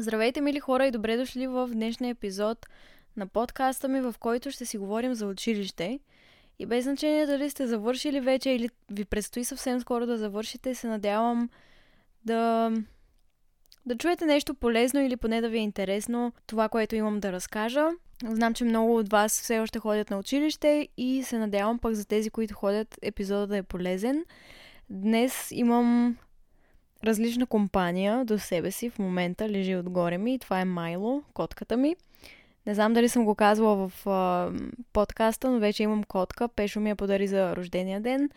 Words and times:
Здравейте, 0.00 0.40
мили 0.40 0.60
хора, 0.60 0.86
и 0.86 0.90
добре 0.90 1.16
дошли 1.16 1.46
в 1.46 1.68
днешния 1.72 2.10
епизод 2.10 2.66
на 3.16 3.26
подкаста 3.26 3.88
ми, 3.88 4.00
в 4.00 4.14
който 4.20 4.50
ще 4.50 4.66
си 4.66 4.78
говорим 4.78 5.14
за 5.14 5.26
училище. 5.26 6.00
И 6.58 6.66
без 6.66 6.84
значение 6.84 7.26
дали 7.26 7.50
сте 7.50 7.66
завършили 7.66 8.20
вече 8.20 8.50
или 8.50 8.68
ви 8.90 9.04
предстои 9.04 9.44
съвсем 9.44 9.80
скоро 9.80 10.06
да 10.06 10.18
завършите, 10.18 10.74
се 10.74 10.86
надявам 10.86 11.50
да, 12.24 12.70
да 13.86 13.96
чуете 13.96 14.24
нещо 14.26 14.54
полезно 14.54 15.00
или 15.00 15.16
поне 15.16 15.40
да 15.40 15.48
ви 15.48 15.58
е 15.58 15.62
интересно 15.62 16.32
това, 16.46 16.68
което 16.68 16.96
имам 16.96 17.20
да 17.20 17.32
разкажа. 17.32 17.88
Знам, 18.24 18.54
че 18.54 18.64
много 18.64 18.96
от 18.96 19.08
вас 19.08 19.40
все 19.40 19.60
още 19.60 19.78
ходят 19.78 20.10
на 20.10 20.18
училище 20.18 20.88
и 20.96 21.22
се 21.22 21.38
надявам 21.38 21.78
пък 21.78 21.94
за 21.94 22.06
тези, 22.06 22.30
които 22.30 22.54
ходят, 22.54 22.98
епизода 23.02 23.46
да 23.46 23.56
е 23.56 23.62
полезен. 23.62 24.24
Днес 24.90 25.48
имам 25.50 26.16
различна 27.04 27.46
компания 27.46 28.24
до 28.24 28.38
себе 28.38 28.70
си. 28.70 28.90
В 28.90 28.98
момента 28.98 29.48
лежи 29.48 29.76
отгоре 29.76 30.18
ми 30.18 30.38
това 30.38 30.60
е 30.60 30.64
Майло, 30.64 31.22
котката 31.34 31.76
ми. 31.76 31.96
Не 32.66 32.74
знам 32.74 32.92
дали 32.92 33.08
съм 33.08 33.24
го 33.24 33.34
казвала 33.34 33.88
в 33.88 34.06
а, 34.06 34.50
подкаста, 34.92 35.50
но 35.50 35.58
вече 35.58 35.82
имам 35.82 36.04
котка. 36.04 36.48
Пешо 36.48 36.80
ми 36.80 36.90
я 36.90 36.96
подари 36.96 37.26
за 37.26 37.56
рождения 37.56 38.00
ден. 38.00 38.30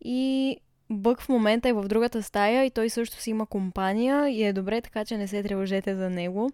И 0.00 0.56
Бък 0.90 1.20
в 1.20 1.28
момента 1.28 1.68
е 1.68 1.72
в 1.72 1.88
другата 1.88 2.22
стая 2.22 2.64
и 2.64 2.70
той 2.70 2.90
също 2.90 3.16
си 3.16 3.30
има 3.30 3.46
компания 3.46 4.28
и 4.28 4.44
е 4.44 4.52
добре, 4.52 4.80
така 4.80 5.04
че 5.04 5.16
не 5.16 5.28
се 5.28 5.42
тревожете 5.42 5.94
за 5.94 6.10
него. 6.10 6.50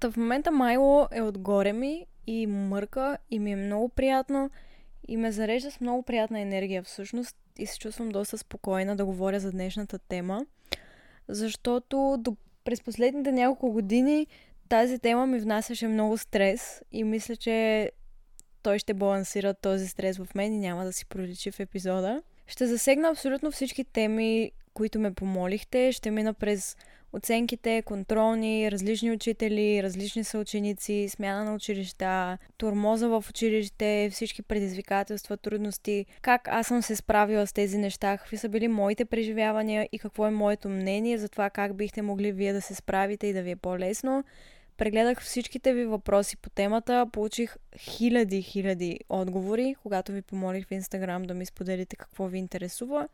Та 0.00 0.10
в 0.10 0.16
момента 0.16 0.50
Майло 0.50 1.06
е 1.12 1.22
отгоре 1.22 1.72
ми 1.72 2.06
и 2.26 2.46
мърка 2.46 3.18
и 3.30 3.38
ми 3.38 3.52
е 3.52 3.56
много 3.56 3.88
приятно 3.88 4.50
и 5.08 5.16
ме 5.16 5.32
зарежда 5.32 5.70
с 5.70 5.80
много 5.80 6.02
приятна 6.02 6.40
енергия 6.40 6.82
всъщност 6.82 7.36
и 7.58 7.66
се 7.66 7.78
чувствам 7.78 8.08
доста 8.08 8.38
спокойна 8.38 8.96
да 8.96 9.04
говоря 9.04 9.40
за 9.40 9.52
днешната 9.52 9.98
тема, 9.98 10.46
защото 11.28 12.16
до, 12.18 12.36
през 12.64 12.82
последните 12.82 13.32
няколко 13.32 13.72
години 13.72 14.26
тази 14.68 14.98
тема 14.98 15.26
ми 15.26 15.38
внасяше 15.38 15.88
много 15.88 16.18
стрес 16.18 16.82
и 16.92 17.04
мисля, 17.04 17.36
че 17.36 17.90
той 18.62 18.78
ще 18.78 18.94
балансира 18.94 19.54
този 19.54 19.88
стрес 19.88 20.18
в 20.18 20.34
мен 20.34 20.52
и 20.52 20.58
няма 20.58 20.84
да 20.84 20.92
си 20.92 21.06
проличи 21.06 21.50
в 21.50 21.60
епизода. 21.60 22.22
Ще 22.46 22.66
засегна 22.66 23.08
абсолютно 23.08 23.50
всички 23.50 23.84
теми, 23.84 24.52
които 24.74 24.98
ме 24.98 25.14
помолихте. 25.14 25.92
Ще 25.92 26.10
мина 26.10 26.34
през 26.34 26.76
оценките, 27.12 27.82
контролни, 27.82 28.72
различни 28.72 29.12
учители, 29.12 29.82
различни 29.82 30.24
съученици, 30.24 31.08
смяна 31.08 31.44
на 31.44 31.54
училища, 31.54 32.38
турмоза 32.56 33.08
в 33.08 33.24
училище, 33.30 34.10
всички 34.12 34.42
предизвикателства, 34.42 35.36
трудности, 35.36 36.06
как 36.22 36.48
аз 36.48 36.66
съм 36.66 36.82
се 36.82 36.96
справила 36.96 37.46
с 37.46 37.52
тези 37.52 37.78
неща, 37.78 38.18
какви 38.18 38.36
са 38.36 38.48
били 38.48 38.68
моите 38.68 39.04
преживявания 39.04 39.88
и 39.92 39.98
какво 39.98 40.26
е 40.26 40.30
моето 40.30 40.68
мнение 40.68 41.18
за 41.18 41.28
това 41.28 41.50
как 41.50 41.76
бихте 41.76 42.02
могли 42.02 42.32
вие 42.32 42.52
да 42.52 42.60
се 42.60 42.74
справите 42.74 43.26
и 43.26 43.32
да 43.32 43.42
ви 43.42 43.50
е 43.50 43.56
по-лесно. 43.56 44.24
Прегледах 44.76 45.22
всичките 45.22 45.72
ви 45.72 45.84
въпроси 45.84 46.36
по 46.36 46.50
темата, 46.50 47.06
получих 47.12 47.56
хиляди, 47.78 48.42
хиляди 48.42 49.00
отговори, 49.08 49.74
когато 49.82 50.12
ви 50.12 50.22
помолих 50.22 50.66
в 50.66 50.70
Инстаграм 50.70 51.22
да 51.22 51.34
ми 51.34 51.46
споделите 51.46 51.96
какво 51.96 52.26
ви 52.26 52.38
интересува 52.38 53.08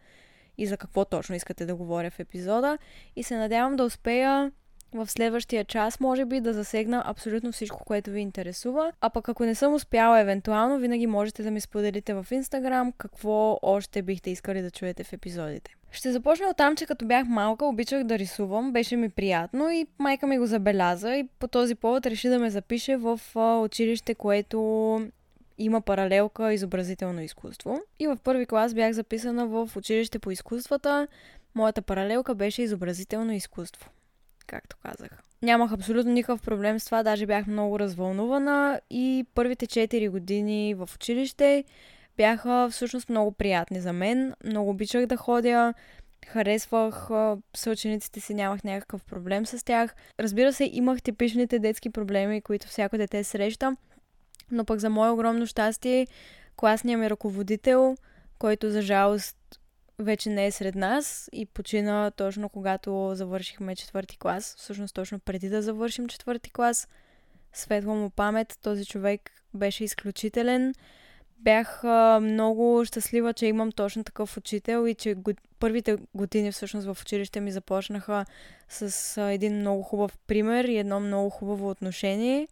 и 0.59 0.67
за 0.67 0.77
какво 0.77 1.05
точно 1.05 1.35
искате 1.35 1.67
да 1.67 1.75
говоря 1.75 2.11
в 2.11 2.21
епизода. 2.21 2.79
И 3.17 3.23
се 3.23 3.37
надявам 3.37 3.77
да 3.77 3.85
успея 3.85 4.53
в 4.95 5.11
следващия 5.11 5.65
час, 5.65 6.01
може 6.01 6.25
би, 6.25 6.41
да 6.41 6.53
засегна 6.53 7.03
абсолютно 7.07 7.53
всичко, 7.53 7.85
което 7.85 8.11
ви 8.11 8.21
интересува. 8.21 8.93
А 9.01 9.11
пък 9.11 9.29
ако 9.29 9.45
не 9.45 9.55
съм 9.55 9.75
успяла, 9.75 10.21
евентуално, 10.21 10.79
винаги 10.79 11.07
можете 11.07 11.43
да 11.43 11.51
ми 11.51 11.61
споделите 11.61 12.15
в 12.15 12.27
Инстаграм 12.31 12.93
какво 12.93 13.59
още 13.63 14.03
бихте 14.03 14.31
искали 14.31 14.63
да 14.63 14.71
чуете 14.71 15.05
в 15.05 15.13
епизодите. 15.13 15.75
Ще 15.91 16.13
започна 16.13 16.47
от 16.47 16.57
там, 16.57 16.77
че 16.77 16.87
като 16.87 17.07
бях 17.07 17.27
малка, 17.29 17.65
обичах 17.65 18.05
да 18.05 18.19
рисувам, 18.19 18.73
беше 18.73 18.97
ми 18.97 19.09
приятно 19.09 19.71
и 19.71 19.87
майка 19.99 20.27
ми 20.27 20.39
го 20.39 20.47
забеляза 20.47 21.17
и 21.17 21.29
по 21.39 21.49
този 21.49 21.75
повод 21.75 22.07
реши 22.07 22.29
да 22.29 22.39
ме 22.39 22.51
запише 22.51 22.97
в 22.97 23.21
училище, 23.65 24.15
което 24.15 25.01
има 25.59 25.81
паралелка 25.81 26.53
изобразително 26.53 27.21
изкуство. 27.23 27.81
И 27.99 28.07
в 28.07 28.17
първи 28.25 28.47
клас 28.47 28.75
бях 28.75 28.93
записана 28.93 29.47
в 29.47 29.71
училище 29.77 30.19
по 30.19 30.31
изкуствата. 30.31 31.09
Моята 31.55 31.83
паралелка 31.83 32.35
беше 32.35 32.63
изобразително 32.63 33.33
изкуство, 33.33 33.91
както 34.47 34.77
казах. 34.83 35.23
Нямах 35.43 35.73
абсолютно 35.73 36.13
никакъв 36.13 36.43
проблем 36.43 36.81
с 36.81 36.85
това, 36.85 37.03
даже 37.03 37.27
бях 37.27 37.47
много 37.47 37.79
развълнувана 37.79 38.81
и 38.91 39.27
първите 39.35 39.67
4 39.67 40.11
години 40.11 40.75
в 40.75 40.89
училище 40.95 41.65
бяха 42.17 42.69
всъщност 42.71 43.09
много 43.09 43.33
приятни 43.33 43.81
за 43.81 43.93
мен. 43.93 44.35
Много 44.45 44.71
обичах 44.71 45.07
да 45.07 45.17
ходя, 45.17 45.75
харесвах 46.27 47.09
съучениците 47.57 48.21
си, 48.21 48.35
нямах 48.35 48.65
някакъв 48.65 49.05
проблем 49.05 49.47
с 49.47 49.65
тях. 49.65 49.95
Разбира 50.21 50.53
се, 50.53 50.71
имах 50.73 51.03
типичните 51.03 51.59
детски 51.59 51.91
проблеми, 51.91 52.41
които 52.41 52.69
всяко 52.69 52.97
дете 52.97 53.25
среща, 53.25 53.77
но 54.51 54.65
пък 54.65 54.79
за 54.79 54.91
мое 54.91 55.11
огромно 55.11 55.47
щастие, 55.47 56.07
класният 56.57 57.01
ми 57.01 57.11
ръководител, 57.11 57.97
който 58.39 58.71
за 58.71 58.83
жалост 58.83 59.37
вече 59.99 60.31
не 60.31 60.47
е 60.47 60.51
сред 60.51 60.75
нас 60.75 61.29
и 61.33 61.47
почина 61.47 62.11
точно 62.11 62.49
когато 62.49 63.11
завършихме 63.15 63.77
четвърти 63.77 64.19
клас, 64.19 64.55
всъщност 64.59 64.95
точно 64.95 65.19
преди 65.19 65.49
да 65.49 65.63
завършим 65.63 66.09
четвърти 66.09 66.51
клас. 66.51 66.89
Светла 67.53 67.95
му 67.95 68.11
памет, 68.11 68.59
този 68.63 68.87
човек 68.87 69.31
беше 69.55 69.85
изключителен. 69.85 70.75
Бях 71.39 71.85
а, 71.85 72.21
много 72.23 72.85
щастлива, 72.85 73.33
че 73.33 73.47
имам 73.47 73.73
точно 73.73 74.05
такъв 74.05 74.37
учител 74.37 74.87
и 74.87 74.95
че 74.95 75.15
го... 75.15 75.33
първите 75.59 75.97
години 76.15 76.53
всъщност 76.53 76.87
в 76.87 77.03
училище 77.03 77.41
ми 77.41 77.53
започнаха 77.53 78.25
с 78.69 79.17
а, 79.19 79.33
един 79.33 79.59
много 79.59 79.83
хубав 79.83 80.19
пример 80.27 80.65
и 80.65 80.79
едно 80.79 81.01
много 81.01 81.31
хубаво 81.31 81.71
отношение. 81.71 82.49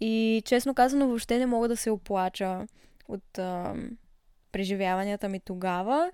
И 0.00 0.42
честно 0.44 0.74
казано, 0.74 1.06
въобще 1.06 1.38
не 1.38 1.46
мога 1.46 1.68
да 1.68 1.76
се 1.76 1.90
оплача 1.90 2.66
от 3.08 3.38
а, 3.38 3.74
преживяванията 4.52 5.28
ми 5.28 5.40
тогава. 5.40 6.10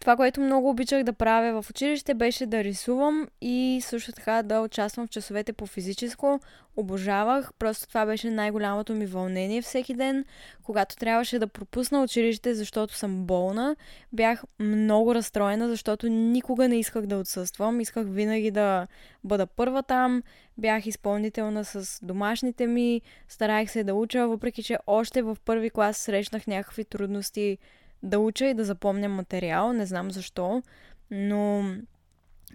Това, 0.00 0.16
което 0.16 0.40
много 0.40 0.70
обичах 0.70 1.02
да 1.02 1.12
правя 1.12 1.62
в 1.62 1.70
училище, 1.70 2.14
беше 2.14 2.46
да 2.46 2.64
рисувам 2.64 3.28
и 3.40 3.80
също 3.82 4.12
така 4.12 4.42
да 4.42 4.60
участвам 4.60 5.06
в 5.06 5.10
часовете 5.10 5.52
по 5.52 5.66
физическо. 5.66 6.40
Обожавах. 6.76 7.52
Просто 7.58 7.88
това 7.88 8.06
беше 8.06 8.30
най-голямото 8.30 8.94
ми 8.94 9.06
вълнение 9.06 9.62
всеки 9.62 9.94
ден. 9.94 10.24
Когато 10.62 10.96
трябваше 10.96 11.38
да 11.38 11.46
пропусна 11.46 12.02
училище, 12.02 12.54
защото 12.54 12.94
съм 12.94 13.24
болна, 13.24 13.76
бях 14.12 14.42
много 14.60 15.14
разстроена, 15.14 15.68
защото 15.68 16.08
никога 16.08 16.68
не 16.68 16.78
исках 16.78 17.06
да 17.06 17.18
отсъствам. 17.18 17.80
Исках 17.80 18.06
винаги 18.08 18.50
да 18.50 18.86
бъда 19.24 19.46
първа 19.46 19.82
там. 19.82 20.22
Бях 20.58 20.86
изпълнителна 20.86 21.64
с 21.64 22.04
домашните 22.04 22.66
ми. 22.66 23.00
Старах 23.28 23.70
се 23.70 23.84
да 23.84 23.94
уча, 23.94 24.28
въпреки 24.28 24.62
че 24.62 24.78
още 24.86 25.22
в 25.22 25.36
първи 25.44 25.70
клас 25.70 25.96
срещнах 25.96 26.46
някакви 26.46 26.84
трудности 26.84 27.58
да 28.04 28.18
уча 28.18 28.46
и 28.46 28.54
да 28.54 28.64
запомня 28.64 29.08
материал. 29.08 29.72
Не 29.72 29.86
знам 29.86 30.10
защо, 30.10 30.62
но 31.10 31.62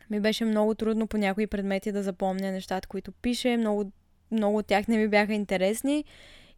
ми 0.09 0.19
беше 0.19 0.45
много 0.45 0.75
трудно 0.75 1.07
по 1.07 1.17
някои 1.17 1.47
предмети 1.47 1.91
да 1.91 2.03
запомня 2.03 2.51
нещата, 2.51 2.87
които 2.87 3.11
пише. 3.11 3.57
Много, 3.57 3.91
много 4.31 4.57
от 4.57 4.65
тях 4.65 4.87
не 4.87 4.97
ми 4.97 5.07
бяха 5.07 5.33
интересни. 5.33 6.05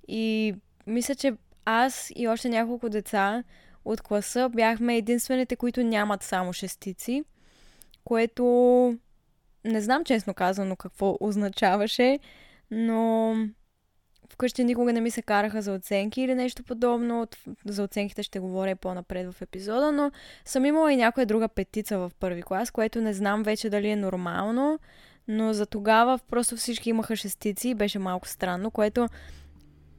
И 0.08 0.56
мисля, 0.88 1.16
че 1.16 1.34
аз 1.66 2.12
и 2.16 2.28
още 2.28 2.50
няколко 2.50 2.90
деца 2.90 3.44
от 3.86 4.02
класа 4.02 4.50
бяхме 4.50 4.98
единствените, 4.98 5.56
които 5.56 5.84
нямат 5.84 6.24
само 6.24 6.54
шестици, 6.54 7.24
което 8.04 8.44
не 9.66 9.82
знам 9.82 10.04
честно 10.04 10.34
казано 10.34 10.76
какво 10.76 11.18
означаваше, 11.20 12.20
но 12.72 13.36
Вкъщи 14.32 14.64
никога 14.64 14.94
не 14.94 15.02
ми 15.02 15.12
се 15.12 15.22
караха 15.22 15.62
за 15.62 15.74
оценки 15.74 16.22
или 16.22 16.36
нещо 16.36 16.64
подобно. 16.64 17.28
За 17.66 17.84
оценките 17.84 18.24
ще 18.24 18.40
говоря 18.40 18.76
по-напред 18.76 19.34
в 19.34 19.42
епизода, 19.42 19.92
но 19.92 20.12
съм 20.46 20.66
имала 20.66 20.94
и 20.94 20.98
някоя 20.98 21.26
друга 21.26 21.48
петица 21.48 21.98
в 21.98 22.12
първи 22.20 22.42
клас, 22.42 22.72
което 22.72 23.02
не 23.02 23.14
знам 23.14 23.44
вече 23.44 23.70
дали 23.70 23.90
е 23.90 23.96
нормално, 23.96 24.80
но 25.28 25.54
за 25.54 25.66
тогава 25.66 26.20
просто 26.30 26.56
всички 26.56 26.90
имаха 26.90 27.16
шестици 27.16 27.70
и 27.70 27.76
беше 27.76 28.00
малко 28.00 28.28
странно, 28.28 28.72
което 28.72 29.08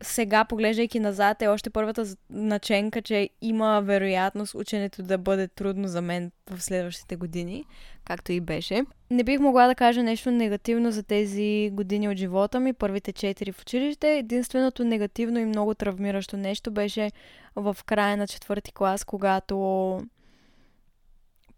сега, 0.02 0.44
поглеждайки 0.44 1.00
назад, 1.00 1.42
е 1.42 1.48
още 1.48 1.70
първата 1.70 2.04
наченка, 2.30 3.02
че 3.02 3.30
има 3.42 3.80
вероятност 3.84 4.54
ученето 4.54 5.02
да 5.02 5.18
бъде 5.18 5.48
трудно 5.48 5.88
за 5.88 6.02
мен 6.02 6.32
в 6.50 6.62
следващите 6.62 7.16
години, 7.16 7.64
както 8.04 8.32
и 8.32 8.40
беше. 8.40 8.82
Не 9.10 9.24
бих 9.24 9.40
могла 9.40 9.66
да 9.66 9.74
кажа 9.74 10.02
нещо 10.02 10.30
негативно 10.30 10.90
за 10.90 11.02
тези 11.02 11.70
години 11.72 12.08
от 12.08 12.16
живота 12.16 12.60
ми, 12.60 12.72
първите 12.72 13.12
четири 13.12 13.52
в 13.52 13.62
училище. 13.62 14.18
Единственото 14.18 14.84
негативно 14.84 15.38
и 15.38 15.44
много 15.44 15.74
травмиращо 15.74 16.36
нещо 16.36 16.70
беше 16.70 17.12
в 17.56 17.76
края 17.86 18.16
на 18.16 18.26
четвърти 18.28 18.72
клас, 18.72 19.04
когато 19.04 20.00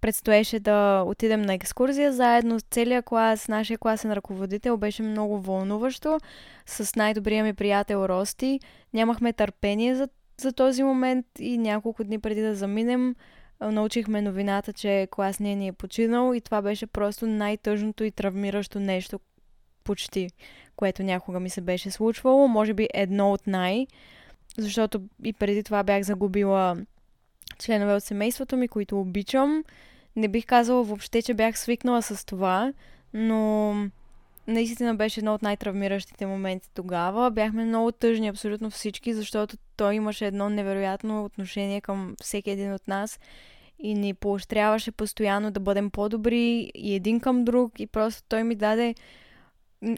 предстоеше 0.05 0.61
да 0.61 1.03
отидем 1.07 1.43
на 1.43 1.55
екскурзия 1.55 2.13
заедно 2.13 2.61
с 2.61 2.63
целия 2.71 3.03
клас. 3.03 3.49
Нашия 3.49 3.79
класен 3.79 4.13
ръководител 4.13 4.77
беше 4.77 5.03
много 5.03 5.41
вълнуващо 5.41 6.21
с 6.67 6.97
най-добрия 6.97 7.45
ми 7.45 7.55
приятел 7.55 7.97
Рости. 7.97 8.61
Нямахме 8.95 9.33
търпение 9.33 9.95
за, 9.95 10.09
за 10.41 10.53
този 10.53 10.83
момент 10.83 11.27
и 11.39 11.59
няколко 11.59 12.05
дни 12.05 12.19
преди 12.19 12.41
да 12.41 12.55
заминем 12.55 13.15
научихме 13.61 14.23
новината, 14.23 14.73
че 14.73 15.09
класният 15.11 15.59
ни 15.59 15.69
е 15.69 15.73
починал 15.73 16.35
и 16.35 16.41
това 16.41 16.63
беше 16.63 16.87
просто 16.87 17.27
най-тъжното 17.27 18.05
и 18.05 18.11
травмиращо 18.11 18.81
нещо 18.81 19.21
почти, 19.85 20.31
което 20.77 21.03
някога 21.03 21.41
ми 21.41 21.51
се 21.51 21.61
беше 21.61 21.91
случвало. 21.91 22.49
Може 22.49 22.75
би 22.75 22.89
едно 22.95 23.33
от 23.33 23.47
най- 23.47 23.87
защото 24.59 25.03
и 25.25 25.33
преди 25.33 25.63
това 25.63 25.83
бях 25.83 26.03
загубила 26.03 26.77
членове 27.59 27.95
от 27.95 28.05
семейството 28.05 28.57
ми, 28.57 28.69
които 28.69 29.01
обичам. 29.01 29.65
Не 30.17 30.29
бих 30.29 30.47
казала 30.47 30.85
въобще, 30.85 31.23
че 31.23 31.35
бях 31.35 31.59
свикнала 31.59 32.03
с 32.03 32.27
това, 32.27 32.73
но 33.15 33.75
наистина 34.47 34.95
беше 34.95 35.21
едно 35.21 35.35
от 35.35 35.43
най-травмиращите 35.43 36.27
моменти 36.27 36.69
тогава. 36.75 37.31
Бяхме 37.31 37.65
много 37.65 37.93
тъжни 37.93 38.29
абсолютно 38.29 38.71
всички, 38.71 39.15
защото 39.15 39.57
той 39.77 39.95
имаше 39.95 40.27
едно 40.27 40.49
невероятно 40.49 41.25
отношение 41.25 41.81
към 41.81 42.15
всеки 42.23 42.51
един 42.51 42.75
от 42.75 42.89
нас 42.89 43.21
и 43.79 43.95
ни 43.95 44.15
поощряваше 44.15 44.91
постоянно 44.91 45.51
да 45.51 45.61
бъдем 45.61 45.91
по-добри 45.91 46.71
и 46.75 46.95
един 46.95 47.21
към 47.21 47.45
друг 47.45 47.81
и 47.81 47.87
просто 47.87 48.23
той 48.29 48.45
ми 48.45 48.55
даде 48.55 48.95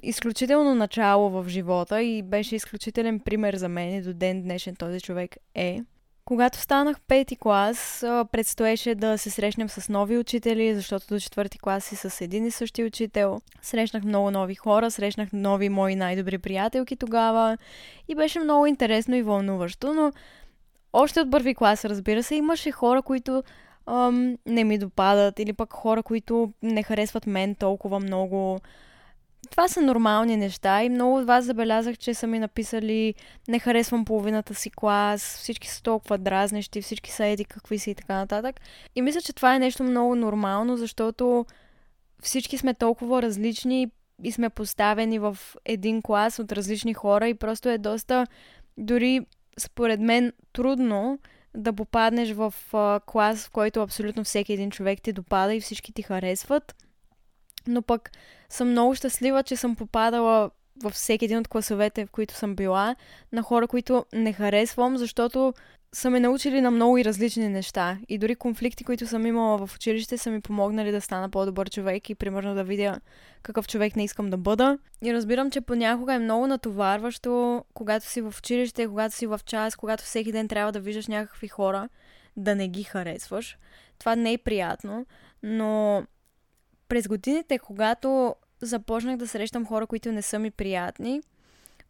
изключително 0.02 0.74
начало 0.74 1.30
в 1.30 1.48
живота 1.48 2.02
и 2.02 2.22
беше 2.22 2.56
изключителен 2.56 3.20
пример 3.20 3.56
за 3.56 3.68
мен 3.68 3.94
и 3.94 4.02
до 4.02 4.14
ден 4.14 4.42
днешен 4.42 4.76
този 4.76 5.00
човек 5.00 5.36
е. 5.54 5.80
Когато 6.26 6.58
станах 6.58 7.00
пети 7.00 7.36
клас, 7.36 7.98
предстоеше 8.32 8.94
да 8.94 9.18
се 9.18 9.30
срещнем 9.30 9.68
с 9.68 9.88
нови 9.88 10.18
учители, 10.18 10.74
защото 10.74 11.06
до 11.08 11.20
четвърти 11.20 11.58
клас 11.58 11.84
си 11.84 11.96
с 11.96 12.20
един 12.20 12.46
и 12.46 12.50
същи 12.50 12.84
учител. 12.84 13.40
Срещнах 13.62 14.04
много 14.04 14.30
нови 14.30 14.54
хора, 14.54 14.90
срещнах 14.90 15.28
нови 15.32 15.68
мои 15.68 15.96
най-добри 15.96 16.38
приятелки 16.38 16.96
тогава 16.96 17.58
и 18.08 18.14
беше 18.14 18.40
много 18.40 18.66
интересно 18.66 19.16
и 19.16 19.22
вълнуващо, 19.22 19.94
но 19.94 20.12
още 20.92 21.20
от 21.20 21.30
първи 21.30 21.54
клас, 21.54 21.84
разбира 21.84 22.22
се, 22.22 22.34
имаше 22.34 22.70
хора, 22.70 23.02
които 23.02 23.42
ам, 23.86 24.36
не 24.46 24.64
ми 24.64 24.78
допадат 24.78 25.38
или 25.38 25.52
пък 25.52 25.72
хора, 25.72 26.02
които 26.02 26.52
не 26.62 26.82
харесват 26.82 27.26
мен 27.26 27.54
толкова 27.54 28.00
много 28.00 28.60
това 29.50 29.68
са 29.68 29.82
нормални 29.82 30.36
неща 30.36 30.82
и 30.82 30.88
много 30.88 31.18
от 31.18 31.26
вас 31.26 31.44
забелязах, 31.44 31.98
че 31.98 32.14
са 32.14 32.26
ми 32.26 32.38
написали 32.38 33.14
не 33.48 33.58
харесвам 33.58 34.04
половината 34.04 34.54
си 34.54 34.70
клас, 34.70 35.36
всички 35.38 35.68
са 35.68 35.82
толкова 35.82 36.18
дразнещи, 36.18 36.82
всички 36.82 37.10
са 37.12 37.24
еди 37.24 37.44
какви 37.44 37.78
си 37.78 37.90
и 37.90 37.94
така 37.94 38.14
нататък. 38.14 38.60
И 38.94 39.02
мисля, 39.02 39.20
че 39.20 39.32
това 39.32 39.54
е 39.54 39.58
нещо 39.58 39.82
много 39.82 40.14
нормално, 40.14 40.76
защото 40.76 41.46
всички 42.22 42.58
сме 42.58 42.74
толкова 42.74 43.22
различни 43.22 43.90
и 44.22 44.32
сме 44.32 44.50
поставени 44.50 45.18
в 45.18 45.38
един 45.64 46.02
клас 46.02 46.38
от 46.38 46.52
различни 46.52 46.94
хора 46.94 47.28
и 47.28 47.34
просто 47.34 47.68
е 47.68 47.78
доста, 47.78 48.26
дори 48.76 49.20
според 49.58 50.00
мен, 50.00 50.32
трудно 50.52 51.18
да 51.56 51.72
попаднеш 51.72 52.32
в 52.32 52.54
клас, 53.06 53.46
в 53.46 53.50
който 53.50 53.82
абсолютно 53.82 54.24
всеки 54.24 54.52
един 54.52 54.70
човек 54.70 55.02
ти 55.02 55.12
допада 55.12 55.54
и 55.54 55.60
всички 55.60 55.92
ти 55.92 56.02
харесват 56.02 56.85
но 57.66 57.82
пък 57.82 58.10
съм 58.50 58.70
много 58.70 58.94
щастлива, 58.94 59.42
че 59.42 59.56
съм 59.56 59.76
попадала 59.76 60.50
във 60.82 60.92
всеки 60.92 61.24
един 61.24 61.38
от 61.38 61.48
класовете, 61.48 62.06
в 62.06 62.10
които 62.10 62.34
съм 62.34 62.56
била, 62.56 62.96
на 63.32 63.42
хора, 63.42 63.68
които 63.68 64.04
не 64.12 64.32
харесвам, 64.32 64.96
защото 64.96 65.54
са 65.92 66.10
ме 66.10 66.20
научили 66.20 66.60
на 66.60 66.70
много 66.70 66.98
и 66.98 67.04
различни 67.04 67.48
неща. 67.48 67.98
И 68.08 68.18
дори 68.18 68.36
конфликти, 68.36 68.84
които 68.84 69.06
съм 69.06 69.26
имала 69.26 69.66
в 69.66 69.74
училище, 69.74 70.18
са 70.18 70.30
ми 70.30 70.40
помогнали 70.40 70.92
да 70.92 71.00
стана 71.00 71.30
по-добър 71.30 71.70
човек 71.70 72.10
и 72.10 72.14
примерно 72.14 72.54
да 72.54 72.64
видя 72.64 73.00
какъв 73.42 73.68
човек 73.68 73.96
не 73.96 74.04
искам 74.04 74.30
да 74.30 74.36
бъда. 74.36 74.78
И 75.04 75.14
разбирам, 75.14 75.50
че 75.50 75.60
понякога 75.60 76.14
е 76.14 76.18
много 76.18 76.46
натоварващо, 76.46 77.64
когато 77.74 78.06
си 78.06 78.20
в 78.20 78.34
училище, 78.38 78.86
когато 78.86 79.14
си 79.14 79.26
в 79.26 79.40
час, 79.46 79.76
когато 79.76 80.04
всеки 80.04 80.32
ден 80.32 80.48
трябва 80.48 80.72
да 80.72 80.80
виждаш 80.80 81.06
някакви 81.06 81.48
хора, 81.48 81.88
да 82.36 82.54
не 82.54 82.68
ги 82.68 82.82
харесваш. 82.82 83.58
Това 83.98 84.16
не 84.16 84.32
е 84.32 84.38
приятно, 84.38 85.06
но 85.42 86.02
през 86.88 87.08
годините, 87.08 87.58
когато 87.58 88.34
започнах 88.60 89.16
да 89.16 89.28
срещам 89.28 89.66
хора, 89.66 89.86
които 89.86 90.12
не 90.12 90.22
са 90.22 90.38
ми 90.38 90.50
приятни, 90.50 91.20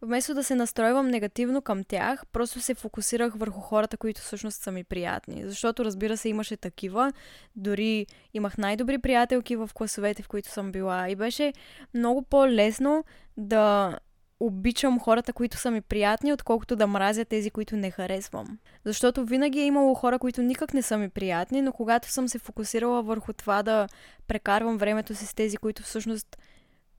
вместо 0.01 0.33
да 0.33 0.43
се 0.43 0.55
настройвам 0.55 1.07
негативно 1.07 1.61
към 1.61 1.83
тях, 1.83 2.25
просто 2.25 2.59
се 2.59 2.73
фокусирах 2.73 3.33
върху 3.35 3.59
хората, 3.59 3.97
които 3.97 4.21
всъщност 4.21 4.61
са 4.61 4.71
ми 4.71 4.83
приятни. 4.83 5.43
Защото, 5.45 5.85
разбира 5.85 6.17
се, 6.17 6.29
имаше 6.29 6.57
такива. 6.57 7.13
Дори 7.55 8.05
имах 8.33 8.57
най-добри 8.57 8.97
приятелки 8.97 9.55
в 9.55 9.69
класовете, 9.73 10.23
в 10.23 10.27
които 10.27 10.49
съм 10.49 10.71
била. 10.71 11.09
И 11.09 11.15
беше 11.15 11.53
много 11.93 12.21
по-лесно 12.21 13.03
да 13.37 13.97
обичам 14.39 14.99
хората, 14.99 15.33
които 15.33 15.57
са 15.57 15.71
ми 15.71 15.81
приятни, 15.81 16.33
отколкото 16.33 16.75
да 16.75 16.87
мразя 16.87 17.25
тези, 17.25 17.49
които 17.49 17.75
не 17.75 17.91
харесвам. 17.91 18.59
Защото 18.85 19.25
винаги 19.25 19.59
е 19.59 19.65
имало 19.65 19.93
хора, 19.93 20.19
които 20.19 20.41
никак 20.41 20.73
не 20.73 20.81
са 20.81 20.97
ми 20.97 21.09
приятни, 21.09 21.61
но 21.61 21.71
когато 21.71 22.11
съм 22.11 22.27
се 22.27 22.39
фокусирала 22.39 23.03
върху 23.03 23.33
това 23.33 23.63
да 23.63 23.87
прекарвам 24.27 24.77
времето 24.77 25.15
си 25.15 25.25
с 25.25 25.33
тези, 25.33 25.57
които 25.57 25.83
всъщност 25.83 26.37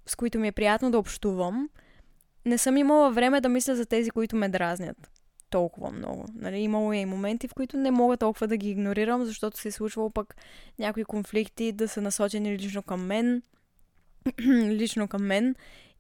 с 0.06 0.16
които 0.16 0.38
ми 0.38 0.48
е 0.48 0.52
приятно 0.52 0.90
да 0.90 0.98
общувам, 0.98 1.68
не 2.44 2.58
съм 2.58 2.76
имала 2.76 3.10
време 3.10 3.40
да 3.40 3.48
мисля 3.48 3.76
за 3.76 3.86
тези, 3.86 4.10
които 4.10 4.36
ме 4.36 4.48
дразнят. 4.48 5.10
Толкова 5.50 5.90
много. 5.90 6.26
Нали? 6.34 6.58
Имало 6.58 6.92
е 6.92 6.96
и 6.96 7.06
моменти, 7.06 7.48
в 7.48 7.54
които 7.54 7.76
не 7.76 7.90
мога 7.90 8.16
толкова 8.16 8.46
да 8.46 8.56
ги 8.56 8.70
игнорирам, 8.70 9.24
защото 9.24 9.58
се 9.58 9.68
е 9.68 9.72
случвало 9.72 10.10
пък 10.10 10.36
някои 10.78 11.04
конфликти 11.04 11.72
да 11.72 11.88
са 11.88 12.00
насочени 12.00 12.58
лично 12.58 12.82
към 12.82 13.06
мен. 13.06 13.42
лично 14.68 15.08
към 15.08 15.26
мен. 15.26 15.54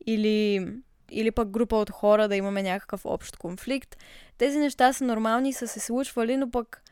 Или 0.06 0.66
или 1.10 1.30
пък 1.30 1.48
група 1.48 1.76
от 1.76 1.90
хора 1.90 2.28
да 2.28 2.36
имаме 2.36 2.62
някакъв 2.62 3.00
общ 3.04 3.36
конфликт. 3.36 3.96
Тези 4.38 4.58
неща 4.58 4.92
са 4.92 5.04
нормални 5.04 5.48
и 5.48 5.52
са 5.52 5.68
се 5.68 5.80
случвали, 5.80 6.36
но 6.36 6.50
пък 6.50 6.82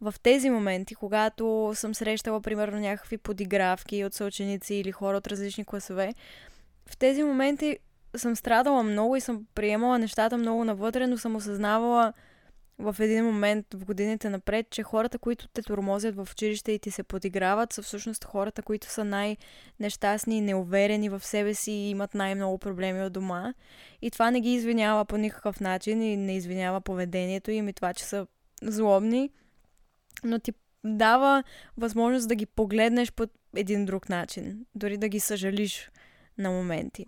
в 0.00 0.14
тези 0.22 0.50
моменти, 0.50 0.94
когато 0.94 1.72
съм 1.74 1.94
срещала, 1.94 2.40
примерно, 2.40 2.78
някакви 2.78 3.18
подигравки 3.18 4.04
от 4.04 4.14
съученици 4.14 4.74
или 4.74 4.92
хора 4.92 5.16
от 5.16 5.26
различни 5.26 5.64
класове, 5.64 6.14
в 6.86 6.96
тези 6.96 7.22
моменти 7.22 7.78
съм 8.16 8.36
страдала 8.36 8.82
много 8.82 9.16
и 9.16 9.20
съм 9.20 9.46
приемала 9.54 9.98
нещата 9.98 10.38
много 10.38 10.64
навътре, 10.64 11.06
но 11.06 11.18
съм 11.18 11.36
осъзнавала, 11.36 12.12
в 12.82 12.96
един 13.00 13.24
момент 13.24 13.66
в 13.74 13.84
годините 13.84 14.30
напред, 14.30 14.66
че 14.70 14.82
хората, 14.82 15.18
които 15.18 15.48
те 15.48 15.62
тормозят 15.62 16.16
в 16.16 16.28
училище 16.32 16.72
и 16.72 16.78
ти 16.78 16.90
се 16.90 17.02
подиграват, 17.02 17.72
са 17.72 17.82
всъщност 17.82 18.24
хората, 18.24 18.62
които 18.62 18.90
са 18.90 19.04
най-нещастни 19.04 20.40
неуверени 20.40 21.08
в 21.08 21.20
себе 21.24 21.54
си 21.54 21.72
и 21.72 21.90
имат 21.90 22.14
най-много 22.14 22.58
проблеми 22.58 23.02
от 23.02 23.12
дома. 23.12 23.54
И 24.02 24.10
това 24.10 24.30
не 24.30 24.40
ги 24.40 24.54
извинява 24.54 25.04
по 25.04 25.16
никакъв 25.16 25.60
начин 25.60 26.02
и 26.02 26.16
не 26.16 26.36
извинява 26.36 26.80
поведението 26.80 27.50
им 27.50 27.68
и 27.68 27.72
това, 27.72 27.94
че 27.94 28.04
са 28.04 28.26
злобни, 28.62 29.30
но 30.24 30.38
ти 30.38 30.52
дава 30.84 31.44
възможност 31.76 32.28
да 32.28 32.34
ги 32.34 32.46
погледнеш 32.46 33.12
по 33.12 33.26
един 33.56 33.84
друг 33.84 34.08
начин, 34.08 34.66
дори 34.74 34.96
да 34.96 35.08
ги 35.08 35.20
съжалиш 35.20 35.90
на 36.38 36.50
моменти. 36.50 37.06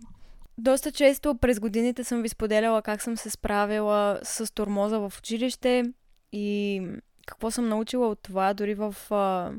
Доста 0.57 0.91
често 0.91 1.35
през 1.35 1.59
годините 1.59 2.03
съм 2.03 2.21
ви 2.21 2.29
споделяла 2.29 2.81
как 2.81 3.01
съм 3.01 3.17
се 3.17 3.29
справила 3.29 4.19
с 4.23 4.53
тормоза 4.53 4.99
в 4.99 5.13
училище 5.19 5.83
и 6.31 6.81
какво 7.27 7.51
съм 7.51 7.69
научила 7.69 8.07
от 8.07 8.19
това. 8.21 8.53
Дори 8.53 8.73
в 8.73 8.95
а, 9.09 9.51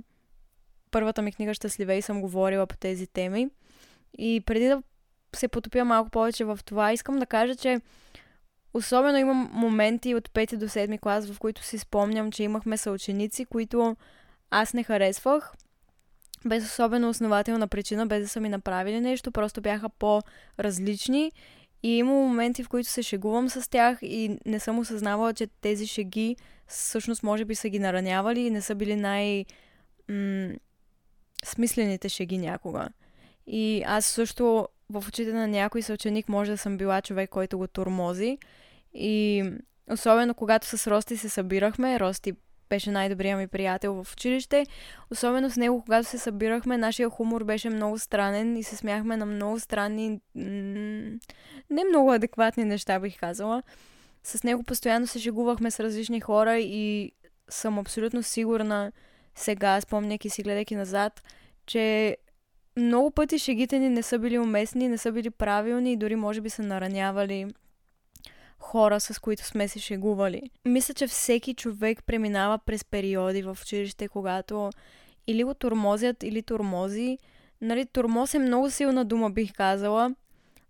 първата 0.91 1.23
ми 1.23 1.33
книга 1.33 1.55
Щастливей 1.55 2.03
съм 2.03 2.21
говорила 2.21 2.67
по 2.67 2.77
тези 2.77 3.07
теми. 3.07 3.49
И 4.19 4.43
преди 4.47 4.67
да 4.67 4.83
се 5.35 5.49
потопя 5.49 5.85
малко 5.85 6.11
повече 6.11 6.45
в 6.45 6.59
това, 6.65 6.93
искам 6.93 7.19
да 7.19 7.27
кажа, 7.27 7.57
че 7.57 7.81
особено 8.75 9.19
имам 9.19 9.51
моменти 9.53 10.15
от 10.15 10.29
5 10.29 10.57
до 10.57 10.69
7 10.69 11.01
клас, 11.01 11.31
в 11.31 11.39
които 11.39 11.63
си 11.63 11.79
спомням, 11.79 12.33
че 12.33 12.43
имахме 12.43 12.77
съученици, 12.77 13.45
които 13.45 13.97
аз 14.51 14.75
не 14.75 14.83
харесвах 14.83 15.55
без 16.47 16.65
особено 16.65 17.09
основателна 17.09 17.69
причина, 17.69 18.07
без 18.07 18.23
да 18.23 18.29
са 18.29 18.41
ми 18.41 18.49
направили 18.49 19.01
нещо, 19.01 19.33
просто 19.33 19.61
бяха 19.61 19.89
по-различни 19.89 21.33
и 21.83 21.99
има 21.99 22.13
моменти, 22.13 22.65
в 22.65 22.69
които 22.69 22.89
се 22.89 23.03
шегувам 23.03 23.49
с 23.49 23.71
тях 23.71 23.99
и 24.03 24.39
не 24.47 24.61
съм 24.61 24.79
осъзнавала, 24.79 25.35
че 25.35 25.47
тези 25.47 25.87
шеги 25.87 26.37
всъщност 26.67 27.23
може 27.23 27.45
би 27.45 27.55
са 27.55 27.69
ги 27.69 27.79
наранявали 27.79 28.41
и 28.41 28.51
не 28.51 28.63
са 28.63 28.75
били 28.75 28.97
най- 28.97 29.45
м- 30.09 30.55
смислените 31.45 32.09
шеги 32.09 32.39
някога. 32.39 32.89
И 33.47 33.83
аз 33.87 34.07
също 34.07 34.69
в 34.91 35.05
очите 35.09 35.33
на 35.33 35.49
някой 35.49 35.83
съученик 35.83 36.29
може 36.29 36.51
да 36.51 36.59
съм 36.59 36.77
била 36.77 37.03
човек, 37.03 37.31
който 37.31 37.59
го 37.59 37.67
турмози. 37.67 38.39
И 38.95 39.45
особено 39.91 40.35
когато 40.35 40.67
с 40.67 40.87
Рости 40.91 41.17
се 41.17 41.29
събирахме, 41.29 42.01
Рости 42.01 42.33
беше 42.71 42.91
най-добрият 42.91 43.39
ми 43.39 43.47
приятел 43.47 44.05
в 44.05 44.13
училище. 44.13 44.67
Особено 45.11 45.51
с 45.51 45.57
него, 45.57 45.83
когато 45.83 46.09
се 46.09 46.19
събирахме, 46.19 46.79
нашия 46.79 47.11
хумор 47.11 47.45
беше 47.45 47.71
много 47.71 47.99
странен 47.99 48.57
и 48.57 48.63
се 48.63 48.77
смяхме 48.77 49.17
на 49.17 49.27
много 49.27 49.61
странни, 49.61 50.21
не 51.71 51.85
много 51.89 52.13
адекватни 52.13 52.65
неща, 52.65 53.01
бих 53.01 53.19
казала. 53.19 53.63
С 54.23 54.43
него 54.43 54.63
постоянно 54.63 55.07
се 55.07 55.19
шегувахме 55.19 55.71
с 55.71 55.81
различни 55.81 56.21
хора 56.21 56.59
и 56.59 57.13
съм 57.49 57.79
абсолютно 57.79 58.23
сигурна 58.23 58.93
сега, 59.35 59.81
спомняйки 59.81 60.31
си, 60.31 60.43
гледайки 60.43 60.77
назад, 60.77 61.23
че 61.67 62.17
много 62.77 63.11
пъти 63.11 63.39
шегите 63.39 63.79
ни 63.79 63.89
не 63.89 64.03
са 64.03 64.19
били 64.19 64.39
уместни, 64.39 64.89
не 64.89 64.99
са 64.99 65.13
били 65.13 65.31
правилни 65.31 65.93
и 65.93 65.97
дори 65.97 66.17
може 66.17 66.41
би 66.41 66.51
са 66.51 66.63
наранявали 66.63 67.47
хора, 68.67 69.01
с 69.01 69.19
които 69.19 69.45
сме 69.45 69.69
се 69.69 69.79
шегували. 69.79 70.51
Мисля, 70.65 70.95
че 70.95 71.07
всеки 71.07 71.55
човек 71.55 72.05
преминава 72.07 72.59
през 72.59 72.85
периоди 72.85 73.43
в 73.43 73.59
училище, 73.63 74.09
когато 74.09 74.71
или 75.27 75.45
го 75.45 75.55
тормозят, 75.55 76.23
или 76.23 76.43
тормози. 76.43 77.19
Нали, 77.61 77.87
тормоз 77.87 78.35
е 78.35 78.39
много 78.39 78.71
силна 78.71 79.05
дума, 79.05 79.31
бих 79.31 79.53
казала, 79.53 80.15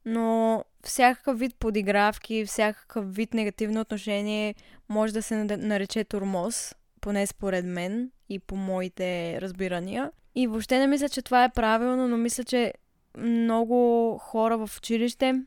но 0.05 0.65
всякакъв 0.85 1.38
вид 1.38 1.55
подигравки, 1.59 2.45
всякакъв 2.47 3.15
вид 3.15 3.35
негативно 3.35 3.81
отношение 3.81 4.55
може 4.88 5.12
да 5.12 5.23
се 5.23 5.45
нарече 5.45 6.05
турмоз, 6.05 6.75
поне 7.00 7.26
според 7.26 7.65
мен 7.65 8.11
и 8.29 8.38
по 8.38 8.57
моите 8.57 9.41
разбирания. 9.41 10.12
И 10.35 10.47
въобще 10.47 10.79
не 10.79 10.87
мисля, 10.87 11.09
че 11.09 11.23
това 11.23 11.45
е 11.45 11.53
правилно, 11.53 12.09
но 12.09 12.17
мисля, 12.17 12.45
че 12.45 12.75
много 13.19 14.19
хора 14.19 14.59
в 14.59 14.71
училище 14.79 15.43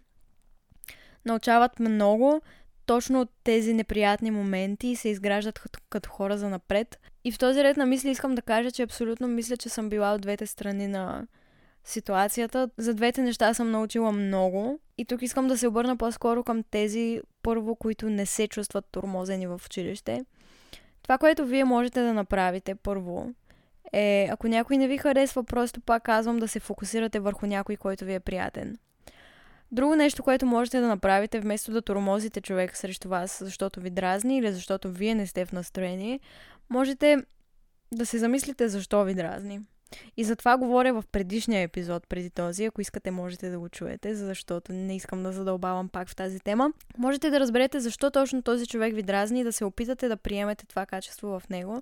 научават 1.30 1.80
много 1.80 2.42
точно 2.90 3.22
от 3.22 3.30
тези 3.44 3.74
неприятни 3.74 4.32
моменти 4.32 4.88
и 4.88 4.96
се 4.96 5.10
изграждат 5.10 5.60
като, 5.90 6.10
хора 6.10 6.38
за 6.38 6.50
напред. 6.50 7.00
И 7.24 7.32
в 7.32 7.38
този 7.38 7.64
ред 7.64 7.78
на 7.78 7.86
мисли 7.86 8.10
искам 8.10 8.36
да 8.36 8.42
кажа, 8.42 8.72
че 8.72 8.84
абсолютно 8.84 9.28
мисля, 9.28 9.58
че 9.58 9.70
съм 9.70 9.90
била 9.90 10.14
от 10.14 10.22
двете 10.22 10.48
страни 10.48 10.88
на 10.88 11.28
ситуацията. 11.84 12.70
За 12.78 12.94
двете 12.94 13.22
неща 13.22 13.54
съм 13.54 13.72
научила 13.72 14.12
много. 14.12 14.80
И 14.98 15.06
тук 15.06 15.22
искам 15.22 15.48
да 15.48 15.58
се 15.58 15.68
обърна 15.68 15.98
по-скоро 15.98 16.44
към 16.44 16.64
тези, 16.64 17.22
първо, 17.44 17.76
които 17.76 18.10
не 18.10 18.26
се 18.26 18.48
чувстват 18.48 18.86
тормозени 18.92 19.48
в 19.48 19.62
училище. 19.66 20.26
Това, 21.04 21.18
което 21.18 21.46
вие 21.46 21.66
можете 21.66 22.02
да 22.02 22.14
направите 22.14 22.76
първо, 22.76 23.34
е, 23.94 24.28
ако 24.32 24.48
някой 24.48 24.78
не 24.78 24.88
ви 24.88 24.98
харесва, 24.98 25.44
просто 25.44 25.82
пак 25.82 26.04
казвам 26.04 26.40
да 26.40 26.48
се 26.48 26.60
фокусирате 26.60 27.20
върху 27.20 27.46
някой, 27.46 27.76
който 27.76 28.06
ви 28.06 28.14
е 28.14 28.20
приятен. 28.20 28.78
Друго 29.72 29.96
нещо, 29.96 30.24
което 30.24 30.46
можете 30.46 30.80
да 30.80 30.88
направите, 30.88 31.40
вместо 31.40 31.72
да 31.72 31.82
тормозите 31.82 32.42
човек 32.42 32.78
срещу 32.78 33.10
вас, 33.10 33.42
защото 33.44 33.82
ви 33.82 33.90
дразни 33.90 34.38
или 34.38 34.52
защото 34.52 34.92
вие 34.92 35.16
не 35.16 35.28
сте 35.28 35.46
в 35.46 35.52
настроение, 35.52 36.20
можете 36.70 37.18
да 37.92 38.06
се 38.06 38.18
замислите 38.18 38.70
защо 38.70 39.04
ви 39.04 39.14
дразни. 39.14 39.62
И 40.18 40.24
затова 40.24 40.58
говоря 40.58 40.94
в 40.94 41.04
предишния 41.12 41.62
епизод, 41.62 42.08
преди 42.08 42.30
този, 42.30 42.66
ако 42.66 42.82
искате 42.82 43.12
можете 43.12 43.50
да 43.50 43.60
го 43.60 43.70
чуете, 43.70 44.16
защото 44.16 44.74
не 44.74 44.96
искам 44.96 45.24
да 45.24 45.32
задълбавам 45.32 45.90
пак 45.90 46.10
в 46.10 46.16
тази 46.16 46.40
тема. 46.40 46.74
Можете 46.98 47.30
да 47.30 47.40
разберете 47.40 47.80
защо 47.80 48.12
точно 48.12 48.42
този 48.42 48.68
човек 48.68 48.96
ви 48.96 49.04
дразни 49.04 49.40
и 49.40 49.44
да 49.44 49.54
се 49.54 49.66
опитате 49.66 50.08
да 50.08 50.18
приемете 50.18 50.66
това 50.66 50.86
качество 50.86 51.40
в 51.40 51.50
него, 51.50 51.82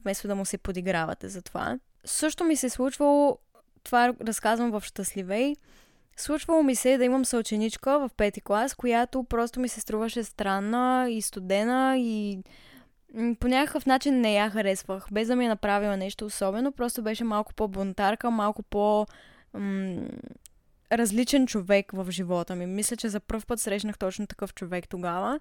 вместо 0.00 0.28
да 0.28 0.34
му 0.34 0.44
се 0.44 0.58
подигравате 0.58 1.28
за 1.28 1.42
това. 1.42 1.78
Също 2.04 2.44
ми 2.44 2.56
се 2.56 2.66
е 2.66 2.70
случвало, 2.70 3.38
това 3.84 4.14
разказвам 4.26 4.70
в 4.70 4.82
Щастливей, 4.84 5.54
Случвало 6.18 6.62
ми 6.62 6.74
се 6.74 6.98
да 6.98 7.04
имам 7.04 7.24
съученичка 7.24 7.98
в 7.98 8.10
пети 8.16 8.40
клас, 8.40 8.74
която 8.74 9.24
просто 9.24 9.60
ми 9.60 9.68
се 9.68 9.80
струваше 9.80 10.24
странна 10.24 11.06
и 11.10 11.22
студена 11.22 11.94
и 11.98 12.42
по 13.40 13.48
някакъв 13.48 13.86
начин 13.86 14.20
не 14.20 14.34
я 14.34 14.50
харесвах, 14.50 15.06
без 15.12 15.28
да 15.28 15.36
ми 15.36 15.44
е 15.44 15.48
направила 15.48 15.96
нещо 15.96 16.24
особено, 16.24 16.72
просто 16.72 17.02
беше 17.02 17.24
малко 17.24 17.54
по-бунтарка, 17.54 18.30
малко 18.30 18.62
по- 18.62 19.06
м- 19.54 20.08
различен 20.92 21.46
човек 21.46 21.92
в 21.92 22.10
живота 22.10 22.56
ми. 22.56 22.66
Мисля, 22.66 22.96
че 22.96 23.08
за 23.08 23.20
първ 23.20 23.42
път 23.46 23.60
срещнах 23.60 23.98
точно 23.98 24.26
такъв 24.26 24.54
човек 24.54 24.88
тогава. 24.88 25.40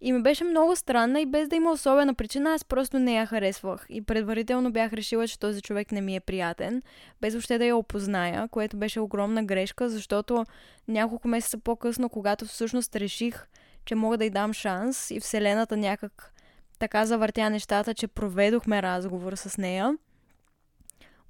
И 0.00 0.12
ми 0.12 0.22
беше 0.22 0.44
много 0.44 0.76
странна 0.76 1.20
и 1.20 1.26
без 1.26 1.48
да 1.48 1.56
има 1.56 1.72
особена 1.72 2.14
причина, 2.14 2.54
аз 2.54 2.64
просто 2.64 2.98
не 2.98 3.14
я 3.14 3.26
харесвах. 3.26 3.86
И 3.88 4.02
предварително 4.02 4.72
бях 4.72 4.92
решила, 4.92 5.28
че 5.28 5.38
този 5.38 5.62
човек 5.62 5.92
не 5.92 6.00
ми 6.00 6.16
е 6.16 6.20
приятен, 6.20 6.82
без 7.20 7.34
въобще 7.34 7.58
да 7.58 7.64
я 7.64 7.76
опозная, 7.76 8.48
което 8.48 8.76
беше 8.76 9.00
огромна 9.00 9.44
грешка, 9.44 9.88
защото 9.88 10.44
няколко 10.88 11.28
месеца 11.28 11.58
по-късно, 11.58 12.08
когато 12.08 12.46
всъщност 12.46 12.96
реших, 12.96 13.46
че 13.84 13.94
мога 13.94 14.18
да 14.18 14.24
й 14.24 14.30
дам 14.30 14.52
шанс 14.52 15.10
и 15.10 15.20
Вселената 15.20 15.76
някак 15.76 16.34
така 16.78 17.06
завъртя 17.06 17.50
нещата, 17.50 17.94
че 17.94 18.06
проведохме 18.06 18.82
разговор 18.82 19.32
с 19.36 19.58
нея, 19.58 19.96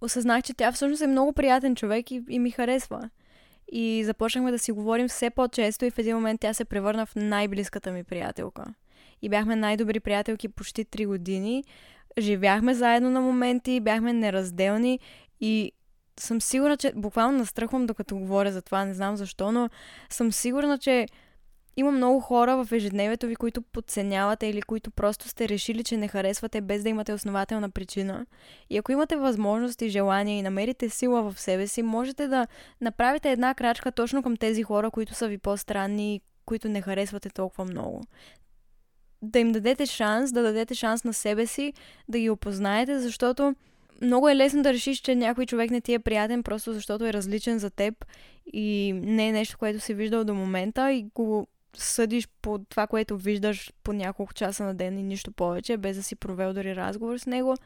осъзнах, 0.00 0.42
че 0.42 0.54
тя 0.54 0.72
всъщност 0.72 1.02
е 1.02 1.06
много 1.06 1.32
приятен 1.32 1.76
човек 1.76 2.10
и, 2.10 2.22
и 2.28 2.38
ми 2.38 2.50
харесва. 2.50 3.10
И 3.72 4.04
започнахме 4.04 4.50
да 4.50 4.58
си 4.58 4.72
говорим 4.72 5.08
все 5.08 5.30
по-често 5.30 5.84
и 5.84 5.90
в 5.90 5.98
един 5.98 6.16
момент 6.16 6.40
тя 6.40 6.54
се 6.54 6.64
превърна 6.64 7.06
в 7.06 7.16
най-близката 7.16 7.92
ми 7.92 8.04
приятелка. 8.04 8.64
И 9.22 9.28
бяхме 9.28 9.56
най-добри 9.56 10.00
приятелки 10.00 10.48
почти 10.48 10.84
3 10.84 11.06
години. 11.06 11.64
Живяхме 12.18 12.74
заедно 12.74 13.10
на 13.10 13.20
моменти, 13.20 13.80
бяхме 13.80 14.12
неразделни 14.12 14.98
и 15.40 15.72
съм 16.20 16.40
сигурна, 16.40 16.76
че 16.76 16.92
буквално 16.96 17.38
настръхвам 17.38 17.86
докато 17.86 18.16
говоря 18.16 18.52
за 18.52 18.62
това, 18.62 18.84
не 18.84 18.94
знам 18.94 19.16
защо, 19.16 19.52
но 19.52 19.68
съм 20.10 20.32
сигурна, 20.32 20.78
че 20.78 21.06
има 21.76 21.90
много 21.90 22.20
хора 22.20 22.64
в 22.64 22.72
ежедневието 22.72 23.26
ви, 23.26 23.36
които 23.36 23.62
подценявате 23.62 24.46
или 24.46 24.62
които 24.62 24.90
просто 24.90 25.28
сте 25.28 25.48
решили, 25.48 25.84
че 25.84 25.96
не 25.96 26.08
харесвате 26.08 26.60
без 26.60 26.82
да 26.82 26.88
имате 26.88 27.12
основателна 27.12 27.70
причина. 27.70 28.26
И 28.70 28.78
ако 28.78 28.92
имате 28.92 29.16
възможност 29.16 29.82
и 29.82 29.88
желание 29.88 30.38
и 30.38 30.42
намерите 30.42 30.90
сила 30.90 31.30
в 31.30 31.40
себе 31.40 31.66
си, 31.66 31.82
можете 31.82 32.28
да 32.28 32.46
направите 32.80 33.30
една 33.30 33.54
крачка 33.54 33.92
точно 33.92 34.22
към 34.22 34.36
тези 34.36 34.62
хора, 34.62 34.90
които 34.90 35.14
са 35.14 35.28
ви 35.28 35.38
по-странни 35.38 36.14
и 36.14 36.20
които 36.46 36.68
не 36.68 36.82
харесвате 36.82 37.30
толкова 37.30 37.64
много. 37.64 38.02
Да 39.22 39.38
им 39.38 39.52
дадете 39.52 39.86
шанс, 39.86 40.32
да 40.32 40.42
дадете 40.42 40.74
шанс 40.74 41.04
на 41.04 41.14
себе 41.14 41.46
си, 41.46 41.72
да 42.08 42.18
ги 42.18 42.30
опознаете, 42.30 42.98
защото 42.98 43.54
много 44.02 44.28
е 44.28 44.36
лесно 44.36 44.62
да 44.62 44.72
решиш, 44.72 44.98
че 44.98 45.14
някой 45.14 45.46
човек 45.46 45.70
не 45.70 45.80
ти 45.80 45.94
е 45.94 45.98
приятен, 45.98 46.42
просто 46.42 46.72
защото 46.72 47.06
е 47.06 47.12
различен 47.12 47.58
за 47.58 47.70
теб 47.70 48.04
и 48.52 48.92
не 49.02 49.28
е 49.28 49.32
нещо, 49.32 49.58
което 49.58 49.80
си 49.80 49.94
виждал 49.94 50.24
до 50.24 50.34
момента 50.34 50.92
и 50.92 51.06
го 51.14 51.46
съдиш 51.76 52.28
по 52.42 52.58
това, 52.68 52.86
което 52.86 53.16
виждаш 53.16 53.72
по 53.82 53.92
няколко 53.92 54.34
часа 54.34 54.64
на 54.64 54.74
ден 54.74 54.98
и 54.98 55.02
нищо 55.02 55.32
повече, 55.32 55.76
без 55.76 55.96
да 55.96 56.02
си 56.02 56.16
провел 56.16 56.52
дори 56.52 56.76
разговор 56.76 57.18
с 57.18 57.26
него. 57.26 57.56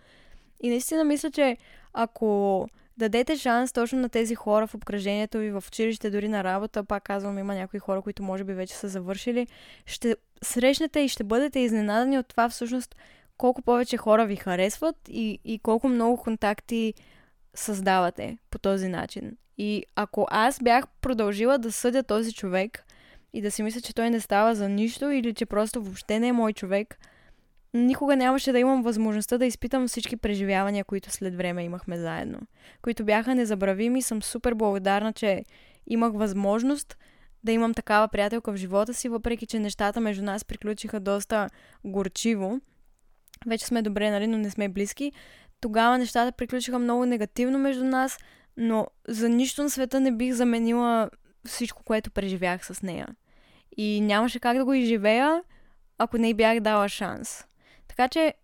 И 0.62 0.68
наистина 0.68 1.04
мисля, 1.04 1.30
че 1.30 1.56
ако 1.92 2.66
дадете 2.96 3.36
шанс 3.36 3.72
точно 3.72 4.00
на 4.00 4.08
тези 4.08 4.34
хора 4.34 4.66
в 4.66 4.74
обкръжението 4.74 5.38
ви, 5.38 5.50
в 5.50 5.64
училище, 5.68 6.10
дори 6.10 6.28
на 6.28 6.44
работа, 6.44 6.84
пак 6.84 7.02
казвам, 7.02 7.38
има 7.38 7.54
някои 7.54 7.80
хора, 7.80 8.02
които 8.02 8.22
може 8.22 8.44
би 8.44 8.54
вече 8.54 8.74
са 8.74 8.88
завършили, 8.88 9.46
ще 9.86 10.16
срещнете 10.42 11.00
и 11.00 11.08
ще 11.08 11.24
бъдете 11.24 11.60
изненадани 11.60 12.18
от 12.18 12.28
това 12.28 12.48
всъщност 12.48 12.96
колко 13.38 13.62
повече 13.62 13.96
хора 13.96 14.26
ви 14.26 14.36
харесват 14.36 14.96
и, 15.08 15.38
и 15.44 15.58
колко 15.58 15.88
много 15.88 16.16
контакти 16.16 16.94
създавате 17.54 18.38
по 18.50 18.58
този 18.58 18.88
начин. 18.88 19.36
И 19.58 19.84
ако 19.94 20.26
аз 20.30 20.58
бях 20.62 20.84
продължила 21.00 21.58
да 21.58 21.72
съдя 21.72 22.02
този 22.02 22.32
човек, 22.32 22.84
и 23.32 23.42
да 23.42 23.50
си 23.50 23.62
мисля, 23.62 23.80
че 23.80 23.94
той 23.94 24.10
не 24.10 24.20
става 24.20 24.54
за 24.54 24.68
нищо 24.68 25.10
или 25.10 25.34
че 25.34 25.46
просто 25.46 25.82
въобще 25.82 26.18
не 26.18 26.28
е 26.28 26.32
мой 26.32 26.52
човек, 26.52 26.98
никога 27.74 28.16
нямаше 28.16 28.52
да 28.52 28.58
имам 28.58 28.82
възможността 28.82 29.38
да 29.38 29.46
изпитам 29.46 29.88
всички 29.88 30.16
преживявания, 30.16 30.84
които 30.84 31.10
след 31.10 31.36
време 31.36 31.64
имахме 31.64 31.98
заедно, 31.98 32.38
които 32.82 33.04
бяха 33.04 33.34
незабравими. 33.34 34.02
Съм 34.02 34.22
супер 34.22 34.54
благодарна, 34.54 35.12
че 35.12 35.44
имах 35.86 36.12
възможност 36.14 36.98
да 37.44 37.52
имам 37.52 37.74
такава 37.74 38.08
приятелка 38.08 38.52
в 38.52 38.56
живота 38.56 38.94
си, 38.94 39.08
въпреки 39.08 39.46
че 39.46 39.58
нещата 39.58 40.00
между 40.00 40.24
нас 40.24 40.44
приключиха 40.44 41.00
доста 41.00 41.48
горчиво. 41.84 42.60
Вече 43.46 43.66
сме 43.66 43.82
добре, 43.82 44.10
нали, 44.10 44.26
но 44.26 44.38
не 44.38 44.50
сме 44.50 44.68
близки. 44.68 45.12
Тогава 45.60 45.98
нещата 45.98 46.32
приключиха 46.32 46.78
много 46.78 47.06
негативно 47.06 47.58
между 47.58 47.84
нас, 47.84 48.18
но 48.56 48.86
за 49.08 49.28
нищо 49.28 49.62
на 49.62 49.70
света 49.70 50.00
не 50.00 50.12
бих 50.12 50.34
заменила 50.34 51.10
всичко, 51.46 51.82
което 51.82 52.10
преживях 52.10 52.66
с 52.66 52.82
нея. 52.82 53.08
И 53.76 54.00
нямаше 54.00 54.40
как 54.40 54.56
да 54.56 54.64
го 54.64 54.74
изживея, 54.74 55.42
ако 55.98 56.18
не 56.18 56.34
бях 56.34 56.60
дала 56.60 56.88
шанс. 56.88 57.44
Така 57.88 58.08
че, 58.08 58.34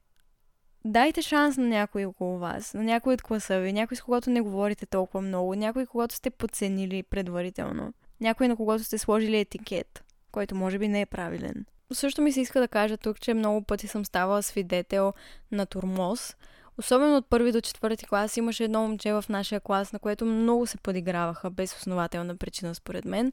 дайте 0.84 1.22
шанс 1.22 1.56
на 1.56 1.66
някой 1.66 2.04
около 2.04 2.38
вас, 2.38 2.74
на 2.74 2.82
някой 2.82 3.14
от 3.14 3.22
класа 3.22 3.60
ви, 3.60 3.72
някой 3.72 3.96
с 3.96 4.02
когото 4.02 4.30
не 4.30 4.40
говорите 4.40 4.86
толкова 4.86 5.20
много, 5.20 5.54
някой, 5.54 5.86
когато 5.86 6.14
сте 6.14 6.30
подценили 6.30 7.02
предварително, 7.02 7.92
някой, 8.20 8.48
на 8.48 8.56
когото 8.56 8.84
сте 8.84 8.98
сложили 8.98 9.38
етикет, 9.38 10.04
който 10.32 10.54
може 10.54 10.78
би 10.78 10.88
не 10.88 11.00
е 11.00 11.06
правилен. 11.06 11.66
Също 11.92 12.22
ми 12.22 12.32
се 12.32 12.40
иска 12.40 12.60
да 12.60 12.68
кажа 12.68 12.96
тук, 12.96 13.20
че 13.20 13.34
много 13.34 13.62
пъти 13.62 13.86
съм 13.88 14.04
ставала 14.04 14.42
свидетел 14.42 15.12
на 15.52 15.66
турмоз, 15.66 16.36
Особено 16.78 17.16
от 17.16 17.26
първи 17.30 17.52
до 17.52 17.60
четвърти 17.60 18.06
клас 18.06 18.36
имаше 18.36 18.64
едно 18.64 18.82
момче 18.82 19.12
в 19.12 19.24
нашия 19.28 19.60
клас, 19.60 19.92
на 19.92 19.98
което 19.98 20.26
много 20.26 20.66
се 20.66 20.78
подиграваха 20.78 21.50
без 21.50 21.76
основателна 21.76 22.36
причина, 22.36 22.74
според 22.74 23.04
мен. 23.04 23.32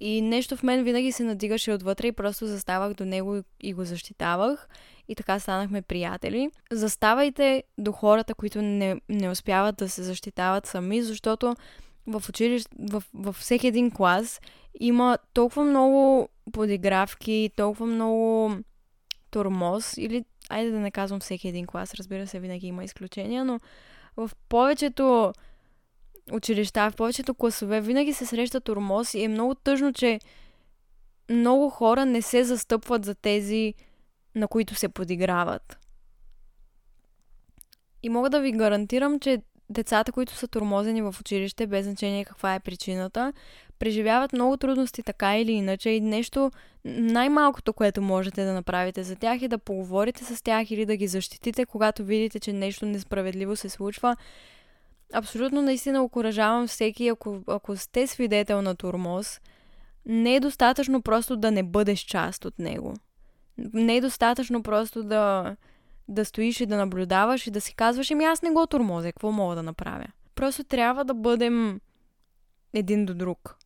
И 0.00 0.22
нещо 0.22 0.56
в 0.56 0.62
мен 0.62 0.84
винаги 0.84 1.12
се 1.12 1.24
надигаше 1.24 1.72
отвътре 1.72 2.06
и 2.06 2.12
просто 2.12 2.46
заставах 2.46 2.94
до 2.94 3.04
него 3.04 3.40
и 3.60 3.72
го 3.72 3.84
защитавах. 3.84 4.68
И 5.08 5.14
така 5.14 5.38
станахме 5.38 5.82
приятели. 5.82 6.50
Заставайте 6.72 7.62
до 7.78 7.92
хората, 7.92 8.34
които 8.34 8.62
не, 8.62 9.00
не 9.08 9.30
успяват 9.30 9.76
да 9.76 9.88
се 9.88 10.02
защитават 10.02 10.66
сами, 10.66 11.02
защото 11.02 11.54
в 12.06 12.22
училище, 12.28 12.70
в, 12.90 13.02
във 13.14 13.36
всеки 13.36 13.66
един 13.66 13.90
клас 13.90 14.40
има 14.80 15.18
толкова 15.32 15.64
много 15.64 16.28
подигравки, 16.52 17.50
толкова 17.56 17.86
много 17.86 18.50
тормоз 19.34 19.96
или 19.96 20.24
айде 20.48 20.70
да 20.70 20.78
не 20.78 20.90
казвам 20.90 21.20
всеки 21.20 21.48
един 21.48 21.66
клас, 21.66 21.94
разбира 21.94 22.26
се, 22.26 22.40
винаги 22.40 22.66
има 22.66 22.84
изключения, 22.84 23.44
но 23.44 23.60
в 24.16 24.30
повечето 24.48 25.32
училища, 26.32 26.90
в 26.90 26.96
повечето 26.96 27.34
класове 27.34 27.80
винаги 27.80 28.12
се 28.12 28.26
среща 28.26 28.60
тормоз 28.60 29.14
и 29.14 29.22
е 29.22 29.28
много 29.28 29.54
тъжно, 29.54 29.92
че 29.92 30.20
много 31.30 31.70
хора 31.70 32.06
не 32.06 32.22
се 32.22 32.44
застъпват 32.44 33.04
за 33.04 33.14
тези, 33.14 33.74
на 34.34 34.48
които 34.48 34.74
се 34.74 34.88
подиграват. 34.88 35.78
И 38.02 38.08
мога 38.08 38.30
да 38.30 38.40
ви 38.40 38.52
гарантирам, 38.52 39.20
че 39.20 39.42
децата, 39.70 40.12
които 40.12 40.34
са 40.34 40.48
тормозени 40.48 41.02
в 41.02 41.14
училище, 41.20 41.66
без 41.66 41.84
значение 41.84 42.24
каква 42.24 42.54
е 42.54 42.60
причината, 42.60 43.32
преживяват 43.78 44.32
много 44.32 44.56
трудности 44.56 45.02
така 45.02 45.38
или 45.38 45.52
иначе 45.52 45.90
и 45.90 46.00
нещо, 46.00 46.50
най-малкото, 46.84 47.72
което 47.72 48.02
можете 48.02 48.44
да 48.44 48.52
направите 48.52 49.02
за 49.02 49.16
тях 49.16 49.42
е 49.42 49.48
да 49.48 49.58
поговорите 49.58 50.24
с 50.24 50.42
тях 50.42 50.70
или 50.70 50.86
да 50.86 50.96
ги 50.96 51.06
защитите, 51.06 51.66
когато 51.66 52.04
видите, 52.04 52.40
че 52.40 52.52
нещо 52.52 52.86
несправедливо 52.86 53.56
се 53.56 53.68
случва. 53.68 54.16
Абсолютно 55.12 55.62
наистина 55.62 56.02
окоръжавам 56.02 56.66
всеки, 56.66 57.08
ако, 57.08 57.40
ако 57.46 57.76
сте 57.76 58.06
свидетел 58.06 58.62
на 58.62 58.74
турмоз, 58.74 59.40
не 60.06 60.34
е 60.36 60.40
достатъчно 60.40 61.02
просто 61.02 61.36
да 61.36 61.50
не 61.50 61.62
бъдеш 61.62 62.00
част 62.00 62.44
от 62.44 62.58
него. 62.58 62.94
Не 63.58 63.96
е 63.96 64.00
достатъчно 64.00 64.62
просто 64.62 65.02
да, 65.02 65.56
да 66.08 66.24
стоиш 66.24 66.60
и 66.60 66.66
да 66.66 66.76
наблюдаваш 66.76 67.46
и 67.46 67.50
да 67.50 67.60
си 67.60 67.74
казваш, 67.74 68.10
ами 68.10 68.24
аз 68.24 68.42
не 68.42 68.50
го 68.50 68.66
турмозя, 68.66 69.12
какво 69.12 69.32
мога 69.32 69.54
да 69.54 69.62
направя? 69.62 70.06
Просто 70.34 70.64
трябва 70.64 71.04
да 71.04 71.14
бъдем 71.14 71.80
един 72.72 73.06
до 73.06 73.14
друг. 73.14 73.56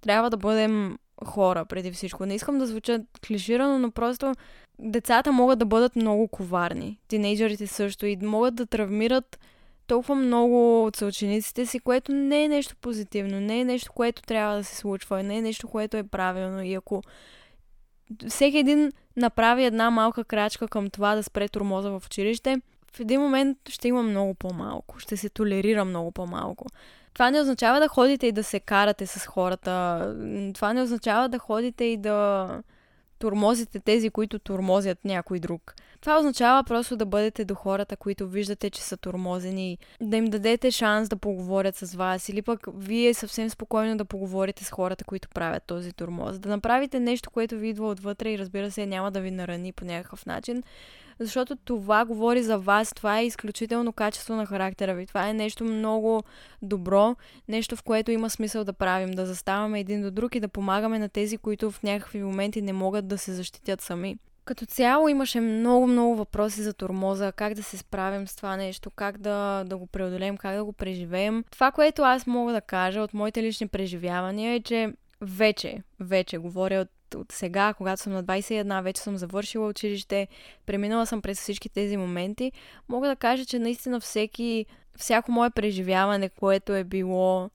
Трябва 0.00 0.30
да 0.30 0.36
бъдем 0.36 0.98
хора 1.24 1.64
преди 1.64 1.92
всичко. 1.92 2.26
Не 2.26 2.34
искам 2.34 2.58
да 2.58 2.66
звуча 2.66 3.00
клиширано, 3.26 3.78
но 3.78 3.90
просто 3.90 4.34
децата 4.78 5.32
могат 5.32 5.58
да 5.58 5.64
бъдат 5.64 5.96
много 5.96 6.28
коварни. 6.28 6.98
Тинейджерите 7.08 7.66
също 7.66 8.06
и 8.06 8.16
могат 8.16 8.54
да 8.54 8.66
травмират 8.66 9.38
толкова 9.86 10.14
много 10.14 10.84
от 10.86 10.96
съучениците 10.96 11.66
си, 11.66 11.78
което 11.78 12.12
не 12.12 12.44
е 12.44 12.48
нещо 12.48 12.76
позитивно, 12.80 13.40
не 13.40 13.60
е 13.60 13.64
нещо, 13.64 13.92
което 13.92 14.22
трябва 14.22 14.56
да 14.56 14.64
се 14.64 14.76
случва, 14.76 15.22
не 15.22 15.36
е 15.36 15.42
нещо, 15.42 15.68
което 15.68 15.96
е 15.96 16.02
правилно. 16.02 16.62
И 16.62 16.74
ако 16.74 17.02
всеки 18.28 18.58
един 18.58 18.92
направи 19.18 19.64
една 19.64 19.90
малка 19.90 20.24
крачка 20.24 20.68
към 20.68 20.90
това 20.90 21.14
да 21.14 21.22
спре 21.22 21.48
турмоза 21.48 21.90
в 21.90 22.02
училище, 22.06 22.60
в 22.92 23.00
един 23.00 23.20
момент 23.20 23.58
ще 23.68 23.88
има 23.88 24.02
много 24.02 24.34
по-малко, 24.34 24.98
ще 24.98 25.16
се 25.16 25.28
толерира 25.28 25.84
много 25.84 26.12
по-малко. 26.12 26.66
Това 27.14 27.30
не 27.30 27.40
означава 27.40 27.80
да 27.80 27.88
ходите 27.88 28.26
и 28.26 28.32
да 28.32 28.44
се 28.44 28.60
карате 28.60 29.06
с 29.06 29.26
хората. 29.26 30.04
Това 30.54 30.72
не 30.72 30.82
означава 30.82 31.28
да 31.28 31.38
ходите 31.38 31.84
и 31.84 31.96
да 31.96 32.48
турмозите 33.18 33.80
тези, 33.80 34.10
които 34.10 34.38
турмозят 34.38 35.04
някой 35.04 35.40
друг. 35.40 35.74
Това 36.00 36.18
означава 36.18 36.64
просто 36.64 36.96
да 36.96 37.06
бъдете 37.06 37.44
до 37.44 37.54
хората, 37.54 37.96
които 37.96 38.28
виждате, 38.28 38.70
че 38.70 38.82
са 38.82 38.96
турмозени, 38.96 39.78
да 40.00 40.16
им 40.16 40.24
дадете 40.24 40.70
шанс 40.70 41.08
да 41.08 41.16
поговорят 41.16 41.76
с 41.76 41.94
вас 41.94 42.28
или 42.28 42.42
пък 42.42 42.66
вие 42.74 43.14
съвсем 43.14 43.50
спокойно 43.50 43.96
да 43.96 44.04
поговорите 44.04 44.64
с 44.64 44.70
хората, 44.70 45.04
които 45.04 45.28
правят 45.28 45.62
този 45.66 45.92
турмоз. 45.92 46.38
Да 46.38 46.48
направите 46.48 47.00
нещо, 47.00 47.30
което 47.30 47.56
ви 47.56 47.68
идва 47.68 47.88
отвътре 47.88 48.32
и 48.32 48.38
разбира 48.38 48.70
се 48.70 48.86
няма 48.86 49.10
да 49.10 49.20
ви 49.20 49.30
нарани 49.30 49.72
по 49.72 49.84
някакъв 49.84 50.26
начин, 50.26 50.62
защото 51.18 51.56
това 51.56 52.04
говори 52.04 52.42
за 52.42 52.58
вас, 52.58 52.92
това 52.94 53.18
е 53.18 53.26
изключително 53.26 53.92
качество 53.92 54.34
на 54.34 54.46
характера 54.46 54.94
ви, 54.94 55.06
това 55.06 55.28
е 55.28 55.34
нещо 55.34 55.64
много 55.64 56.22
добро, 56.62 57.16
нещо 57.48 57.76
в 57.76 57.82
което 57.82 58.10
има 58.10 58.30
смисъл 58.30 58.64
да 58.64 58.72
правим, 58.72 59.10
да 59.10 59.26
заставаме 59.26 59.80
един 59.80 60.02
до 60.02 60.10
друг 60.10 60.34
и 60.34 60.40
да 60.40 60.48
помагаме 60.48 60.98
на 60.98 61.08
тези, 61.08 61.38
които 61.38 61.70
в 61.70 61.82
някакви 61.82 62.22
моменти 62.22 62.62
не 62.62 62.72
могат 62.72 63.08
да 63.08 63.18
се 63.18 63.32
защитят 63.32 63.80
сами. 63.80 64.16
Като 64.48 64.66
цяло 64.66 65.08
имаше 65.08 65.40
много-много 65.40 66.16
въпроси 66.16 66.62
за 66.62 66.72
тормоза, 66.72 67.32
как 67.32 67.54
да 67.54 67.62
се 67.62 67.76
справим 67.78 68.28
с 68.28 68.36
това 68.36 68.56
нещо, 68.56 68.90
как 68.90 69.18
да, 69.18 69.64
да 69.66 69.76
го 69.76 69.86
преодолеем, 69.86 70.36
как 70.36 70.56
да 70.56 70.64
го 70.64 70.72
преживеем. 70.72 71.44
Това, 71.50 71.70
което 71.70 72.02
аз 72.02 72.26
мога 72.26 72.52
да 72.52 72.60
кажа 72.60 73.00
от 73.00 73.14
моите 73.14 73.42
лични 73.42 73.68
преживявания 73.68 74.54
е, 74.54 74.60
че 74.60 74.92
вече, 75.20 75.82
вече 76.00 76.38
говоря 76.38 76.80
от 76.80 76.88
от 77.16 77.32
сега, 77.32 77.74
когато 77.74 78.02
съм 78.02 78.12
на 78.12 78.24
21, 78.24 78.82
вече 78.82 79.02
съм 79.02 79.16
завършила 79.16 79.68
училище, 79.68 80.28
преминала 80.66 81.06
съм 81.06 81.22
през 81.22 81.40
всички 81.40 81.68
тези 81.68 81.96
моменти, 81.96 82.52
мога 82.88 83.08
да 83.08 83.16
кажа, 83.16 83.44
че 83.44 83.58
наистина 83.58 84.00
всеки, 84.00 84.66
всяко 84.96 85.32
мое 85.32 85.50
преживяване, 85.50 86.28
което 86.28 86.74
е 86.74 86.84
било 86.84 87.50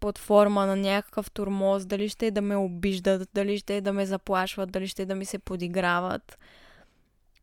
под 0.00 0.18
форма 0.18 0.66
на 0.66 0.76
някакъв 0.76 1.30
турмоз, 1.30 1.86
дали 1.86 2.08
ще 2.08 2.26
е 2.26 2.30
да 2.30 2.42
ме 2.42 2.56
обиждат, 2.56 3.28
дали 3.34 3.58
ще 3.58 3.76
е 3.76 3.80
да 3.80 3.92
ме 3.92 4.06
заплашват, 4.06 4.72
дали 4.72 4.88
ще 4.88 5.02
е 5.02 5.06
да 5.06 5.14
ми 5.14 5.24
се 5.24 5.38
подиграват, 5.38 6.38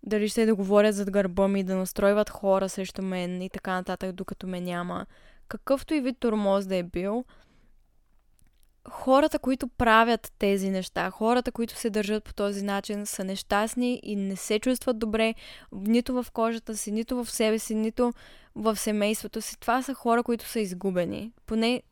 дали 0.04 0.30
ще 0.30 0.42
е 0.42 0.46
да 0.46 0.56
говорят 0.56 0.96
зад 0.96 1.12
гърба 1.12 1.48
ми, 1.48 1.64
да 1.64 1.76
настройват 1.76 2.30
хора 2.30 2.70
срещу 2.70 3.02
мен 3.02 3.42
и 3.42 3.50
така 3.50 3.74
нататък, 3.74 4.12
докато 4.12 4.48
ме 4.48 4.62
няма. 4.62 5.06
Какъвто 5.48 5.94
и 5.94 6.02
вид 6.02 6.18
турмоз 6.20 6.68
да 6.68 6.76
е 6.76 6.84
бил, 6.84 7.26
хората, 8.90 9.40
които 9.40 9.68
правят 9.68 10.34
тези 10.40 10.70
неща, 10.70 11.10
хората, 11.10 11.52
които 11.52 11.76
се 11.76 11.90
държат 11.90 12.24
по 12.24 12.34
този 12.34 12.64
начин, 12.64 13.06
са 13.06 13.24
нещастни 13.24 14.00
и 14.04 14.16
не 14.16 14.36
се 14.36 14.60
чувстват 14.60 15.00
добре 15.00 15.36
нито 15.72 16.24
в 16.24 16.32
кожата 16.34 16.78
си, 16.78 16.92
нито 16.92 17.24
в 17.24 17.32
себе 17.32 17.60
си, 17.60 17.76
нито 17.76 18.14
в 18.56 18.76
семейството 18.76 19.42
си. 19.42 19.60
Това 19.60 19.82
са 19.82 19.94
хора, 19.94 20.24
които 20.24 20.48
са 20.48 20.60
изгубени. 20.60 21.32
Поне 21.46 21.84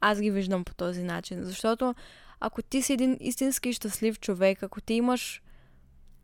аз 0.00 0.20
ги 0.20 0.30
виждам 0.30 0.64
по 0.64 0.74
този 0.74 1.02
начин. 1.02 1.44
Защото 1.44 1.94
ако 2.40 2.62
ти 2.62 2.82
си 2.82 2.92
един 2.92 3.16
истински 3.20 3.72
щастлив 3.72 4.20
човек, 4.20 4.62
ако 4.62 4.80
ти 4.80 4.94
имаш 4.94 5.42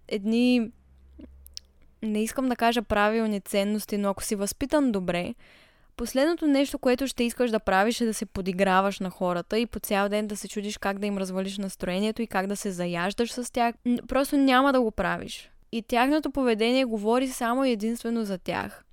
едни, 0.08 0.70
не 2.02 2.22
искам 2.22 2.48
да 2.48 2.56
кажа 2.56 2.82
правилни 2.82 3.40
ценности, 3.40 3.98
но 3.98 4.08
ако 4.08 4.22
си 4.22 4.34
възпитан 4.34 4.92
добре, 4.92 5.34
Последното 5.96 6.46
нещо, 6.46 6.78
което 6.78 7.06
ще 7.06 7.24
искаш 7.24 7.50
да 7.50 7.60
правиш 7.60 8.00
е 8.00 8.06
да 8.06 8.14
се 8.14 8.26
подиграваш 8.26 9.00
на 9.00 9.10
хората 9.10 9.58
и 9.58 9.66
по 9.66 9.78
цял 9.78 10.08
ден 10.08 10.26
да 10.26 10.36
се 10.36 10.48
чудиш 10.48 10.78
как 10.78 10.98
да 10.98 11.06
им 11.06 11.18
развалиш 11.18 11.58
настроението 11.58 12.22
и 12.22 12.26
как 12.26 12.46
да 12.46 12.56
се 12.56 12.70
заяждаш 12.70 13.32
с 13.32 13.52
тях. 13.52 13.74
Просто 14.08 14.36
няма 14.36 14.72
да 14.72 14.80
го 14.80 14.90
правиш. 14.90 15.50
И 15.72 15.82
тяхното 15.82 16.30
поведение 16.30 16.84
говори 16.84 17.28
само 17.28 17.64
единствено 17.64 18.24
за 18.24 18.38
тях. 18.38 18.84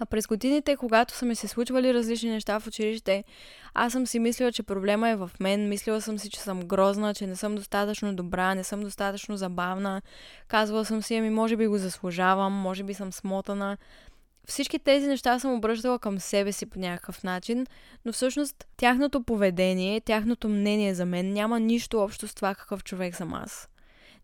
А 0.00 0.06
през 0.06 0.26
годините, 0.26 0.76
когато 0.76 1.14
са 1.14 1.26
ми 1.26 1.34
се 1.34 1.48
случвали 1.48 1.94
различни 1.94 2.30
неща 2.30 2.60
в 2.60 2.66
училище, 2.66 3.24
аз 3.74 3.92
съм 3.92 4.06
си 4.06 4.18
мислила, 4.18 4.52
че 4.52 4.62
проблема 4.62 5.08
е 5.08 5.16
в 5.16 5.30
мен. 5.40 5.68
Мислила 5.68 6.00
съм 6.00 6.18
си, 6.18 6.30
че 6.30 6.40
съм 6.40 6.60
грозна, 6.60 7.14
че 7.14 7.26
не 7.26 7.36
съм 7.36 7.54
достатъчно 7.54 8.14
добра, 8.14 8.54
не 8.54 8.64
съм 8.64 8.80
достатъчно 8.80 9.36
забавна. 9.36 10.02
Казвала 10.48 10.84
съм 10.84 11.02
си, 11.02 11.14
ами 11.14 11.30
може 11.30 11.56
би 11.56 11.66
го 11.66 11.78
заслужавам, 11.78 12.52
може 12.52 12.84
би 12.84 12.94
съм 12.94 13.12
смотана. 13.12 13.76
Всички 14.48 14.78
тези 14.78 15.06
неща 15.06 15.38
съм 15.38 15.54
обръщала 15.54 15.98
към 15.98 16.20
себе 16.20 16.52
си 16.52 16.66
по 16.66 16.78
някакъв 16.78 17.24
начин, 17.24 17.66
но 18.04 18.12
всъщност 18.12 18.66
тяхното 18.76 19.22
поведение, 19.22 20.00
тяхното 20.00 20.48
мнение 20.48 20.94
за 20.94 21.06
мен 21.06 21.32
няма 21.32 21.60
нищо 21.60 21.98
общо 21.98 22.28
с 22.28 22.34
това 22.34 22.54
какъв 22.54 22.84
човек 22.84 23.16
съм 23.16 23.34
аз. 23.34 23.68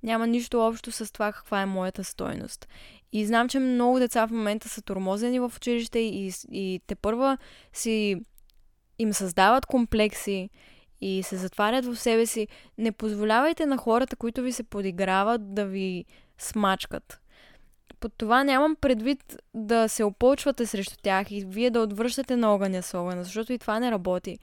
Няма 0.05 0.27
нищо 0.27 0.61
общо 0.61 0.93
с 0.93 1.13
това 1.13 1.33
каква 1.33 1.63
е 1.63 1.67
моята 1.67 2.05
стойност. 2.05 2.69
И 3.13 3.27
знам, 3.27 3.49
че 3.49 3.59
много 3.59 3.99
деца 3.99 4.27
в 4.27 4.31
момента 4.31 4.69
са 4.69 4.83
тормозени 4.83 5.41
в 5.41 5.53
училище 5.57 5.99
и, 5.99 6.33
и 6.51 6.81
те 6.87 6.95
първа 6.95 7.39
си 7.73 8.17
им 8.99 9.13
създават 9.13 9.67
комплекси 9.67 10.51
и 11.01 11.23
се 11.23 11.37
затварят 11.37 11.87
в 11.87 11.97
себе 11.97 12.27
си. 12.27 12.49
Не 12.79 12.93
позволявайте 12.93 13.67
на 13.67 13.77
хората, 13.77 14.17
които 14.17 14.43
ви 14.43 14.53
се 14.53 14.63
подиграват, 14.63 15.55
да 15.55 15.67
ви 15.67 16.05
смачкат 16.39 17.21
под 18.05 18.13
това 18.17 18.45
нямам 18.45 18.77
предвид 18.77 19.37
да 19.55 19.89
се 19.89 20.05
опълчвате 20.05 20.67
срещу 20.67 20.97
тях 21.03 21.31
и 21.31 21.45
вие 21.47 21.71
да 21.71 21.81
отвръщате 21.81 22.37
на 22.37 22.55
огъня 22.55 22.83
с 22.83 22.99
огъня, 22.99 23.25
защото 23.25 23.53
и 23.53 23.59
това 23.59 23.81
не 23.81 23.91
работи. 23.91 24.39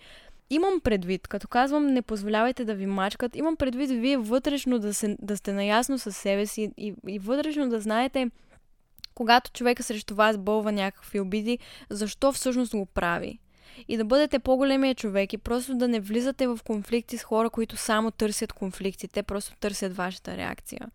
Имам 0.51 0.79
предвид, 0.79 1.27
като 1.27 1.47
казвам 1.47 1.87
не 1.87 2.01
позволявайте 2.01 2.65
да 2.65 2.75
ви 2.75 2.85
мачкат, 2.85 3.35
имам 3.35 3.55
предвид 3.55 3.89
вие 3.89 4.17
вътрешно 4.17 4.79
да, 4.79 4.93
се, 4.93 5.17
да 5.21 5.37
сте 5.37 5.53
наясно 5.53 5.99
с 5.99 6.11
себе 6.11 6.45
си 6.45 6.71
и, 6.77 6.93
и 7.07 7.19
вътрешно 7.19 7.69
да 7.69 7.81
знаете 7.81 8.29
когато 9.15 9.51
човека 9.51 9.83
срещу 9.83 10.15
вас 10.15 10.37
бълва 10.37 10.71
някакви 10.71 11.19
обиди, 11.19 11.59
защо 11.89 12.31
всъщност 12.31 12.71
го 12.71 12.85
прави. 12.85 13.39
И 13.87 13.97
да 13.97 14.05
бъдете 14.05 14.39
по-големия 14.39 14.95
човек 14.95 15.33
и 15.33 15.37
просто 15.37 15.75
да 15.75 15.87
не 15.87 15.99
влизате 15.99 16.47
в 16.47 16.59
конфликти 16.65 17.17
с 17.17 17.23
хора, 17.23 17.49
които 17.49 17.77
само 17.77 18.11
търсят 18.11 18.53
конфликти. 18.53 19.07
Те 19.07 19.23
просто 19.23 19.55
търсят 19.59 19.95
вашата 19.95 20.37
реакция. 20.37 20.87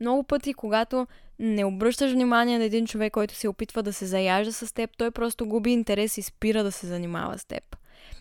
Много 0.00 0.22
пъти, 0.22 0.54
когато 0.54 1.06
не 1.38 1.64
обръщаш 1.64 2.12
внимание 2.12 2.58
на 2.58 2.64
един 2.64 2.86
човек, 2.86 3.12
който 3.12 3.34
се 3.34 3.48
опитва 3.48 3.82
да 3.82 3.92
се 3.92 4.06
заяжда 4.06 4.52
с 4.52 4.74
теб, 4.74 4.90
той 4.96 5.10
просто 5.10 5.46
губи 5.46 5.70
интерес 5.70 6.18
и 6.18 6.22
спира 6.22 6.64
да 6.64 6.72
се 6.72 6.86
занимава 6.86 7.38
с 7.38 7.44
теб. 7.44 7.76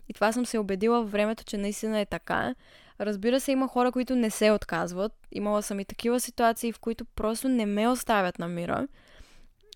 И 0.10 0.13
това 0.13 0.32
съм 0.32 0.46
се 0.46 0.58
убедила 0.58 1.02
във 1.02 1.12
времето, 1.12 1.43
че 1.43 1.58
наистина 1.58 2.00
е 2.00 2.06
така. 2.06 2.56
Разбира 3.00 3.39
се, 3.39 3.52
има 3.52 3.67
хора, 3.67 3.91
които 3.91 4.15
не 4.15 4.30
се 4.30 4.52
отказват. 4.52 5.13
Имала 5.32 5.63
съм 5.63 5.80
и 5.80 5.86
такива 5.86 6.20
ситуации, 6.20 6.72
в 6.72 6.80
които 6.80 7.06
просто 7.06 7.50
не 7.50 7.65
ме 7.65 7.88
оставят 7.88 8.39
на 8.39 8.48
мира. 8.48 8.88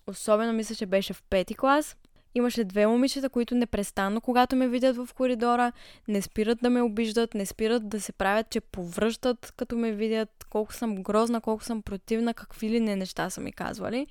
Особено 0.06 0.52
мисля, 0.52 0.74
че 0.74 0.86
беше 0.86 1.12
в 1.12 1.22
пети 1.22 1.54
клас. 1.54 1.96
Имаше 2.34 2.64
две 2.64 2.86
момичета, 2.86 3.28
които 3.30 3.54
непрестанно, 3.54 4.20
когато 4.20 4.56
ме 4.56 4.68
видят 4.68 4.96
в 4.96 5.08
коридора, 5.14 5.72
не 6.08 6.22
спират 6.22 6.58
да 6.62 6.70
ме 6.70 6.82
обиждат, 6.82 7.34
не 7.34 7.46
спират 7.46 7.88
да 7.88 8.00
се 8.00 8.12
правят, 8.12 8.50
че 8.50 8.60
повръщат, 8.60 9.52
като 9.56 9.76
ме 9.76 9.92
видят, 9.92 10.46
колко 10.50 10.74
съм 10.74 11.02
грозна, 11.02 11.40
колко 11.40 11.64
съм 11.64 11.82
противна, 11.82 12.34
какви 12.34 12.70
ли 12.70 12.80
не 12.80 12.96
неща 12.96 13.30
са 13.30 13.40
ми 13.40 13.52
казвали. 13.52 14.06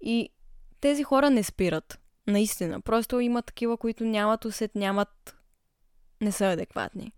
И 0.00 0.28
тези 0.80 1.02
хора 1.04 1.30
не 1.30 1.42
спират. 1.42 1.98
Наистина. 2.26 2.80
Просто 2.80 3.20
има 3.20 3.42
такива, 3.42 3.76
които 3.76 4.04
нямат 4.04 4.44
усет, 4.44 4.74
нямат... 4.74 5.36
не 6.22 6.32
са 6.32 6.46
адекватни. 6.46 7.12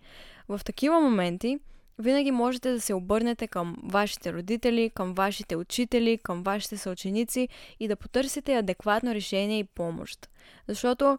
В 0.48 0.60
такива 0.64 1.00
моменти 1.00 1.58
винаги 1.98 2.30
можете 2.30 2.72
да 2.72 2.80
се 2.80 2.94
обърнете 2.94 3.48
към 3.48 3.76
вашите 3.84 4.32
родители, 4.32 4.90
към 4.94 5.14
вашите 5.14 5.56
учители, 5.56 6.18
към 6.22 6.42
вашите 6.42 6.76
съученици 6.76 7.48
и 7.80 7.88
да 7.88 7.96
потърсите 7.96 8.56
адекватно 8.56 9.14
решение 9.14 9.58
и 9.58 9.64
помощ. 9.64 10.28
Защото 10.68 11.18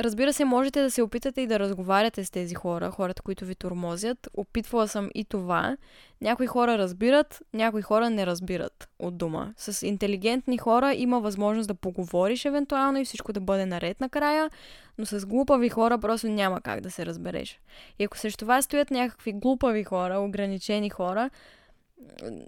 Разбира 0.00 0.32
се, 0.32 0.44
можете 0.44 0.82
да 0.82 0.90
се 0.90 1.02
опитате 1.02 1.40
и 1.40 1.46
да 1.46 1.58
разговаряте 1.58 2.24
с 2.24 2.30
тези 2.30 2.54
хора, 2.54 2.90
хората, 2.90 3.22
които 3.22 3.44
ви 3.44 3.54
тормозят. 3.54 4.28
Опитвала 4.36 4.88
съм 4.88 5.10
и 5.14 5.24
това. 5.24 5.76
Някои 6.20 6.46
хора 6.46 6.78
разбират, 6.78 7.42
някои 7.52 7.82
хора 7.82 8.10
не 8.10 8.26
разбират 8.26 8.88
от 8.98 9.16
дума. 9.16 9.54
С 9.56 9.86
интелигентни 9.86 10.58
хора 10.58 10.94
има 10.94 11.20
възможност 11.20 11.68
да 11.68 11.74
поговориш 11.74 12.44
евентуално 12.44 12.98
и 12.98 13.04
всичко 13.04 13.32
да 13.32 13.40
бъде 13.40 13.66
наред 13.66 14.00
накрая, 14.00 14.50
но 14.98 15.06
с 15.06 15.26
глупави 15.26 15.68
хора 15.68 15.98
просто 15.98 16.28
няма 16.28 16.60
как 16.60 16.80
да 16.80 16.90
се 16.90 17.06
разбереш. 17.06 17.60
И 17.98 18.04
ако 18.04 18.18
срещу 18.18 18.46
вас 18.46 18.64
стоят 18.64 18.90
някакви 18.90 19.32
глупави 19.32 19.84
хора, 19.84 20.18
ограничени 20.18 20.90
хора, 20.90 21.30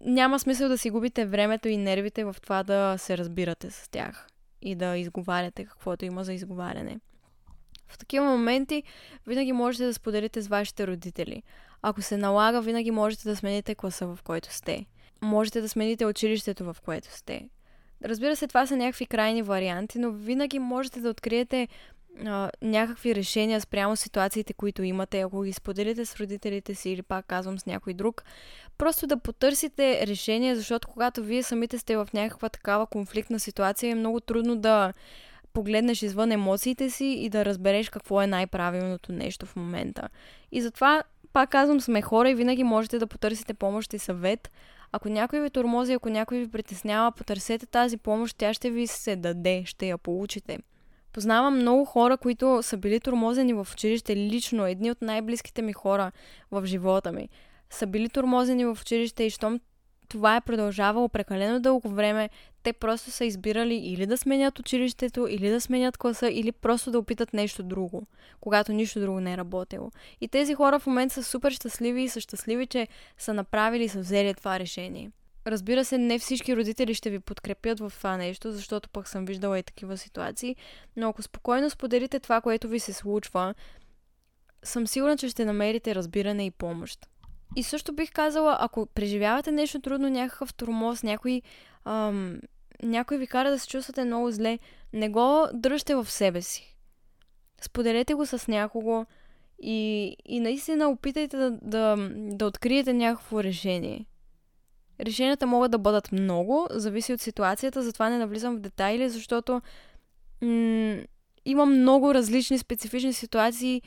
няма 0.05 0.39
смисъл 0.39 0.69
да 0.69 0.79
си 0.79 0.91
губите 0.91 1.27
времето 1.27 1.69
и 1.69 1.77
нервите 1.77 2.25
в 2.25 2.37
това 2.43 2.63
да 2.63 2.95
се 2.99 3.19
разбирате 3.19 3.71
с 3.71 3.89
тях 3.89 4.27
и 4.63 4.75
да 4.75 4.97
изговаряте 4.97 5.65
каквото 5.65 6.05
има 6.05 6.25
за 6.25 6.33
изговаряне. 6.33 6.99
В 7.89 7.99
такива 7.99 8.27
моменти 8.27 8.83
винаги 9.27 9.53
можете 9.53 9.85
да 9.85 9.95
споделите 9.95 10.43
с 10.43 10.49
вашите 10.49 10.87
родители. 10.87 11.43
Ако 11.83 12.03
се 12.03 12.17
налага, 12.17 12.61
винаги 12.61 12.91
можете 12.91 13.29
да 13.29 13.37
смените 13.37 13.75
класа, 13.75 14.07
в 14.07 14.19
който 14.25 14.53
сте. 14.53 14.87
Можете 15.23 15.61
да 15.61 15.69
смените 15.69 16.07
училището, 16.07 16.65
в 16.65 16.77
което 16.85 17.13
сте. 17.13 17.49
Разбира 18.05 18.37
се, 18.37 18.47
това 18.47 18.67
са 18.67 18.77
някакви 18.77 19.07
крайни 19.07 19.43
варианти, 19.43 19.99
но 19.99 20.11
винаги 20.11 20.59
можете 20.59 21.01
да 21.01 21.11
откриете 21.11 21.69
а, 22.25 22.51
някакви 22.63 23.15
решения 23.15 23.61
спрямо 23.61 23.97
ситуациите, 23.97 24.53
които 24.53 24.83
имате, 24.83 25.21
ако 25.21 25.43
ги 25.43 25.53
споделите 25.53 26.07
с 26.07 26.17
родителите 26.17 26.75
си 26.75 26.91
или 26.91 27.03
пак 27.03 27.27
казвам 27.27 27.59
с 27.59 27.67
някой 27.67 27.95
друг. 27.95 28.25
Просто 28.79 29.07
да 29.07 29.17
потърсите 29.17 30.07
решение, 30.07 30.57
защото 30.57 30.89
когато 30.89 31.23
вие 31.23 31.43
самите 31.43 31.79
сте 31.79 31.97
в 31.97 32.09
някаква 32.15 32.49
такава 32.49 32.87
конфликтна 32.87 33.41
ситуация, 33.41 33.91
е 33.91 33.95
много 33.95 34.21
трудно 34.21 34.57
да 34.57 34.93
погледнеш 35.57 36.03
извън 36.03 36.33
емоциите 36.33 36.91
си 36.91 37.05
и 37.05 37.29
да 37.29 37.45
разбереш 37.45 37.89
какво 37.89 38.23
е 38.23 38.27
най-правилното 38.27 39.13
нещо 39.13 39.47
в 39.47 39.57
момента. 39.57 40.09
И 40.53 40.63
затова, 40.63 41.03
пак 41.33 41.51
казвам, 41.51 41.81
сме 41.81 42.03
хора 42.03 42.31
и 42.31 42.35
винаги 42.35 42.65
можете 42.65 42.99
да 42.99 43.07
потърсите 43.07 43.55
помощ 43.55 43.93
и 43.93 43.99
съвет. 43.99 44.51
Ако 44.93 45.09
някой 45.09 45.41
ви 45.41 45.51
тормози, 45.51 45.93
ако 45.93 46.09
някой 46.09 46.39
ви 46.39 46.49
притеснява, 46.49 47.13
потърсете 47.13 47.67
тази 47.67 47.97
помощ, 47.97 48.37
тя 48.39 48.55
ще 48.55 48.71
ви 48.71 48.87
се 48.87 49.17
даде, 49.17 49.63
ще 49.67 49.87
я 49.87 49.99
получите. 49.99 50.59
Познавам 51.13 51.59
много 51.59 51.85
хора, 51.85 52.17
които 52.17 52.63
са 52.63 52.77
били 52.77 53.01
тормозени 53.01 53.53
в 53.53 53.69
училище 53.73 54.17
лично, 54.17 54.67
едни 54.67 54.91
от 54.91 55.03
най-близките 55.03 55.63
ми 55.63 55.73
хора 55.73 56.13
в 56.51 56.67
живота 56.67 57.13
ми. 57.13 57.29
Са 57.71 57.87
били 57.87 58.09
тормозени 58.09 58.65
в 58.65 58.79
училище 58.81 59.25
и 59.25 59.31
щом 59.31 59.61
това 60.09 60.37
е 60.37 60.41
продължавало 60.41 61.09
прекалено 61.09 61.61
дълго 61.61 61.89
време, 61.89 62.31
те 62.63 62.73
просто 62.73 63.11
са 63.11 63.25
избирали 63.25 63.75
или 63.75 64.07
да 64.07 64.19
сменят 64.19 64.59
училището, 64.59 65.27
или 65.31 65.51
да 65.51 65.61
сменят 65.61 65.97
класа, 65.97 66.29
или 66.29 66.53
просто 66.53 66.91
да 66.91 66.99
опитат 66.99 67.33
нещо 67.33 67.63
друго, 67.63 68.07
когато 68.41 68.73
нищо 68.73 69.01
друго 69.01 69.21
не 69.21 69.33
е 69.33 69.37
работело. 69.37 69.91
И 70.21 70.29
тези 70.29 70.55
хора 70.55 70.79
в 70.79 70.87
момента 70.87 71.15
са 71.15 71.25
супер 71.25 71.53
щастливи 71.53 72.03
и 72.03 72.09
са 72.09 72.21
щастливи, 72.21 72.67
че 72.67 72.89
са 73.19 73.35
направили 73.35 73.85
и 73.85 73.89
са 73.89 74.01
взели 74.01 74.35
това 74.35 74.59
решение. 74.59 75.11
Разбира 75.47 75.85
се, 75.85 75.99
не 75.99 76.19
всички 76.19 76.57
родители 76.57 76.95
ще 76.95 77.11
ви 77.11 77.21
подкрепят 77.21 77.81
в 77.81 77.93
това 77.97 78.17
нещо, 78.17 78.53
защото 78.53 78.89
пък 78.89 79.09
съм 79.09 79.25
виждала 79.25 79.59
и 79.59 79.63
такива 79.63 79.97
ситуации, 79.97 80.57
но 80.97 81.09
ако 81.09 81.23
спокойно 81.23 81.71
споделите 81.71 82.21
това, 82.21 82.41
което 82.41 82.69
ви 82.69 82.81
се 82.81 82.93
случва, 82.93 83.55
съм 84.63 84.87
сигурна, 84.87 85.17
че 85.17 85.29
ще 85.29 85.45
намерите 85.45 85.95
разбиране 85.95 86.47
и 86.47 86.51
помощ. 86.51 87.07
И 87.57 87.63
също 87.63 87.93
бих 87.93 88.13
казала, 88.13 88.57
ако 88.61 88.87
преживявате 88.87 89.53
нещо 89.53 89.81
трудно, 89.81 90.09
някакъв 90.09 90.55
тормоз, 90.55 91.03
някой, 91.03 91.43
ам, 91.85 92.41
някой 92.83 93.19
ви 93.19 93.27
кара 93.27 93.51
да 93.51 93.59
се 93.59 93.69
чувствате 93.69 94.05
много 94.05 94.31
зле, 94.31 94.59
не 94.93 95.09
го 95.09 95.47
дръжте 95.55 95.95
в 95.95 96.11
себе 96.11 96.43
си. 96.43 96.77
Споделете 97.61 98.15
го 98.15 98.27
с 98.27 98.49
някого 98.49 99.07
и, 99.63 100.17
и 100.25 100.41
наистина 100.41 100.89
опитайте 100.89 101.37
да, 101.37 101.51
да, 101.63 101.97
да 102.11 102.47
откриете 102.47 102.93
някакво 102.93 103.43
решение. 103.43 104.07
Решенията 105.01 105.47
могат 105.47 105.71
да 105.71 105.79
бъдат 105.79 106.13
много, 106.13 106.67
зависи 106.71 107.13
от 107.13 107.21
ситуацията, 107.21 107.83
затова 107.83 108.09
не 108.09 108.19
навлизам 108.19 108.57
в 108.57 108.61
детайли, 108.61 109.09
защото 109.09 109.63
м- 110.43 110.97
има 111.45 111.67
много 111.67 112.15
различни 112.15 112.59
специфични 112.59 113.13
ситуации, 113.13 113.83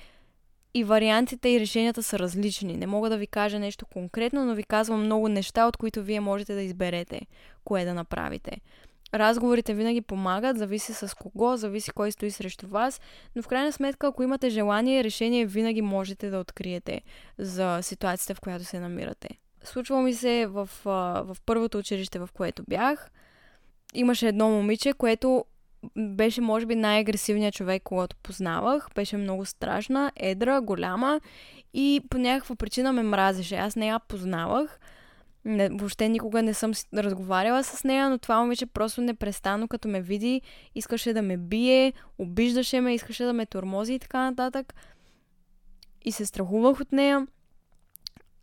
и 0.74 0.84
вариантите 0.84 1.50
и 1.50 1.60
решенията 1.60 2.04
са 2.04 2.20
различни. 2.20 2.78
Не 2.78 2.88
мога 2.88 3.10
да 3.10 3.18
ви 3.18 3.28
кажа 3.28 3.60
нещо 3.60 3.86
конкретно, 3.86 4.46
но 4.46 4.56
ви 4.56 4.64
казвам 4.64 5.04
много 5.04 5.28
неща, 5.28 5.68
от 5.68 5.78
които 5.78 6.04
вие 6.04 6.20
можете 6.20 6.54
да 6.54 6.62
изберете 6.62 7.22
кое 7.64 7.86
да 7.86 7.94
направите. 7.94 8.58
Разговорите 9.14 9.74
винаги 9.74 10.02
помагат, 10.02 10.58
зависи 10.58 10.94
с 10.94 11.16
кого, 11.16 11.58
зависи 11.58 11.92
кой 11.92 12.12
стои 12.12 12.32
срещу 12.32 12.68
вас, 12.68 13.02
но 13.36 13.42
в 13.42 13.48
крайна 13.48 13.72
сметка, 13.72 14.08
ако 14.08 14.24
имате 14.24 14.50
желание, 14.50 15.04
решение 15.04 15.46
винаги 15.46 15.82
можете 15.82 16.30
да 16.30 16.40
откриете 16.40 17.02
за 17.38 17.80
ситуацията, 17.82 18.36
в 18.36 18.40
която 18.40 18.66
се 18.66 18.80
намирате. 18.80 19.30
Случвало 19.64 20.02
ми 20.02 20.14
се 20.14 20.48
в, 20.48 20.70
в 20.86 21.38
първото 21.46 21.78
училище, 21.78 22.20
в 22.20 22.30
което 22.34 22.64
бях. 22.68 23.12
Имаше 23.94 24.28
едно 24.28 24.50
момиче, 24.50 24.94
което 24.94 25.46
беше, 25.98 26.42
може 26.42 26.66
би, 26.66 26.76
най-агресивният 26.76 27.56
човек, 27.56 27.84
когато 27.84 28.16
познавах. 28.16 28.88
Беше 28.96 29.18
много 29.18 29.46
страшна, 29.46 30.12
едра, 30.16 30.62
голяма 30.62 31.22
и 31.74 32.02
по 32.10 32.18
някаква 32.18 32.56
причина 32.56 32.94
ме 32.94 33.04
мразеше. 33.04 33.56
Аз 33.56 33.76
не 33.76 33.88
я 33.88 34.00
познавах. 34.00 34.80
Не, 35.46 35.70
въобще 35.70 36.10
никога 36.10 36.44
не 36.44 36.54
съм 36.54 36.72
разговаряла 36.94 37.64
с 37.64 37.84
нея, 37.84 38.10
но 38.10 38.18
това 38.18 38.40
момиче 38.40 38.66
просто 38.66 39.02
непрестанно, 39.02 39.68
като 39.68 39.88
ме 39.88 40.02
види, 40.02 40.42
искаше 40.76 41.14
да 41.14 41.22
ме 41.22 41.38
бие, 41.38 41.94
обиждаше 42.18 42.82
ме, 42.82 42.94
искаше 42.94 43.24
да 43.24 43.34
ме 43.34 43.46
тормози 43.46 43.94
и 43.94 44.00
така 44.00 44.20
нататък. 44.20 44.74
И 46.06 46.12
се 46.12 46.26
страхувах 46.26 46.80
от 46.80 46.92
нея. 46.92 47.28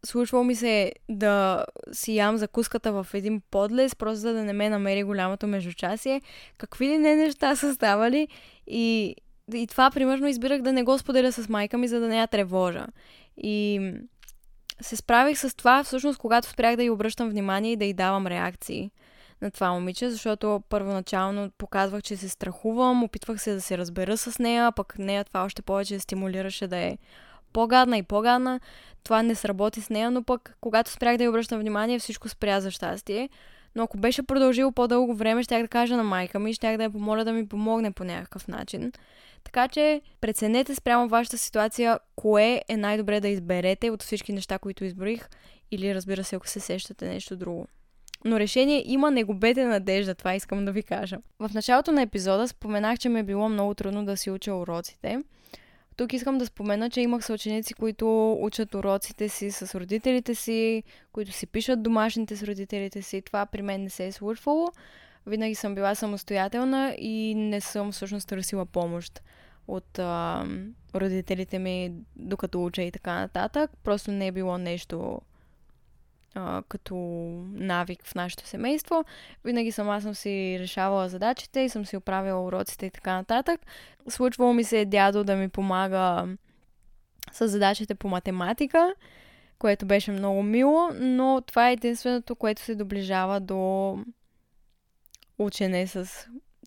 Случвало 0.06 0.44
ми 0.44 0.54
се 0.54 0.92
да 1.08 1.64
си 1.92 2.16
ям 2.16 2.36
закуската 2.36 2.92
в 2.92 3.06
един 3.14 3.42
подлез, 3.50 3.94
просто 3.94 4.16
за 4.16 4.32
да 4.32 4.44
не 4.44 4.52
ме 4.52 4.68
намери 4.68 5.02
голямото 5.02 5.46
междучасие. 5.46 6.20
Какви 6.58 6.88
ли 6.88 6.98
не 6.98 7.16
неща 7.16 7.56
са 7.56 7.74
ставали 7.74 8.28
и, 8.66 9.16
и 9.54 9.66
това, 9.66 9.90
примерно, 9.90 10.26
избирах 10.26 10.62
да 10.62 10.72
не 10.72 10.82
го 10.82 10.98
споделя 10.98 11.32
с 11.32 11.48
майка 11.48 11.78
ми, 11.78 11.88
за 11.88 12.00
да 12.00 12.08
не 12.08 12.18
я 12.18 12.26
тревожа. 12.26 12.86
И 13.36 13.80
се 14.80 14.96
справих 14.96 15.38
с 15.38 15.56
това, 15.56 15.84
всъщност, 15.84 16.18
когато 16.18 16.48
спрях 16.48 16.76
да 16.76 16.82
й 16.82 16.90
обръщам 16.90 17.28
внимание 17.28 17.72
и 17.72 17.76
да 17.76 17.84
й 17.84 17.92
давам 17.92 18.26
реакции 18.26 18.90
на 19.42 19.50
това 19.50 19.72
момиче, 19.72 20.10
защото 20.10 20.62
първоначално 20.68 21.50
показвах, 21.58 22.02
че 22.02 22.16
се 22.16 22.28
страхувам, 22.28 23.04
опитвах 23.04 23.42
се 23.42 23.54
да 23.54 23.60
се 23.60 23.78
разбера 23.78 24.16
с 24.16 24.38
нея, 24.38 24.72
пък 24.72 24.98
нея 24.98 25.24
това 25.24 25.44
още 25.44 25.62
повече 25.62 25.98
стимулираше 25.98 26.66
да 26.66 26.76
е 26.76 26.98
по-гадна 27.56 27.98
и 27.98 28.02
по-гадна. 28.02 28.60
Това 29.04 29.22
не 29.22 29.34
сработи 29.34 29.80
с 29.80 29.90
нея, 29.90 30.10
но 30.10 30.22
пък 30.22 30.56
когато 30.60 30.90
спрях 30.90 31.16
да 31.16 31.24
й 31.24 31.28
обръщам 31.28 31.60
внимание, 31.60 31.98
всичко 31.98 32.28
спря 32.28 32.60
за 32.60 32.70
щастие. 32.70 33.28
Но 33.74 33.82
ако 33.82 33.98
беше 33.98 34.22
продължило 34.22 34.72
по-дълго 34.72 35.14
време, 35.14 35.42
щях 35.42 35.62
да 35.62 35.68
кажа 35.68 35.96
на 35.96 36.02
майка 36.02 36.38
ми, 36.38 36.54
щях 36.54 36.76
да 36.76 36.82
я 36.82 36.90
помоля 36.90 37.24
да 37.24 37.32
ми 37.32 37.48
помогне 37.48 37.90
по 37.90 38.04
някакъв 38.04 38.48
начин. 38.48 38.92
Така 39.44 39.68
че 39.68 40.00
преценете 40.20 40.74
спрямо 40.74 41.08
вашата 41.08 41.38
ситуация, 41.38 41.98
кое 42.16 42.62
е 42.68 42.76
най-добре 42.76 43.20
да 43.20 43.28
изберете 43.28 43.90
от 43.90 44.02
всички 44.02 44.32
неща, 44.32 44.58
които 44.58 44.84
изборих, 44.84 45.28
или 45.70 45.94
разбира 45.94 46.24
се, 46.24 46.36
ако 46.36 46.48
се 46.48 46.60
сещате 46.60 47.08
нещо 47.08 47.36
друго. 47.36 47.66
Но 48.24 48.40
решение 48.40 48.82
има, 48.86 49.10
не 49.10 49.24
губете 49.24 49.64
надежда, 49.64 50.14
това 50.14 50.34
искам 50.34 50.64
да 50.64 50.72
ви 50.72 50.82
кажа. 50.82 51.16
В 51.38 51.50
началото 51.54 51.92
на 51.92 52.02
епизода 52.02 52.48
споменах, 52.48 52.98
че 52.98 53.08
ми 53.08 53.20
е 53.20 53.22
било 53.22 53.48
много 53.48 53.74
трудно 53.74 54.04
да 54.04 54.16
си 54.16 54.30
уча 54.30 54.54
уроците. 54.54 55.18
Тук 55.96 56.12
искам 56.12 56.38
да 56.38 56.46
спомена, 56.46 56.90
че 56.90 57.00
имах 57.00 57.24
съученици, 57.24 57.74
които 57.74 58.37
учат 58.40 58.74
уроците 58.74 59.28
си 59.28 59.50
с 59.50 59.80
родителите 59.80 60.35
си, 60.35 60.82
които 61.12 61.32
си 61.32 61.46
пишат 61.46 61.82
домашните 61.82 62.37
с 62.37 62.42
родителите 62.42 63.02
си. 63.02 63.22
Това 63.22 63.46
при 63.46 63.62
мен 63.62 63.82
не 63.82 63.90
се 63.90 64.06
е 64.06 64.12
случвало. 64.12 64.68
Винаги 65.26 65.54
съм 65.54 65.74
била 65.74 65.94
самостоятелна 65.94 66.94
и 66.98 67.35
не 67.35 67.61
съм 67.61 67.92
всъщност 67.92 68.28
търсила 68.28 68.66
помощ 68.66 69.22
от 69.68 69.98
а, 69.98 70.46
родителите 70.94 71.59
ми, 71.59 71.92
докато 72.16 72.64
уча 72.64 72.82
и 72.82 72.90
така 72.90 73.14
нататък. 73.14 73.70
Просто 73.85 74.12
не 74.12 74.26
е 74.26 74.32
било 74.32 74.59
нещо 74.59 75.20
като 76.68 76.94
навик 77.53 78.05
в 78.05 78.14
нашето 78.14 78.46
семейство. 78.46 79.05
Винаги 79.44 79.72
сама 79.72 80.01
съм 80.01 80.14
си 80.14 80.57
решавала 80.61 81.09
задачите 81.09 81.61
и 81.61 81.68
съм 81.68 81.87
си 81.87 81.96
оправила 81.96 82.44
уроците 82.44 82.87
и 82.87 82.90
така 82.90 83.14
нататък. 83.14 83.61
Случвало 84.09 84.53
ми 84.53 84.64
се 84.64 84.85
дядо 84.85 85.25
да 85.25 85.37
ми 85.37 85.49
помага 85.49 86.27
с 87.33 87.49
задачите 87.49 87.94
по 87.94 88.09
математика, 88.09 88.94
което 89.59 89.87
беше 89.87 90.12
много 90.12 90.42
мило, 90.42 90.88
но 90.94 91.42
това 91.46 91.68
е 91.68 91.72
единственото, 91.72 92.37
което 92.37 92.62
се 92.62 92.75
доближава 92.75 93.40
до 93.40 93.99
учене 95.38 95.87
с 95.87 96.27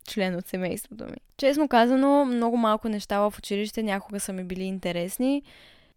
член 0.10 0.36
от 0.36 0.48
семейството 0.48 1.06
ми. 1.06 1.18
Честно 1.38 1.68
казано, 1.68 2.26
много 2.26 2.58
малко 2.58 2.90
неща 2.90 3.20
в 3.20 3.34
училище 3.38 3.84
някога 3.84 4.20
са 4.20 4.34
ми 4.34 4.44
били 4.44 4.64
интересни 4.64 5.44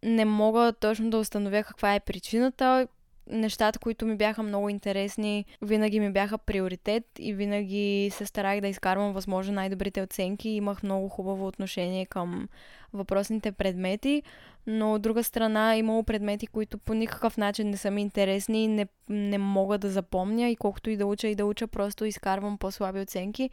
не 0.03 0.25
мога 0.25 0.73
точно 0.79 1.09
да 1.09 1.17
установя 1.17 1.63
каква 1.63 1.95
е 1.95 1.99
причината 1.99 2.87
нещата, 3.27 3.79
които 3.79 4.05
ми 4.05 4.15
бяха 4.15 4.43
много 4.43 4.69
интересни, 4.69 5.45
винаги 5.61 5.99
ми 5.99 6.11
бяха 6.11 6.37
приоритет 6.37 7.03
и 7.19 7.33
винаги 7.33 8.09
се 8.13 8.25
старах 8.25 8.61
да 8.61 8.67
изкарвам 8.67 9.13
възможно 9.13 9.53
най-добрите 9.53 10.01
оценки. 10.01 10.49
Имах 10.49 10.83
много 10.83 11.09
хубаво 11.09 11.47
отношение 11.47 12.05
към 12.05 12.47
въпросните 12.93 13.51
предмети, 13.51 14.23
но 14.67 14.93
от 14.93 15.01
друга 15.01 15.23
страна 15.23 15.77
имало 15.77 16.03
предмети, 16.03 16.47
които 16.47 16.77
по 16.77 16.93
никакъв 16.93 17.37
начин 17.37 17.69
не 17.69 17.77
са 17.77 17.91
ми 17.91 18.01
интересни 18.01 18.67
не, 18.67 18.87
не 19.09 19.37
мога 19.37 19.77
да 19.77 19.89
запомня 19.89 20.49
и 20.49 20.55
колкото 20.55 20.89
и 20.89 20.97
да 20.97 21.05
уча 21.05 21.27
и 21.27 21.35
да 21.35 21.45
уча, 21.45 21.67
просто 21.67 22.05
изкарвам 22.05 22.57
по-слаби 22.57 22.99
оценки. 22.99 23.49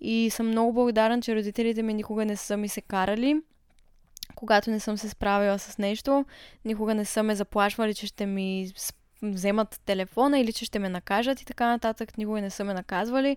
И 0.00 0.30
съм 0.30 0.48
много 0.48 0.72
благодарен, 0.72 1.22
че 1.22 1.36
родителите 1.36 1.82
ми 1.82 1.94
никога 1.94 2.24
не 2.24 2.36
са 2.36 2.56
ми 2.56 2.68
се 2.68 2.80
карали 2.80 3.40
когато 4.34 4.70
не 4.70 4.80
съм 4.80 4.98
се 4.98 5.08
справила 5.08 5.58
с 5.58 5.78
нещо, 5.78 6.24
никога 6.64 6.94
не 6.94 7.04
са 7.04 7.22
ме 7.22 7.34
заплашвали, 7.34 7.94
че 7.94 8.06
ще 8.06 8.26
ми 8.26 8.72
вземат 9.22 9.80
телефона 9.86 10.38
или 10.38 10.52
че 10.52 10.64
ще 10.64 10.78
ме 10.78 10.88
накажат 10.88 11.40
и 11.40 11.44
така 11.44 11.66
нататък. 11.66 12.18
Никога 12.18 12.40
не 12.40 12.50
са 12.50 12.64
ме 12.64 12.74
наказвали. 12.74 13.36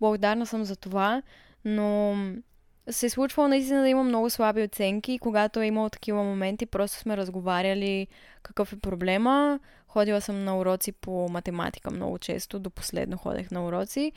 Благодарна 0.00 0.46
съм 0.46 0.64
за 0.64 0.76
това, 0.76 1.22
но 1.64 2.16
се 2.90 3.06
е 3.06 3.10
случвало 3.10 3.48
наистина 3.48 3.82
да 3.82 3.88
има 3.88 4.04
много 4.04 4.30
слаби 4.30 4.62
оценки 4.62 5.12
и 5.12 5.18
когато 5.18 5.60
е 5.60 5.66
имало 5.66 5.90
такива 5.90 6.24
моменти, 6.24 6.66
просто 6.66 6.98
сме 6.98 7.16
разговаряли 7.16 8.06
какъв 8.42 8.72
е 8.72 8.80
проблема. 8.80 9.60
Ходила 9.88 10.20
съм 10.20 10.44
на 10.44 10.58
уроци 10.58 10.92
по 10.92 11.28
математика 11.28 11.90
много 11.90 12.18
често, 12.18 12.58
до 12.58 12.70
последно 12.70 13.16
ходех 13.16 13.50
на 13.50 13.66
уроци. 13.66 14.12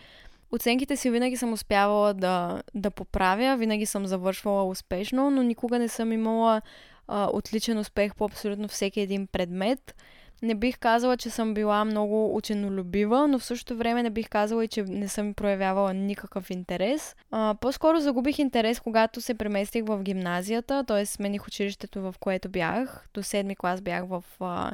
Оценките 0.51 0.95
си 0.95 1.09
винаги 1.09 1.37
съм 1.37 1.53
успявала 1.53 2.13
да, 2.13 2.61
да 2.75 2.91
поправя, 2.91 3.57
винаги 3.57 3.85
съм 3.85 4.05
завършвала 4.05 4.63
успешно, 4.63 5.31
но 5.31 5.43
никога 5.43 5.79
не 5.79 5.87
съм 5.87 6.11
имала 6.11 6.61
а, 7.07 7.29
отличен 7.33 7.77
успех 7.77 8.15
по 8.15 8.25
абсолютно 8.25 8.67
всеки 8.67 9.01
един 9.01 9.27
предмет. 9.27 9.95
Не 10.41 10.55
бих 10.55 10.79
казала, 10.79 11.17
че 11.17 11.29
съм 11.29 11.53
била 11.53 11.85
много 11.85 12.35
ученолюбива, 12.35 13.27
но 13.27 13.39
в 13.39 13.45
същото 13.45 13.77
време 13.77 14.03
не 14.03 14.09
бих 14.09 14.29
казала 14.29 14.65
и, 14.65 14.67
че 14.67 14.83
не 14.83 15.07
съм 15.07 15.33
проявявала 15.33 15.93
никакъв 15.93 16.49
интерес. 16.49 17.15
А, 17.31 17.55
по-скоро 17.61 17.99
загубих 17.99 18.39
интерес, 18.39 18.79
когато 18.79 19.21
се 19.21 19.33
преместих 19.33 19.85
в 19.85 20.03
гимназията, 20.03 20.83
т.е. 20.83 21.05
смених 21.05 21.47
училището, 21.47 22.01
в 22.01 22.15
което 22.19 22.49
бях. 22.49 23.07
До 23.13 23.23
седми 23.23 23.55
клас 23.55 23.81
бях 23.81 24.05
в 24.07 24.23
а, 24.39 24.71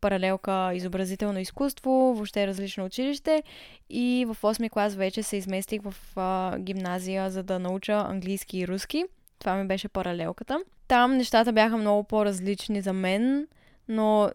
паралелка 0.00 0.70
изобразително 0.74 1.38
изкуство, 1.38 1.90
въобще 1.90 2.46
различно 2.46 2.84
училище 2.84 3.42
и 3.90 4.26
в 4.28 4.42
8 4.42 4.70
клас 4.70 4.94
вече 4.94 5.22
се 5.22 5.36
изместих 5.36 5.82
в 5.82 5.94
а, 6.16 6.58
гимназия, 6.58 7.30
за 7.30 7.42
да 7.42 7.58
науча 7.58 8.06
английски 8.08 8.58
и 8.58 8.68
руски. 8.68 9.04
Това 9.38 9.54
ми 9.54 9.66
беше 9.66 9.88
паралелката. 9.88 10.60
Там 10.88 11.16
нещата 11.16 11.52
бяха 11.52 11.76
много 11.76 12.04
по-различни 12.04 12.80
за 12.80 12.92
мен, 12.92 13.46
но 13.88 14.30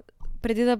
преди 0.45 0.63
да, 0.63 0.79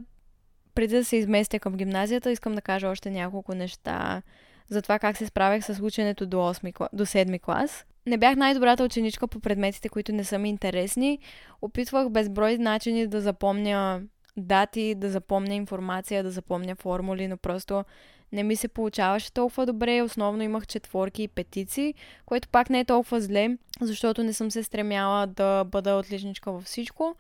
преди 0.76 0.96
да 0.96 1.06
се 1.06 1.16
изместя 1.16 1.60
към 1.60 1.78
гимназията, 1.78 2.32
искам 2.32 2.56
да 2.56 2.62
кажа 2.62 2.88
още 2.88 3.12
няколко 3.12 3.56
неща 3.56 4.22
за 4.68 4.82
това 4.82 5.00
как 5.00 5.18
се 5.18 5.26
справях 5.26 5.66
с 5.66 5.80
ученето 5.80 6.26
до, 6.26 6.38
8, 6.38 6.88
до 6.94 7.06
7 7.06 7.42
клас. 7.42 7.86
Не 8.06 8.18
бях 8.18 8.36
най-добрата 8.36 8.84
ученичка 8.84 9.28
по 9.28 9.40
предметите, 9.40 9.90
които 9.90 10.12
не 10.12 10.24
са 10.24 10.40
ми 10.40 10.50
интересни. 10.50 11.20
Опитвах 11.62 12.10
безброй 12.10 12.58
начини 12.58 13.08
да 13.08 13.22
запомня 13.22 14.02
дати, 14.38 14.96
да 14.96 15.10
запомня 15.10 15.54
информация, 15.54 16.24
да 16.24 16.32
запомня 16.32 16.76
формули, 16.76 17.28
но 17.28 17.38
просто 17.38 17.84
не 18.32 18.44
ми 18.44 18.56
се 18.56 18.68
получаваше 18.68 19.34
толкова 19.34 19.66
добре. 19.66 20.02
Основно 20.02 20.44
имах 20.44 20.68
четворки 20.68 21.24
и 21.24 21.28
петици, 21.28 21.94
което 22.26 22.50
пак 22.50 22.70
не 22.70 22.80
е 22.80 22.86
толкова 22.86 23.22
зле, 23.22 23.58
защото 23.82 24.24
не 24.24 24.34
съм 24.34 24.52
се 24.52 24.64
стремяла 24.64 25.28
да 25.28 25.64
бъда 25.64 25.96
отличничка 25.96 26.52
във 26.52 26.64
всичко. 26.64 27.16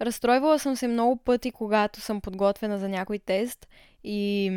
Разстройвала 0.00 0.58
съм 0.58 0.76
се 0.76 0.88
много 0.88 1.16
пъти, 1.16 1.50
когато 1.50 2.00
съм 2.00 2.20
подготвена 2.20 2.78
за 2.78 2.88
някой 2.88 3.18
тест 3.18 3.68
и 4.04 4.50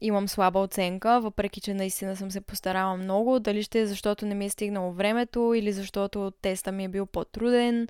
имам 0.00 0.28
слаба 0.28 0.58
оценка, 0.58 1.20
въпреки 1.20 1.60
че 1.60 1.74
наистина 1.74 2.16
съм 2.16 2.30
се 2.30 2.40
постарала 2.40 2.96
много. 2.96 3.40
Дали 3.40 3.62
ще 3.62 3.80
е 3.80 3.86
защото 3.86 4.26
не 4.26 4.34
ми 4.34 4.44
е 4.44 4.50
стигнало 4.50 4.92
времето 4.92 5.54
или 5.56 5.72
защото 5.72 6.32
теста 6.42 6.72
ми 6.72 6.84
е 6.84 6.88
бил 6.88 7.06
по-труден 7.06 7.88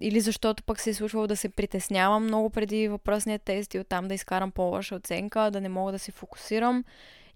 или 0.00 0.20
защото 0.20 0.62
пък 0.62 0.80
се 0.80 0.90
е 0.90 0.94
случвало 0.94 1.26
да 1.26 1.36
се 1.36 1.48
притеснявам 1.48 2.24
много 2.24 2.50
преди 2.50 2.88
въпросния 2.88 3.38
тест 3.38 3.74
и 3.74 3.78
оттам 3.78 4.08
да 4.08 4.14
изкарам 4.14 4.50
по-лоша 4.50 4.94
оценка, 4.94 5.50
да 5.50 5.60
не 5.60 5.68
мога 5.68 5.92
да 5.92 5.98
се 5.98 6.12
фокусирам. 6.12 6.84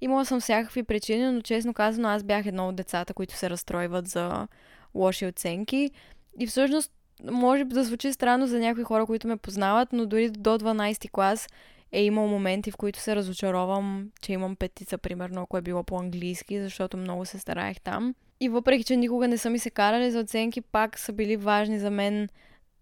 Имала 0.01 0.25
съм 0.25 0.41
всякакви 0.41 0.83
причини, 0.83 1.33
но 1.33 1.43
честно 1.43 1.75
казано 1.75 2.09
аз 2.09 2.23
бях 2.23 2.47
едно 2.47 2.69
от 2.69 2.77
децата, 2.77 3.15
които 3.15 3.35
се 3.35 3.51
разстройват 3.51 4.09
за 4.09 4.49
лоши 4.95 5.27
оценки. 5.27 5.91
И 6.39 6.47
всъщност 6.47 6.93
може 7.25 7.65
да 7.65 7.85
звучи 7.85 8.13
странно 8.13 8.47
за 8.47 8.59
някои 8.59 8.85
хора, 8.85 9.07
които 9.07 9.29
ме 9.29 9.37
познават, 9.37 9.93
но 9.93 10.07
дори 10.07 10.31
до 10.31 10.59
12 10.59 11.11
клас 11.11 11.49
е 11.93 12.05
имал 12.05 12.27
моменти, 12.27 12.71
в 12.71 12.77
които 12.77 12.99
се 12.99 13.17
разочаровам, 13.17 14.11
че 14.23 14.33
имам 14.33 14.57
петица, 14.57 14.99
примерно, 14.99 15.43
ако 15.43 15.57
е 15.57 15.63
било 15.63 15.83
по-английски, 15.83 16.61
защото 16.61 16.97
много 16.97 17.25
се 17.25 17.39
стараех 17.39 17.81
там. 17.81 18.15
И 18.41 18.49
въпреки, 18.49 18.85
че 18.85 18.97
никога 18.97 19.29
не 19.29 19.39
са 19.39 19.51
ми 19.51 19.59
се 19.59 19.71
карали 19.71 20.11
за 20.11 20.21
оценки, 20.21 20.61
пак 20.61 20.99
са 20.99 21.13
били 21.13 21.37
важни 21.37 21.79
за 21.79 21.91
мен 21.91 22.29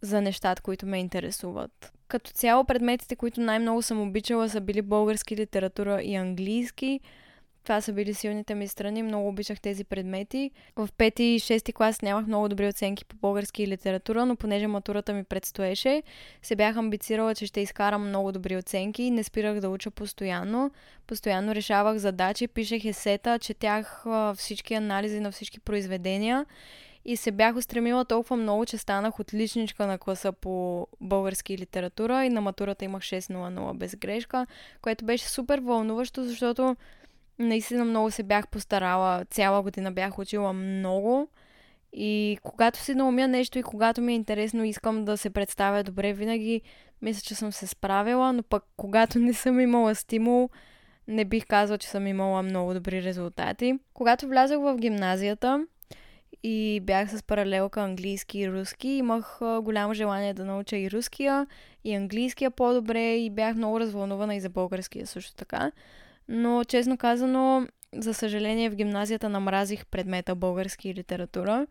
за 0.01 0.21
нещата, 0.21 0.63
които 0.63 0.87
ме 0.87 0.99
интересуват. 0.99 1.93
Като 2.09 2.31
цяло 2.31 2.65
предметите, 2.65 3.17
които 3.17 3.41
най-много 3.41 3.83
съм 3.83 4.01
обичала, 4.01 4.49
са 4.49 4.61
били 4.61 4.83
български 4.83 5.37
литература 5.37 6.03
и 6.03 6.15
английски. 6.15 7.01
Това 7.67 7.81
са 7.81 7.93
били 7.93 8.15
силните 8.15 8.55
ми 8.55 8.69
страни, 8.69 9.03
много 9.03 9.29
обичах 9.29 9.61
тези 9.61 9.85
предмети. 9.85 10.51
В 10.77 10.89
пети 10.99 11.23
и 11.23 11.39
шести 11.39 11.73
клас 11.73 12.03
нямах 12.03 12.27
много 12.27 12.49
добри 12.49 12.69
оценки 12.69 13.05
по 13.05 13.17
български 13.17 13.63
и 13.63 13.67
литература, 13.67 14.27
но 14.27 14.37
понеже 14.37 14.67
матурата 14.67 15.13
ми 15.13 15.25
предстоеше, 15.25 16.03
се 16.43 16.57
бях 16.57 16.77
амбицирала, 16.77 17.35
че 17.35 17.47
ще 17.47 17.61
изкарам 17.61 18.09
много 18.09 18.33
добри 18.33 18.57
оценки 18.57 19.03
и 19.03 19.11
не 19.11 19.23
спирах 19.23 19.61
да 19.61 19.69
уча 19.69 19.91
постоянно. 19.91 20.71
Постоянно 21.07 21.55
решавах 21.55 21.97
задачи, 21.97 22.49
пишех 22.49 22.85
есета, 22.85 23.39
четях 23.39 24.05
всички 24.37 24.75
анализи 24.75 25.21
на 25.21 25.33
всички 25.33 25.61
произведения 25.61 26.47
и 27.05 27.17
се 27.17 27.31
бях 27.31 27.57
устремила 27.57 28.05
толкова 28.05 28.37
много, 28.37 28.67
че 28.67 28.79
станах 28.79 29.21
отличничка 29.21 29.87
на 29.87 29.99
класа 29.99 30.33
по 30.33 30.87
български 31.01 31.59
литература 31.59 32.25
и 32.25 32.29
на 32.29 32.41
матурата 32.41 32.85
имах 32.85 33.03
6.00 33.03 33.77
без 33.77 33.97
грешка, 33.97 34.47
което 34.83 35.05
беше 35.05 35.29
супер 35.29 35.59
вълнуващо, 35.59 36.25
защото 36.25 36.77
наистина 37.39 37.85
много 37.85 38.11
се 38.11 38.23
бях 38.23 38.49
постарала. 38.49 39.25
Цяла 39.25 39.63
година 39.63 39.93
бях 39.93 40.19
учила 40.19 40.53
много. 40.53 41.29
И 41.93 42.39
когато 42.43 42.79
си 42.79 42.95
наумя 42.95 43.29
нещо 43.29 43.59
и 43.59 43.63
когато 43.63 44.01
ми 44.01 44.13
е 44.13 44.17
интересно, 44.17 44.65
искам 44.65 45.05
да 45.05 45.17
се 45.17 45.31
представя 45.31 45.83
добре, 45.83 46.13
винаги 46.13 46.63
мисля, 47.03 47.21
че 47.21 47.35
съм 47.35 47.53
се 47.53 47.67
справила, 47.67 48.33
но 48.33 48.43
пък 48.43 48.65
когато 48.77 49.19
не 49.19 49.33
съм 49.33 49.61
имала 49.61 49.95
стимул, 49.95 50.51
не 51.09 51.25
бих 51.25 51.47
казала, 51.47 51.79
че 51.79 51.89
съм 51.89 52.07
имала 52.07 52.43
много 52.43 52.75
добри 52.75 53.03
резултати. 53.03 53.79
Когато 53.95 54.29
влязах 54.29 54.59
в 54.59 54.77
гимназията 54.77 55.67
и 56.43 56.81
бях 56.83 57.11
с 57.11 57.23
паралелка 57.23 57.81
английски 57.81 58.39
и 58.39 58.53
руски, 58.53 58.89
имах 58.89 59.39
голямо 59.63 59.95
желание 59.95 60.35
да 60.35 60.45
науча 60.45 60.77
и 60.77 60.91
руския, 60.91 61.47
и 61.85 61.95
английския 61.95 62.51
по-добре 62.51 63.17
и 63.17 63.31
бях 63.31 63.57
много 63.57 63.81
развълнувана 63.81 64.35
и 64.35 64.41
за 64.41 64.49
българския 64.49 65.07
също 65.07 65.35
така. 65.35 65.73
Но, 66.29 66.65
честно 66.65 66.99
казано, 66.99 67.67
за 67.95 68.15
съжаление 68.15 68.71
в 68.71 68.75
гимназията 68.75 69.29
намразих 69.29 69.87
предмета 69.87 70.35
български 70.35 70.89
и 70.89 70.95
литература, 70.95 71.67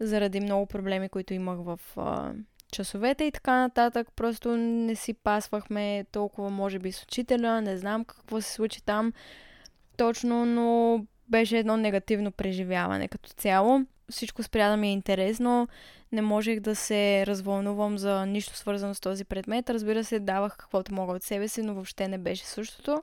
заради 0.00 0.40
много 0.40 0.66
проблеми, 0.66 1.08
които 1.08 1.34
имах 1.34 1.58
в 1.58 1.80
а, 1.96 2.32
часовете 2.72 3.24
и 3.24 3.32
така 3.32 3.60
нататък. 3.60 4.08
Просто 4.16 4.56
не 4.56 4.94
си 4.94 5.14
пасвахме 5.14 6.04
толкова, 6.12 6.50
може 6.50 6.78
би, 6.78 6.92
с 6.92 7.02
учителя, 7.02 7.60
не 7.60 7.76
знам 7.76 8.04
какво 8.04 8.40
се 8.40 8.52
случи 8.52 8.82
там 8.82 9.12
точно, 9.96 10.46
но 10.46 11.00
беше 11.28 11.58
едно 11.58 11.76
негативно 11.76 12.32
преживяване 12.32 13.08
като 13.08 13.30
цяло. 13.30 13.80
Всичко 14.10 14.42
спря 14.42 14.68
да 14.68 14.76
ми 14.76 14.88
е 14.88 14.92
интересно, 14.92 15.68
не 16.12 16.22
можех 16.22 16.60
да 16.60 16.76
се 16.76 17.26
развълнувам 17.26 17.98
за 17.98 18.26
нищо 18.26 18.56
свързано 18.56 18.94
с 18.94 19.00
този 19.00 19.24
предмет. 19.24 19.70
Разбира 19.70 20.04
се, 20.04 20.18
давах 20.18 20.56
каквото 20.56 20.94
мога 20.94 21.12
от 21.12 21.22
себе 21.22 21.48
си, 21.48 21.62
но 21.62 21.74
въобще 21.74 22.08
не 22.08 22.18
беше 22.18 22.44
същото 22.44 23.02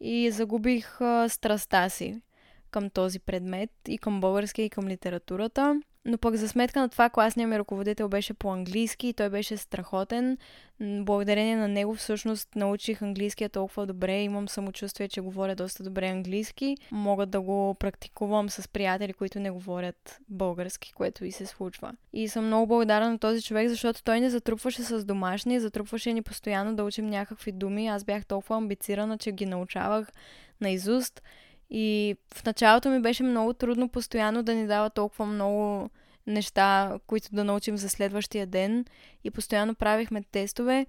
и 0.00 0.30
загубих 0.30 0.98
страста 1.28 1.90
си 1.90 2.22
към 2.70 2.90
този 2.90 3.18
предмет 3.18 3.70
и 3.88 3.98
към 3.98 4.20
българския 4.20 4.64
и 4.64 4.70
към 4.70 4.88
литературата. 4.88 5.80
Но 6.04 6.18
пък 6.18 6.36
за 6.36 6.48
сметка 6.48 6.80
на 6.80 6.88
това 6.88 7.10
класният 7.10 7.50
ми 7.50 7.58
ръководител 7.58 8.08
беше 8.08 8.34
по-английски 8.34 9.08
и 9.08 9.12
той 9.12 9.28
беше 9.28 9.56
страхотен. 9.56 10.38
Благодарение 10.80 11.56
на 11.56 11.68
него 11.68 11.94
всъщност 11.94 12.56
научих 12.56 13.02
английския 13.02 13.48
толкова 13.48 13.86
добре. 13.86 14.22
Имам 14.22 14.48
самочувствие, 14.48 15.08
че 15.08 15.20
говоря 15.20 15.54
доста 15.54 15.82
добре 15.82 16.08
английски. 16.08 16.76
Мога 16.90 17.26
да 17.26 17.40
го 17.40 17.74
практикувам 17.74 18.50
с 18.50 18.68
приятели, 18.68 19.12
които 19.12 19.40
не 19.40 19.50
говорят 19.50 20.18
български, 20.28 20.92
което 20.92 21.24
и 21.24 21.32
се 21.32 21.46
случва. 21.46 21.92
И 22.12 22.28
съм 22.28 22.46
много 22.46 22.66
благодарна 22.66 23.10
на 23.10 23.18
този 23.18 23.42
човек, 23.42 23.68
защото 23.68 24.04
той 24.04 24.20
не 24.20 24.30
затрупваше 24.30 24.82
с 24.82 25.04
домашни, 25.04 25.60
затрупваше 25.60 26.12
ни 26.12 26.22
постоянно 26.22 26.76
да 26.76 26.84
учим 26.84 27.06
някакви 27.06 27.52
думи. 27.52 27.88
Аз 27.88 28.04
бях 28.04 28.26
толкова 28.26 28.56
амбицирана, 28.56 29.18
че 29.18 29.32
ги 29.32 29.46
научавах 29.46 30.12
наизуст. 30.60 31.22
И 31.70 32.16
в 32.34 32.44
началото 32.44 32.90
ми 32.90 33.00
беше 33.00 33.22
много 33.22 33.52
трудно 33.52 33.88
постоянно 33.88 34.42
да 34.42 34.54
ни 34.54 34.66
дава 34.66 34.90
толкова 34.90 35.26
много 35.26 35.90
неща, 36.26 36.98
които 37.06 37.28
да 37.32 37.44
научим 37.44 37.76
за 37.76 37.88
следващия 37.88 38.46
ден 38.46 38.84
и 39.24 39.30
постоянно 39.30 39.74
правихме 39.74 40.22
тестове, 40.22 40.86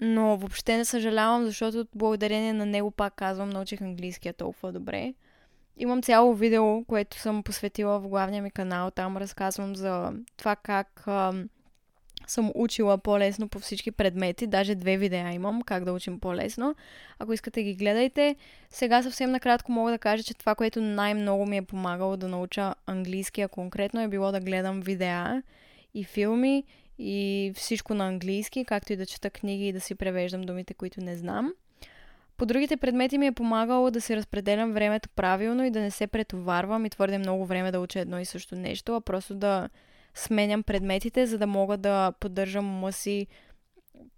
но 0.00 0.36
въобще 0.36 0.76
не 0.76 0.84
съжалявам, 0.84 1.44
защото 1.44 1.86
благодарение 1.94 2.52
на 2.52 2.66
него, 2.66 2.90
пак 2.90 3.14
казвам, 3.14 3.50
научих 3.50 3.80
английския 3.82 4.32
толкова 4.32 4.72
добре. 4.72 5.14
Имам 5.76 6.02
цяло 6.02 6.34
видео, 6.34 6.84
което 6.84 7.18
съм 7.18 7.42
посветила 7.42 8.00
в 8.00 8.08
главния 8.08 8.42
ми 8.42 8.50
канал. 8.50 8.90
Там 8.90 9.16
разказвам 9.16 9.76
за 9.76 10.12
това 10.36 10.56
как 10.56 11.02
а, 11.06 11.32
съм 12.30 12.52
учила 12.54 12.98
по-лесно 12.98 13.48
по 13.48 13.58
всички 13.58 13.90
предмети. 13.90 14.46
Даже 14.46 14.74
две 14.74 14.96
видеа 14.96 15.32
имам, 15.32 15.62
как 15.62 15.84
да 15.84 15.92
учим 15.92 16.20
по-лесно. 16.20 16.74
Ако 17.18 17.32
искате 17.32 17.62
ги 17.62 17.74
гледайте. 17.74 18.36
Сега 18.70 19.02
съвсем 19.02 19.30
накратко 19.30 19.72
мога 19.72 19.90
да 19.90 19.98
кажа, 19.98 20.22
че 20.22 20.34
това, 20.34 20.54
което 20.54 20.80
най-много 20.80 21.46
ми 21.46 21.56
е 21.56 21.62
помагало 21.62 22.16
да 22.16 22.28
науча 22.28 22.74
английския 22.86 23.48
конкретно 23.48 24.00
е 24.00 24.08
било 24.08 24.32
да 24.32 24.40
гледам 24.40 24.80
видеа 24.80 25.42
и 25.94 26.04
филми 26.04 26.64
и 26.98 27.52
всичко 27.56 27.94
на 27.94 28.08
английски, 28.08 28.64
както 28.64 28.92
и 28.92 28.96
да 28.96 29.06
чета 29.06 29.30
книги 29.30 29.68
и 29.68 29.72
да 29.72 29.80
си 29.80 29.94
превеждам 29.94 30.42
думите, 30.42 30.74
които 30.74 31.00
не 31.00 31.16
знам. 31.16 31.52
По 32.36 32.46
другите 32.46 32.76
предмети 32.76 33.18
ми 33.18 33.26
е 33.26 33.32
помагало 33.32 33.90
да 33.90 34.00
си 34.00 34.16
разпределям 34.16 34.72
времето 34.72 35.08
правилно 35.08 35.64
и 35.64 35.70
да 35.70 35.80
не 35.80 35.90
се 35.90 36.06
претоварвам 36.06 36.86
и 36.86 36.90
твърде 36.90 37.18
много 37.18 37.46
време 37.46 37.72
да 37.72 37.80
уча 37.80 38.00
едно 38.00 38.20
и 38.20 38.24
също 38.24 38.56
нещо, 38.56 38.96
а 38.96 39.00
просто 39.00 39.34
да 39.34 39.68
сменям 40.14 40.62
предметите, 40.62 41.26
за 41.26 41.38
да 41.38 41.46
мога 41.46 41.76
да 41.76 42.12
поддържам 42.20 42.76
ума 42.76 42.92
си 42.92 43.26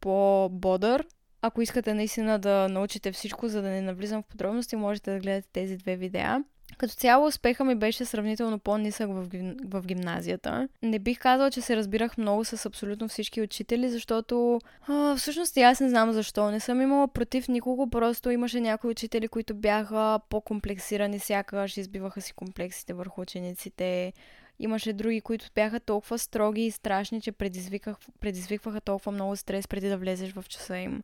по-бодър. 0.01 1.07
Ако 1.43 1.63
искате 1.63 1.95
наистина 1.95 2.39
да 2.39 2.69
научите 2.69 3.13
всичко, 3.13 3.49
за 3.49 3.63
да 3.63 3.69
не 3.69 3.81
навлизам 3.81 4.23
в 4.23 4.27
подробности, 4.27 4.77
можете 4.77 5.13
да 5.13 5.21
гледате 5.21 5.49
тези 5.53 5.77
две 5.77 5.97
видеа. 5.97 6.45
Като 6.79 6.95
цяло 6.95 7.27
успеха 7.27 7.65
ми 7.65 7.75
беше 7.75 8.05
сравнително 8.05 8.59
по-нисък 8.59 9.09
в, 9.09 9.29
в 9.65 9.87
гимназията. 9.87 10.69
Не 10.83 10.99
бих 10.99 11.19
казала, 11.19 11.51
че 11.51 11.61
се 11.61 11.77
разбирах 11.77 12.19
много 12.19 12.45
с 12.45 12.67
абсолютно 12.67 13.09
всички 13.09 13.43
учители, 13.43 13.89
защото 13.89 14.61
а, 14.89 15.17
всъщност 15.17 15.57
аз 15.57 15.81
не 15.81 15.89
знам 15.89 16.13
защо. 16.13 16.51
Не 16.51 16.61
съм 16.61 16.81
имала 16.81 17.09
против 17.09 17.49
никого, 17.49 17.91
просто 17.91 18.31
имаше 18.31 18.61
някои 18.61 18.91
учители, 18.91 19.29
които 19.29 19.55
бяха 19.55 20.21
по-комплексирани, 20.29 21.19
сякаш 21.19 21.77
избиваха 21.77 22.21
си 22.21 22.33
комплексите 22.33 22.95
върху 22.95 23.21
учениците. 23.21 24.13
Имаше 24.59 24.93
други, 24.93 25.21
които 25.21 25.47
бяха 25.55 25.81
толкова 25.81 26.19
строги 26.19 26.62
и 26.62 26.71
страшни, 26.71 27.21
че 27.21 27.33
предизвикваха 28.21 28.81
толкова 28.81 29.12
много 29.12 29.37
стрес 29.37 29.69
преди 29.69 29.88
да 29.88 29.99
влезеш 29.99 30.33
в 30.33 30.45
часа 30.49 30.79
им. 30.79 31.03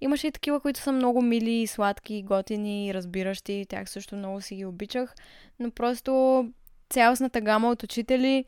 Имаше 0.00 0.26
и 0.26 0.32
такива, 0.32 0.60
които 0.60 0.80
са 0.80 0.92
много 0.92 1.22
мили, 1.22 1.66
сладки, 1.66 2.22
готини, 2.22 2.94
разбиращи. 2.94 3.66
Тях 3.68 3.90
също 3.90 4.16
много 4.16 4.40
си 4.40 4.56
ги 4.56 4.64
обичах. 4.64 5.14
Но 5.58 5.70
просто 5.70 6.44
цялостната 6.90 7.40
гама 7.40 7.70
от 7.70 7.82
учители 7.82 8.44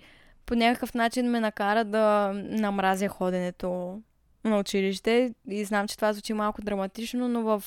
по 0.47 0.55
някакъв 0.55 0.95
начин 0.95 1.31
ме 1.31 1.41
накара 1.41 1.85
да 1.85 2.33
намразя 2.35 3.09
ходенето 3.09 4.01
на 4.45 4.59
училище. 4.59 5.35
И 5.49 5.65
знам, 5.65 5.89
че 5.89 5.97
това 5.97 6.13
звучи 6.13 6.33
малко 6.33 6.63
драматично, 6.63 7.29
но 7.29 7.43
в 7.43 7.65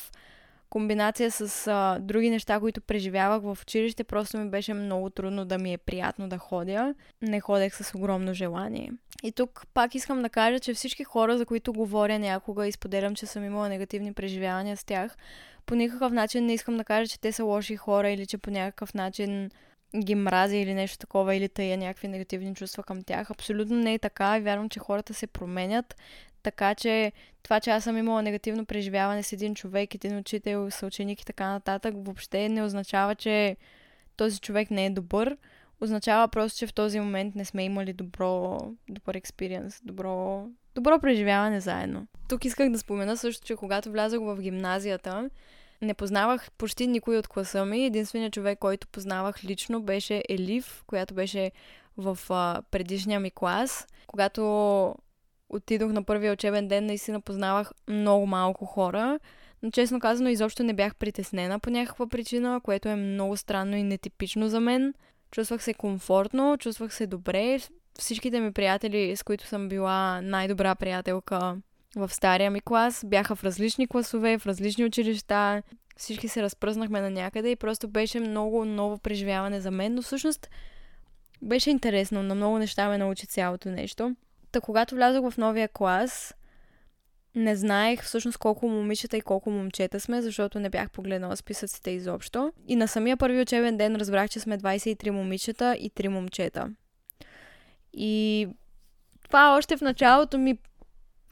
комбинация 0.69 1.32
с 1.32 1.67
а, 1.67 1.99
други 1.99 2.30
неща, 2.30 2.60
които 2.60 2.82
преживявах 2.82 3.41
в 3.41 3.62
училище, 3.62 4.04
просто 4.04 4.38
ми 4.38 4.49
беше 4.49 4.73
много 4.73 5.10
трудно 5.10 5.45
да 5.45 5.58
ми 5.58 5.73
е 5.73 5.78
приятно 5.78 6.30
да 6.30 6.38
ходя. 6.38 6.95
Не 7.21 7.39
ходех 7.39 7.75
с 7.75 7.95
огромно 7.95 8.34
желание. 8.34 8.91
И 9.23 9.32
тук 9.32 9.67
пак 9.73 9.95
искам 9.95 10.21
да 10.21 10.30
кажа, 10.30 10.60
че 10.60 10.73
всички 10.73 11.04
хора, 11.04 11.38
за 11.38 11.45
които 11.45 11.73
говоря 11.73 12.19
някога 12.19 12.67
и 12.67 12.71
споделям, 12.71 13.15
че 13.15 13.25
съм 13.25 13.45
имала 13.45 13.69
негативни 13.69 14.13
преживявания 14.13 14.78
с 14.78 14.84
тях, 14.84 15.17
по 15.65 15.75
никакъв 15.75 16.12
начин 16.12 16.45
не 16.45 16.54
искам 16.54 16.78
да 16.78 16.84
кажа, 16.84 17.08
че 17.08 17.19
те 17.19 17.32
са 17.32 17.43
лоши 17.43 17.75
хора 17.75 18.10
или 18.10 18.25
че 18.25 18.38
по 18.38 18.51
някакъв 18.51 18.93
начин 18.93 19.49
ги 19.97 20.15
мразя 20.15 20.56
или 20.58 20.73
нещо 20.73 20.97
такова, 20.97 21.36
или 21.36 21.49
тая 21.49 21.78
някакви 21.78 22.08
негативни 22.08 22.56
чувства 22.56 22.84
към 22.84 23.04
тях. 23.04 23.32
Абсолютно 23.32 23.75
не 23.75 23.93
е 23.93 23.99
така 23.99 24.39
вярвам, 24.39 24.69
че 24.69 24.80
хората 24.80 25.13
се 25.13 25.28
променят. 25.28 25.95
Така 26.45 26.75
че 26.75 27.12
това, 27.43 27.60
че 27.60 27.69
аз 27.69 27.84
съм 27.84 27.97
имала 27.97 28.21
негативно 28.21 28.65
преживяване 28.65 29.23
с 29.23 29.34
един 29.34 29.55
човек, 29.55 29.95
един 29.95 30.17
учител, 30.17 30.71
съученик 30.71 31.21
и 31.21 31.25
така 31.25 31.47
нататък, 31.47 31.93
въобще 31.97 32.49
не 32.49 32.63
означава, 32.63 33.15
че 33.15 33.58
този 34.17 34.39
човек 34.39 34.71
не 34.71 34.86
е 34.86 34.89
добър. 34.89 35.38
Означава 35.81 36.27
просто, 36.27 36.60
че 36.60 36.67
в 36.67 36.73
този 36.73 36.99
момент 36.99 37.36
не 37.36 37.45
сме 37.45 37.63
имали 37.63 37.93
добро, 37.93 38.60
добър 38.89 39.15
експириенс, 39.15 39.81
добро, 39.84 40.45
добро 40.75 40.99
преживяване 40.99 41.60
заедно. 41.60 42.08
Тук 42.29 42.45
исках 42.45 42.69
да 42.69 42.79
спомена 42.79 43.17
също, 43.17 43.45
че 43.45 43.55
когато 43.55 43.91
влязох 43.91 44.23
в 44.23 44.41
гимназията, 44.41 45.29
не 45.81 45.93
познавах 45.93 46.51
почти 46.51 46.88
никой 46.88 47.17
от 47.17 47.27
класа 47.27 47.65
ми. 47.65 47.86
Единственият 47.86 48.34
човек, 48.34 48.60
който 48.60 48.88
познавах 48.88 49.43
лично, 49.43 49.81
беше 49.81 50.23
Елив, 50.29 50.84
която 50.88 51.13
беше 51.13 51.51
в 51.97 52.19
а, 52.29 52.62
предишния 52.71 53.19
ми 53.19 53.31
клас. 53.31 53.88
Когато 54.08 54.95
отидох 55.49 55.91
на 55.91 56.03
първия 56.03 56.34
учебен 56.34 56.67
ден, 56.67 56.86
наистина 56.86 57.21
познавах 57.21 57.71
много 57.88 58.25
малко 58.25 58.65
хора. 58.65 59.19
Но 59.63 59.71
честно 59.71 59.99
казано, 59.99 60.29
изобщо 60.29 60.63
не 60.63 60.73
бях 60.73 60.95
притеснена 60.95 61.60
по 61.60 61.69
някаква 61.69 62.08
причина, 62.08 62.62
което 62.63 62.89
е 62.89 62.95
много 62.95 63.38
странно 63.38 63.75
и 63.75 63.84
нетипично 63.84 64.49
за 64.49 64.60
мен. 64.60 64.93
Чувствах 65.31 65.63
се 65.63 65.73
комфортно, 65.73 66.58
чувствах 66.58 66.93
се 66.93 67.08
добре. 67.08 67.60
Всичките 67.99 68.39
ми 68.39 68.51
приятели, 68.51 69.15
с 69.15 69.23
които 69.23 69.47
съм 69.47 69.69
била 69.69 70.21
най-добра 70.21 70.75
приятелка 70.75 71.58
в 71.95 72.13
стария 72.13 72.51
ми 72.51 72.62
клас, 72.62 73.03
бяха 73.08 73.36
в 73.36 73.43
различни 73.43 73.88
класове, 73.88 74.38
в 74.38 74.45
различни 74.45 74.86
училища. 74.86 75.63
Всички 75.97 76.27
се 76.27 76.43
разпръснахме 76.43 77.01
на 77.01 77.10
някъде 77.10 77.49
и 77.49 77.55
просто 77.55 77.88
беше 77.88 78.19
много 78.19 78.65
ново 78.65 78.97
преживяване 78.97 79.62
за 79.62 79.71
мен, 79.71 79.95
но 79.95 80.01
всъщност 80.01 80.49
беше 81.41 81.69
интересно. 81.69 82.23
На 82.23 82.36
много 82.36 82.58
неща 82.58 82.89
ме 82.89 82.97
научи 82.97 83.27
цялото 83.27 83.69
нещо. 83.69 84.15
Та 84.55 84.61
когато 84.61 84.95
влязох 84.95 85.31
в 85.31 85.37
новия 85.37 85.67
клас, 85.67 86.35
не 87.35 87.55
знаех 87.55 88.03
всъщност 88.03 88.37
колко 88.37 88.67
момичета 88.67 89.17
и 89.17 89.21
колко 89.21 89.49
момчета 89.49 89.99
сме, 89.99 90.21
защото 90.21 90.59
не 90.59 90.69
бях 90.69 90.91
погледнала 90.91 91.37
списъците 91.37 91.91
изобщо. 91.91 92.53
И 92.67 92.75
на 92.75 92.87
самия 92.87 93.17
първи 93.17 93.41
учебен 93.41 93.77
ден 93.77 93.95
разбрах, 93.95 94.29
че 94.29 94.39
сме 94.39 94.57
23 94.57 95.09
момичета 95.09 95.75
и 95.79 95.91
3 95.91 96.07
момчета. 96.07 96.69
И 97.93 98.47
това 99.23 99.57
още 99.57 99.77
в 99.77 99.81
началото 99.81 100.37
ми 100.37 100.57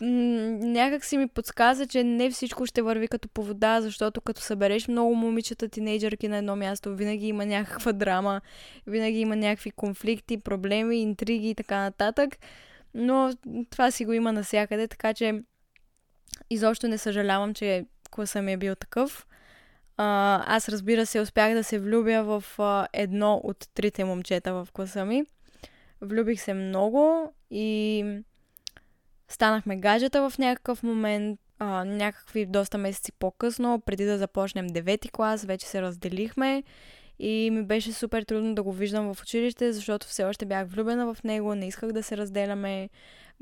някак 0.02 1.06
си 1.06 1.18
ми 1.18 1.28
подсказа, 1.28 1.88
че 1.88 2.04
не 2.04 2.30
всичко 2.30 2.66
ще 2.66 2.82
върви 2.82 3.08
като 3.08 3.30
по 3.30 3.44
вода, 3.44 3.82
защото 3.82 4.22
като 4.22 4.42
събереш 4.42 4.88
много 4.88 5.16
момичета, 5.16 5.70
тинейджърки 5.70 6.28
на 6.28 6.38
едно 6.38 6.56
място, 6.56 6.96
винаги 6.96 7.28
има 7.28 7.46
някаква 7.46 7.92
драма, 7.92 8.42
винаги 8.88 9.20
има 9.20 9.36
някакви 9.36 9.72
конфликти, 9.72 10.38
проблеми, 10.38 10.98
интриги 10.98 11.50
и 11.50 11.56
така 11.56 11.80
нататък. 11.80 12.38
Но 12.94 13.34
това 13.70 13.92
си 13.92 14.06
го 14.06 14.14
има 14.14 14.34
навсякъде, 14.34 14.88
така 14.88 15.14
че 15.14 15.44
изобщо 16.50 16.88
не 16.88 16.98
съжалявам, 16.98 17.54
че 17.54 17.86
класа 18.12 18.42
ми 18.42 18.54
е 18.54 18.58
бил 18.58 18.76
такъв. 18.76 19.28
А, 19.98 20.44
аз 20.56 20.70
разбира 20.70 21.06
се 21.06 21.20
успях 21.20 21.54
да 21.54 21.64
се 21.64 21.80
влюбя 21.80 22.24
в 22.24 22.44
а, 22.60 22.88
едно 22.94 23.42
от 23.44 23.68
трите 23.74 24.04
момчета 24.04 24.54
в 24.54 24.68
класа 24.74 25.06
ми. 25.06 25.26
Влюбих 26.02 26.42
се 26.42 26.54
много 26.54 27.34
и 27.52 28.06
станахме 29.28 29.78
гаджета 29.78 30.30
в 30.30 30.38
някакъв 30.38 30.84
момент. 30.84 31.40
А, 31.60 31.86
някакви 31.86 32.46
доста 32.46 32.78
месеци 32.78 33.12
по-късно, 33.12 33.82
преди 33.86 34.06
да 34.06 34.18
започнем 34.18 34.68
девети 34.68 35.10
клас, 35.10 35.46
вече 35.46 35.68
се 35.68 35.82
разделихме 35.82 36.64
и 37.20 37.50
ми 37.52 37.64
беше 37.64 37.94
супер 37.94 38.24
трудно 38.24 38.56
да 38.56 38.64
го 38.64 38.72
виждам 38.72 39.14
в 39.14 39.22
училище, 39.22 39.74
защото 39.74 40.08
все 40.08 40.24
още 40.24 40.46
бях 40.46 40.68
влюбена 40.68 41.14
в 41.14 41.24
него, 41.24 41.56
не 41.56 41.68
исках 41.68 41.92
да 41.92 42.04
се 42.04 42.18
разделяме. 42.18 42.90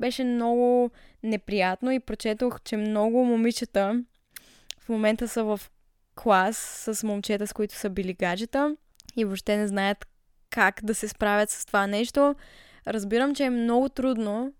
Беше 0.00 0.24
много 0.24 0.90
неприятно 1.22 1.92
и 1.92 2.00
прочетох, 2.00 2.60
че 2.60 2.76
много 2.76 3.24
момичета 3.24 4.04
в 4.80 4.88
момента 4.88 5.28
са 5.28 5.44
в 5.44 5.60
клас 6.14 6.56
с 6.88 7.02
момчета, 7.02 7.46
с 7.46 7.52
които 7.52 7.74
са 7.74 7.90
били 7.90 8.12
гаджета 8.12 8.76
и 9.16 9.24
въобще 9.24 9.56
не 9.56 9.68
знаят 9.68 10.06
как 10.50 10.80
да 10.84 10.94
се 10.94 11.08
справят 11.08 11.50
с 11.50 11.66
това 11.66 11.86
нещо. 11.86 12.34
Разбирам, 12.86 13.34
че 13.34 13.44
е 13.44 13.50
много 13.50 13.88
трудно, 13.88 14.52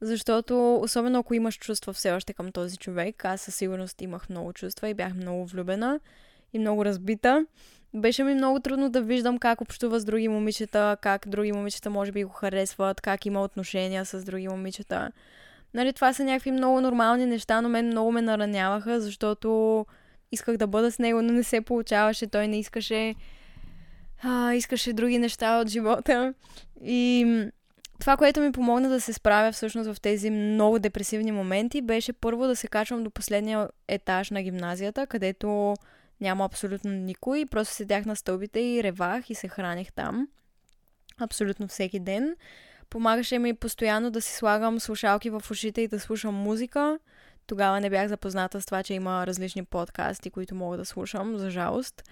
защото 0.00 0.76
особено 0.76 1.18
ако 1.18 1.34
имаш 1.34 1.58
чувства 1.58 1.92
все 1.92 2.12
още 2.12 2.34
към 2.34 2.52
този 2.52 2.76
човек, 2.76 3.24
аз 3.24 3.40
със 3.40 3.54
сигурност 3.54 4.02
имах 4.02 4.28
много 4.28 4.52
чувства 4.52 4.88
и 4.88 4.94
бях 4.94 5.14
много 5.14 5.46
влюбена 5.46 6.00
и 6.52 6.58
много 6.58 6.84
разбита. 6.84 7.46
Беше 7.94 8.24
ми 8.24 8.34
много 8.34 8.60
трудно 8.60 8.90
да 8.90 9.02
виждам 9.02 9.38
как 9.38 9.60
общува 9.60 10.00
с 10.00 10.04
други 10.04 10.28
момичета, 10.28 10.96
как 11.00 11.28
други 11.28 11.52
момичета 11.52 11.90
може 11.90 12.12
би 12.12 12.24
го 12.24 12.30
харесват, 12.30 13.00
как 13.00 13.26
има 13.26 13.42
отношения 13.42 14.04
с 14.04 14.24
други 14.24 14.48
момичета. 14.48 15.10
Нали, 15.74 15.92
това 15.92 16.12
са 16.12 16.24
някакви 16.24 16.50
много 16.50 16.80
нормални 16.80 17.26
неща, 17.26 17.60
но 17.60 17.68
мен 17.68 17.86
много 17.86 18.12
ме 18.12 18.22
нараняваха, 18.22 19.00
защото 19.00 19.86
исках 20.32 20.56
да 20.56 20.66
бъда 20.66 20.92
с 20.92 20.98
него, 20.98 21.22
но 21.22 21.32
не 21.32 21.44
се 21.44 21.60
получаваше. 21.60 22.26
Той 22.26 22.48
не 22.48 22.58
искаше. 22.58 23.14
А, 24.22 24.54
искаше 24.54 24.92
други 24.92 25.18
неща 25.18 25.60
от 25.60 25.68
живота. 25.68 26.34
И 26.84 27.26
това, 28.00 28.16
което 28.16 28.40
ми 28.40 28.52
помогна 28.52 28.88
да 28.88 29.00
се 29.00 29.12
справя 29.12 29.52
всъщност 29.52 29.94
в 29.94 30.00
тези 30.00 30.30
много 30.30 30.78
депресивни 30.78 31.32
моменти, 31.32 31.82
беше 31.82 32.12
първо 32.12 32.46
да 32.46 32.56
се 32.56 32.66
качвам 32.66 33.04
до 33.04 33.10
последния 33.10 33.68
етаж 33.88 34.30
на 34.30 34.42
гимназията, 34.42 35.06
където 35.06 35.74
няма 36.22 36.44
абсолютно 36.44 36.90
никой. 36.90 37.46
Просто 37.50 37.74
седях 37.74 38.06
на 38.06 38.16
стълбите 38.16 38.60
и 38.60 38.82
ревах 38.82 39.30
и 39.30 39.34
се 39.34 39.48
храних 39.48 39.92
там. 39.92 40.28
абсолютно 41.20 41.68
всеки 41.68 42.00
ден. 42.00 42.36
Помагаше 42.90 43.38
ми 43.38 43.54
постоянно 43.54 44.10
да 44.10 44.20
си 44.20 44.34
слагам 44.34 44.80
слушалки 44.80 45.30
в 45.30 45.42
ушите 45.50 45.80
и 45.80 45.88
да 45.88 46.00
слушам 46.00 46.34
музика. 46.34 46.98
Тогава 47.46 47.80
не 47.80 47.90
бях 47.90 48.08
запозната 48.08 48.60
с 48.60 48.66
това, 48.66 48.82
че 48.82 48.94
има 48.94 49.26
различни 49.26 49.64
подкасти, 49.64 50.30
които 50.30 50.54
мога 50.54 50.76
да 50.76 50.84
слушам, 50.84 51.38
за 51.38 51.50
жалост. 51.50 52.02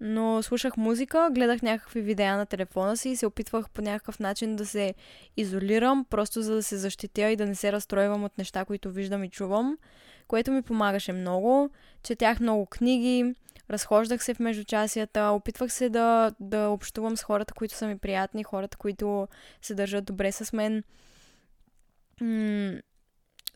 Но 0.00 0.42
слушах 0.42 0.76
музика, 0.76 1.30
гледах 1.32 1.62
някакви 1.62 2.00
видеа 2.00 2.36
на 2.36 2.46
телефона 2.46 2.96
си 2.96 3.08
и 3.08 3.16
се 3.16 3.26
опитвах 3.26 3.70
по 3.70 3.82
някакъв 3.82 4.18
начин 4.18 4.56
да 4.56 4.66
се 4.66 4.94
изолирам, 5.36 6.06
просто 6.10 6.42
за 6.42 6.54
да 6.54 6.62
се 6.62 6.76
защитя 6.76 7.30
и 7.30 7.36
да 7.36 7.46
не 7.46 7.54
се 7.54 7.72
разстройвам 7.72 8.24
от 8.24 8.38
неща, 8.38 8.64
които 8.64 8.90
виждам 8.90 9.24
и 9.24 9.30
чувам, 9.30 9.78
което 10.28 10.52
ми 10.52 10.62
помагаше 10.62 11.12
много. 11.12 11.70
Четях 12.02 12.40
много 12.40 12.66
книги, 12.66 13.34
разхождах 13.70 14.24
се 14.24 14.34
в 14.34 14.38
междучасията, 14.38 15.22
опитвах 15.24 15.72
се 15.72 15.88
да, 15.88 16.32
да 16.40 16.68
общувам 16.68 17.16
с 17.16 17.22
хората, 17.22 17.54
които 17.54 17.74
са 17.74 17.86
ми 17.86 17.98
приятни, 17.98 18.44
хората, 18.44 18.76
които 18.76 19.28
се 19.62 19.74
държат 19.74 20.04
добре 20.04 20.32
с 20.32 20.52
мен. 20.52 20.84
М- 22.20 22.80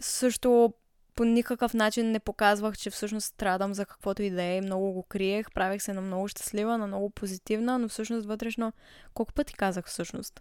също 0.01 0.73
по 1.19 1.25
никакъв 1.25 1.75
начин 1.75 2.11
не 2.11 2.21
показвах, 2.21 2.79
че 2.79 2.91
всъщност 2.91 3.27
страдам 3.27 3.75
за 3.75 3.87
каквото 3.87 4.23
и 4.23 4.31
да 4.31 4.43
е. 4.43 4.61
Много 4.61 4.93
го 4.93 5.03
криех, 5.03 5.47
правех 5.55 5.83
се 5.83 5.93
на 5.93 6.01
много 6.01 6.29
щастлива, 6.29 6.79
на 6.79 6.87
много 6.87 7.11
позитивна, 7.11 7.79
но 7.79 7.89
всъщност 7.89 8.27
вътрешно... 8.27 8.73
Колко 9.15 9.33
пъти 9.33 9.55
казах 9.55 9.87
всъщност? 9.87 10.41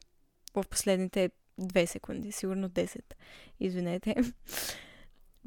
В 0.55 0.63
последните 0.69 1.29
две 1.57 1.87
секунди, 1.87 2.31
сигурно 2.31 2.69
10. 2.69 2.99
Извинете. 3.59 4.15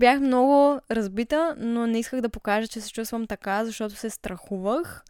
Бях 0.01 0.21
много 0.21 0.81
разбита, 0.91 1.55
но 1.59 1.87
не 1.87 1.99
исках 1.99 2.21
да 2.21 2.29
покажа, 2.29 2.69
че 2.69 2.81
се 2.81 2.93
чувствам 2.93 3.27
така, 3.27 3.65
защото 3.65 3.95
се 3.95 4.11
страхувах 4.11 5.05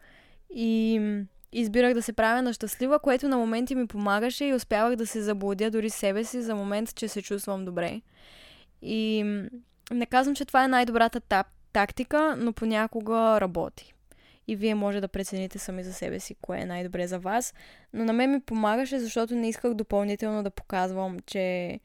и 0.49 0.99
избирах 1.51 1.93
да 1.93 2.01
се 2.01 2.13
правя 2.13 2.41
на 2.41 2.53
щастлива, 2.53 2.99
което 2.99 3.27
на 3.27 3.37
моменти 3.37 3.75
ми 3.75 3.87
помагаше 3.87 4.45
и 4.45 4.53
успявах 4.53 4.95
да 4.95 5.07
се 5.07 5.21
заблудя 5.21 5.71
дори 5.71 5.89
себе 5.89 6.23
си 6.23 6.41
за 6.41 6.55
момент, 6.55 6.95
че 6.95 7.07
се 7.07 7.21
чувствам 7.21 7.65
добре. 7.65 8.01
И 8.81 9.23
не 9.91 10.05
казвам, 10.05 10.35
че 10.35 10.45
това 10.45 10.63
е 10.63 10.67
най-добрата 10.67 11.19
тап, 11.19 11.47
тактика, 11.73 12.35
но 12.37 12.53
понякога 12.53 13.41
работи. 13.41 13.93
И 14.47 14.55
вие 14.55 14.75
може 14.75 15.01
да 15.01 15.07
прецените 15.07 15.59
сами 15.59 15.83
за 15.83 15.93
себе 15.93 16.19
си 16.19 16.35
кое 16.41 16.59
е 16.59 16.65
най-добре 16.65 17.07
за 17.07 17.19
вас. 17.19 17.53
Но 17.93 18.05
на 18.05 18.13
мен 18.13 18.31
ми 18.31 18.41
помагаше, 18.41 18.99
защото 18.99 19.35
не 19.35 19.49
исках 19.49 19.73
допълнително 19.73 20.43
да 20.43 20.49
показвам, 20.49 21.19
че 21.19 21.79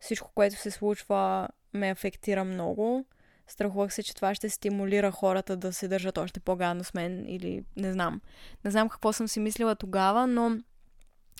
всичко, 0.00 0.30
което 0.34 0.56
се 0.56 0.70
случва, 0.70 1.48
ме 1.74 1.90
афектира 1.90 2.44
много. 2.44 3.04
Страхувах 3.46 3.94
се, 3.94 4.02
че 4.02 4.14
това 4.14 4.34
ще 4.34 4.48
стимулира 4.48 5.10
хората 5.10 5.56
да 5.56 5.72
се 5.72 5.88
държат 5.88 6.18
още 6.18 6.40
по-гадно 6.40 6.84
с 6.84 6.94
мен 6.94 7.24
или 7.28 7.64
не 7.76 7.92
знам. 7.92 8.20
Не 8.64 8.70
знам 8.70 8.88
какво 8.88 9.12
съм 9.12 9.28
си 9.28 9.40
мислила 9.40 9.76
тогава, 9.76 10.26
но 10.26 10.58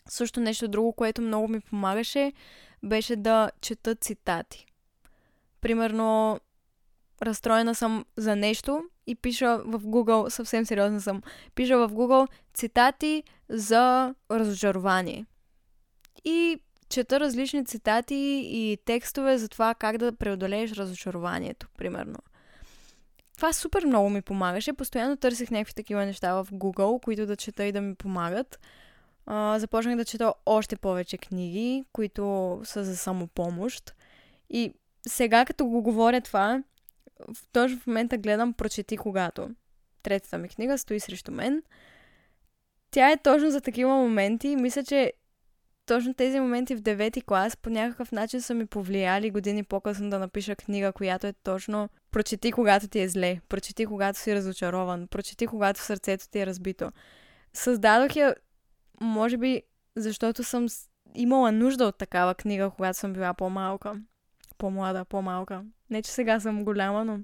също 0.08 0.40
нещо 0.40 0.68
друго, 0.68 0.92
което 0.92 1.22
много 1.22 1.48
ми 1.48 1.60
помагаше, 1.60 2.32
беше 2.82 3.16
да 3.16 3.50
чета 3.60 3.94
цитати. 3.94 4.66
Примерно, 5.60 6.40
разстроена 7.22 7.74
съм 7.74 8.04
за 8.16 8.36
нещо 8.36 8.84
и 9.06 9.14
пиша 9.14 9.58
в 9.58 9.80
Google, 9.80 10.28
съвсем 10.28 10.66
сериозна 10.66 11.00
съм, 11.00 11.22
пиша 11.54 11.78
в 11.78 11.92
Google 11.92 12.28
цитати 12.54 13.22
за 13.48 14.14
разочарование. 14.30 15.26
И 16.24 16.60
чета 16.90 17.20
различни 17.20 17.64
цитати 17.64 18.42
и 18.44 18.78
текстове 18.84 19.38
за 19.38 19.48
това 19.48 19.74
как 19.74 19.98
да 19.98 20.12
преодолееш 20.12 20.72
разочарованието, 20.72 21.68
примерно. 21.78 22.18
Това 23.36 23.52
супер 23.52 23.84
много 23.84 24.10
ми 24.10 24.22
помагаше. 24.22 24.72
Постоянно 24.72 25.16
търсих 25.16 25.50
някакви 25.50 25.74
такива 25.74 26.06
неща 26.06 26.34
в 26.34 26.48
Google, 26.52 27.04
които 27.04 27.26
да 27.26 27.36
чета 27.36 27.64
и 27.64 27.72
да 27.72 27.80
ми 27.80 27.94
помагат. 27.94 28.60
Uh, 29.26 29.56
започнах 29.56 29.96
да 29.96 30.04
чета 30.04 30.34
още 30.46 30.76
повече 30.76 31.18
книги, 31.18 31.84
които 31.92 32.60
са 32.64 32.84
за 32.84 32.96
самопомощ. 32.96 33.94
И 34.50 34.74
сега, 35.08 35.44
като 35.44 35.66
го 35.66 35.82
говоря 35.82 36.20
това, 36.20 36.62
в 37.34 37.48
този 37.52 37.78
момента 37.86 38.18
гледам 38.18 38.52
Прочети 38.52 38.96
когато. 38.96 39.48
Третата 40.02 40.38
ми 40.38 40.48
книга 40.48 40.78
стои 40.78 41.00
срещу 41.00 41.32
мен. 41.32 41.62
Тя 42.90 43.10
е 43.10 43.22
точно 43.22 43.50
за 43.50 43.60
такива 43.60 43.94
моменти. 43.94 44.56
Мисля, 44.56 44.84
че 44.84 45.12
точно 45.94 46.14
тези 46.14 46.40
моменти 46.40 46.74
в 46.74 46.80
девети 46.80 47.22
клас 47.22 47.56
по 47.56 47.70
някакъв 47.70 48.12
начин 48.12 48.42
са 48.42 48.54
ми 48.54 48.66
повлияли 48.66 49.30
години 49.30 49.64
по-късно 49.64 50.10
да 50.10 50.18
напиша 50.18 50.56
книга, 50.56 50.92
която 50.92 51.26
е 51.26 51.32
точно 51.32 51.88
прочети 52.10 52.52
когато 52.52 52.88
ти 52.88 53.00
е 53.00 53.08
зле, 53.08 53.40
прочети 53.48 53.86
когато 53.86 54.18
си 54.18 54.34
разочарован, 54.34 55.06
прочети 55.08 55.46
когато 55.46 55.80
сърцето 55.80 56.28
ти 56.28 56.38
е 56.38 56.46
разбито. 56.46 56.92
Създадох 57.52 58.16
я, 58.16 58.34
може 59.00 59.36
би, 59.36 59.62
защото 59.96 60.44
съм 60.44 60.66
имала 61.14 61.52
нужда 61.52 61.84
от 61.84 61.98
такава 61.98 62.34
книга, 62.34 62.70
когато 62.76 62.98
съм 62.98 63.12
била 63.12 63.34
по-малка 63.34 64.00
по-млада, 64.60 65.04
по-малка. 65.04 65.64
Не, 65.90 66.02
че 66.02 66.10
сега 66.10 66.40
съм 66.40 66.64
голяма, 66.64 67.04
но 67.04 67.18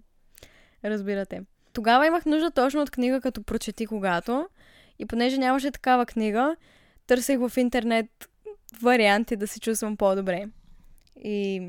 разбирате. 0.85 1.43
Тогава 1.73 2.07
имах 2.07 2.27
нужда 2.27 2.51
точно 2.51 2.83
от 2.83 2.91
книга 2.91 3.21
като 3.21 3.43
прочети 3.43 3.87
когато. 3.87 4.49
И 4.99 5.07
понеже 5.07 5.39
нямаше 5.39 5.71
такава 5.71 6.07
книга, 6.07 6.57
търсех 7.07 7.39
в 7.39 7.53
интернет 7.57 8.07
варианти 8.83 9.37
да 9.37 9.47
се 9.47 9.61
чувствам 9.61 9.97
по-добре. 9.97 10.49
И 11.25 11.69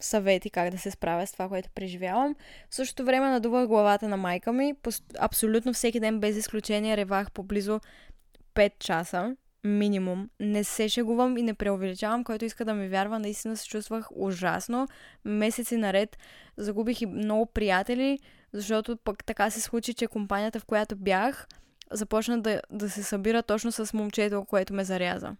съвети 0.00 0.50
как 0.50 0.70
да 0.70 0.78
се 0.78 0.90
справя 0.90 1.26
с 1.26 1.32
това, 1.32 1.48
което 1.48 1.70
преживявам. 1.74 2.36
В 2.70 2.74
същото 2.74 3.04
време 3.04 3.30
надувах 3.30 3.66
главата 3.66 4.08
на 4.08 4.16
майка 4.16 4.52
ми. 4.52 4.74
Абсолютно 5.18 5.72
всеки 5.72 6.00
ден 6.00 6.20
без 6.20 6.36
изключение 6.36 6.96
ревах 6.96 7.30
поблизо 7.30 7.80
5 8.54 8.72
часа 8.78 9.36
минимум. 9.64 10.30
Не 10.40 10.64
се 10.64 10.88
шегувам 10.88 11.36
и 11.36 11.42
не 11.42 11.54
преувеличавам, 11.54 12.24
който 12.24 12.44
иска 12.44 12.64
да 12.64 12.74
ми 12.74 12.88
вярва. 12.88 13.18
Наистина 13.18 13.56
се 13.56 13.68
чувствах 13.68 14.08
ужасно. 14.14 14.88
Месеци 15.24 15.76
наред 15.76 16.18
загубих 16.56 17.02
и 17.02 17.06
много 17.06 17.46
приятели, 17.46 18.18
защото 18.52 18.96
пък 18.96 19.24
така 19.24 19.50
се 19.50 19.60
случи, 19.60 19.94
че 19.94 20.06
компанията, 20.06 20.60
в 20.60 20.64
която 20.64 20.96
бях, 20.96 21.46
започна 21.90 22.42
да, 22.42 22.60
да 22.70 22.90
се 22.90 23.02
събира 23.02 23.42
точно 23.42 23.72
с 23.72 23.92
момчето, 23.92 24.44
което 24.44 24.74
ме 24.74 24.84
заряза. 24.84 25.36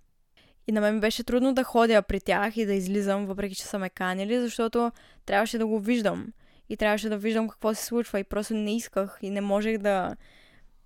И 0.66 0.72
на 0.72 0.80
мен 0.80 1.00
беше 1.00 1.24
трудно 1.24 1.54
да 1.54 1.64
ходя 1.64 2.02
при 2.02 2.20
тях 2.20 2.56
и 2.56 2.66
да 2.66 2.74
излизам, 2.74 3.26
въпреки 3.26 3.54
че 3.54 3.64
са 3.64 3.78
ме 3.78 3.90
канили, 3.90 4.40
защото 4.40 4.92
трябваше 5.26 5.58
да 5.58 5.66
го 5.66 5.78
виждам. 5.80 6.26
И 6.68 6.76
трябваше 6.76 7.08
да 7.08 7.16
виждам 7.16 7.48
какво 7.48 7.74
се 7.74 7.84
случва 7.84 8.20
и 8.20 8.24
просто 8.24 8.54
не 8.54 8.76
исках 8.76 9.18
и 9.22 9.30
не 9.30 9.40
можех 9.40 9.78
да, 9.78 10.16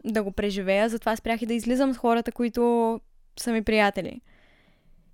да 0.05 0.23
го 0.23 0.33
преживея. 0.33 0.89
Затова 0.89 1.17
спрях 1.17 1.43
и 1.43 1.47
да 1.47 1.55
излизам 1.55 1.95
с 1.95 1.99
хората, 1.99 2.33
които 2.33 3.01
са 3.41 3.53
ми 3.53 3.63
приятели. 3.63 4.21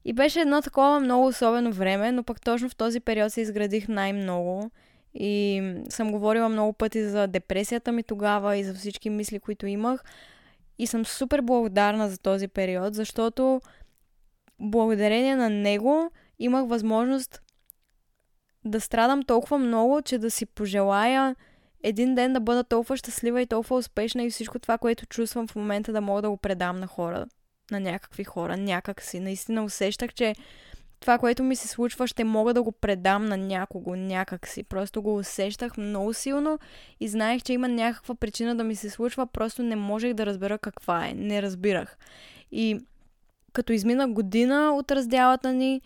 И 0.05 0.13
беше 0.13 0.41
едно 0.41 0.63
такова 0.63 1.01
много 1.01 1.27
особено 1.27 1.73
време, 1.73 2.13
но 2.13 2.23
пък 2.23 2.41
точно 2.41 2.69
в 2.69 2.77
този 2.77 3.01
период 3.01 3.33
се 3.33 3.41
изградих 3.41 3.89
най-много. 3.89 4.71
И 5.15 5.63
съм 5.89 6.13
говорила 6.13 6.49
много 6.49 6.73
пъти 6.73 7.09
за 7.09 7.27
депресията 7.27 7.93
ми 7.93 8.03
тогава 8.03 8.57
и 8.57 8.65
за 8.65 8.75
всички 8.75 9.11
мисли, 9.11 9.41
които 9.41 9.67
имах. 9.67 10.05
И 10.79 10.87
съм 10.87 11.05
супер 11.05 11.41
благодарна 11.41 12.09
за 12.09 12.19
този 12.19 12.49
период, 12.49 12.95
защото 12.95 13.61
благодарение 14.61 15.37
на 15.37 15.51
него 15.51 16.11
имах 16.39 16.69
възможност 16.69 17.41
да 18.65 18.81
страдам 18.81 19.23
толкова 19.23 19.59
много, 19.59 20.03
че 20.03 20.19
да 20.19 20.31
си 20.31 20.47
пожелая 20.47 21.37
един 21.83 22.15
ден 22.15 22.33
да 22.33 22.41
бъда 22.41 22.65
толкова 22.65 22.97
щастлива 22.97 23.43
и 23.43 23.47
толкова 23.47 23.77
успешна 23.77 24.23
и 24.23 24.31
всичко 24.31 24.59
това, 24.59 24.79
което 24.79 25.07
чувствам 25.07 25.47
в 25.47 25.57
момента 25.57 25.93
да 25.93 26.01
мога 26.01 26.23
да 26.23 26.31
го 26.31 26.37
предам 26.37 26.81
на 26.81 26.87
хора 26.87 27.27
на 27.71 27.81
някакви 27.81 28.25
хора, 28.25 28.57
някак 28.57 29.03
си. 29.03 29.21
Наистина 29.21 29.65
усещах, 29.65 30.15
че 30.15 30.35
това, 31.01 31.19
което 31.19 31.43
ми 31.43 31.57
се 31.57 31.69
случва, 31.69 32.07
ще 32.07 32.25
мога 32.25 32.55
да 32.55 32.63
го 32.63 32.73
предам 32.73 33.25
на 33.25 33.37
някого, 33.37 33.97
някак 33.97 34.49
си. 34.49 34.63
Просто 34.63 35.03
го 35.03 35.17
усещах 35.17 35.77
много 35.77 36.15
силно 36.15 36.59
и 37.01 37.09
знаех, 37.09 37.43
че 37.43 37.53
има 37.53 37.69
някаква 37.69 38.15
причина 38.15 38.57
да 38.57 38.65
ми 38.65 38.77
се 38.77 38.91
случва, 38.91 39.27
просто 39.27 39.63
не 39.63 39.77
можех 39.77 40.15
да 40.15 40.27
разбера 40.27 40.59
каква 40.59 41.07
е. 41.07 41.15
Не 41.15 41.43
разбирах. 41.43 41.97
И 42.53 42.81
като 43.55 43.73
измина 43.73 44.09
година 44.09 44.75
от 44.77 44.91
разделата 44.91 45.53
ни, 45.53 45.81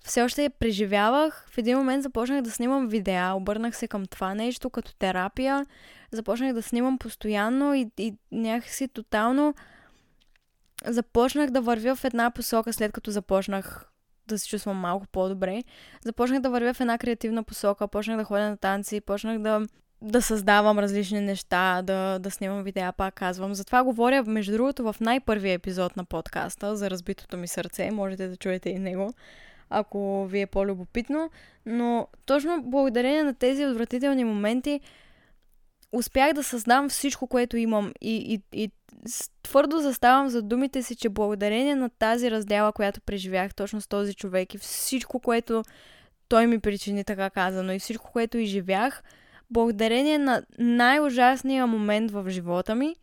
все 0.00 0.22
още 0.22 0.42
я 0.44 0.50
преживявах. 0.50 1.46
В 1.50 1.58
един 1.58 1.78
момент 1.78 2.02
започнах 2.02 2.42
да 2.42 2.50
снимам 2.50 2.88
видеа, 2.88 3.34
обърнах 3.34 3.76
се 3.76 3.88
към 3.88 4.06
това 4.06 4.34
нещо 4.34 4.70
като 4.70 4.94
терапия. 4.94 5.66
Започнах 6.12 6.52
да 6.52 6.62
снимам 6.62 6.98
постоянно 6.98 7.74
и, 7.74 7.90
и 7.98 8.14
някакси 8.32 8.88
тотално 8.88 9.54
започнах 10.86 11.50
да 11.50 11.60
вървя 11.60 11.96
в 11.96 12.04
една 12.04 12.30
посока, 12.30 12.72
след 12.72 12.92
като 12.92 13.10
започнах 13.10 13.90
да 14.26 14.38
се 14.38 14.48
чувствам 14.48 14.76
малко 14.76 15.06
по-добре. 15.06 15.62
Започнах 16.04 16.40
да 16.40 16.50
вървя 16.50 16.74
в 16.74 16.80
една 16.80 16.98
креативна 16.98 17.44
посока, 17.44 17.88
почнах 17.88 18.16
да 18.16 18.24
ходя 18.24 18.50
на 18.50 18.56
танци, 18.56 19.00
почнах 19.00 19.38
да, 19.38 19.66
да 20.02 20.22
създавам 20.22 20.78
различни 20.78 21.20
неща, 21.20 21.82
да, 21.82 22.18
да 22.18 22.30
снимам 22.30 22.62
видеа, 22.62 22.92
пак 22.92 23.14
казвам. 23.14 23.54
Затова 23.54 23.84
говоря, 23.84 24.24
между 24.24 24.52
другото, 24.52 24.92
в 24.92 25.00
най-първия 25.00 25.52
епизод 25.52 25.96
на 25.96 26.04
подкаста 26.04 26.76
за 26.76 26.90
разбитото 26.90 27.36
ми 27.36 27.48
сърце. 27.48 27.90
Можете 27.90 28.28
да 28.28 28.36
чуете 28.36 28.70
и 28.70 28.78
него, 28.78 29.14
ако 29.70 30.26
ви 30.26 30.40
е 30.40 30.46
по-любопитно. 30.46 31.30
Но 31.66 32.08
точно 32.26 32.62
благодарение 32.62 33.22
на 33.22 33.34
тези 33.34 33.66
отвратителни 33.66 34.24
моменти 34.24 34.80
успях 35.92 36.32
да 36.32 36.42
създам 36.42 36.88
всичко, 36.88 37.26
което 37.26 37.56
имам 37.56 37.92
и, 38.00 38.16
и, 38.34 38.62
и 38.62 38.70
твърдо 39.42 39.78
заставам 39.78 40.28
за 40.28 40.42
думите 40.42 40.82
си, 40.82 40.96
че 40.96 41.08
благодарение 41.08 41.76
на 41.76 41.90
тази 41.90 42.30
раздела, 42.30 42.72
която 42.72 43.00
преживях 43.00 43.54
точно 43.54 43.80
с 43.80 43.88
този 43.88 44.14
човек 44.14 44.54
и 44.54 44.58
всичко, 44.58 45.20
което 45.20 45.62
той 46.28 46.46
ми 46.46 46.58
причини 46.58 47.04
така 47.04 47.30
казано 47.30 47.72
и 47.72 47.78
всичко, 47.78 48.12
което 48.12 48.38
изживях, 48.38 49.02
благодарение 49.54 50.18
на 50.18 50.42
най-ужасния 50.58 51.66
момент 51.66 52.10
в 52.10 52.24
живота 52.28 52.74
ми, 52.74 52.96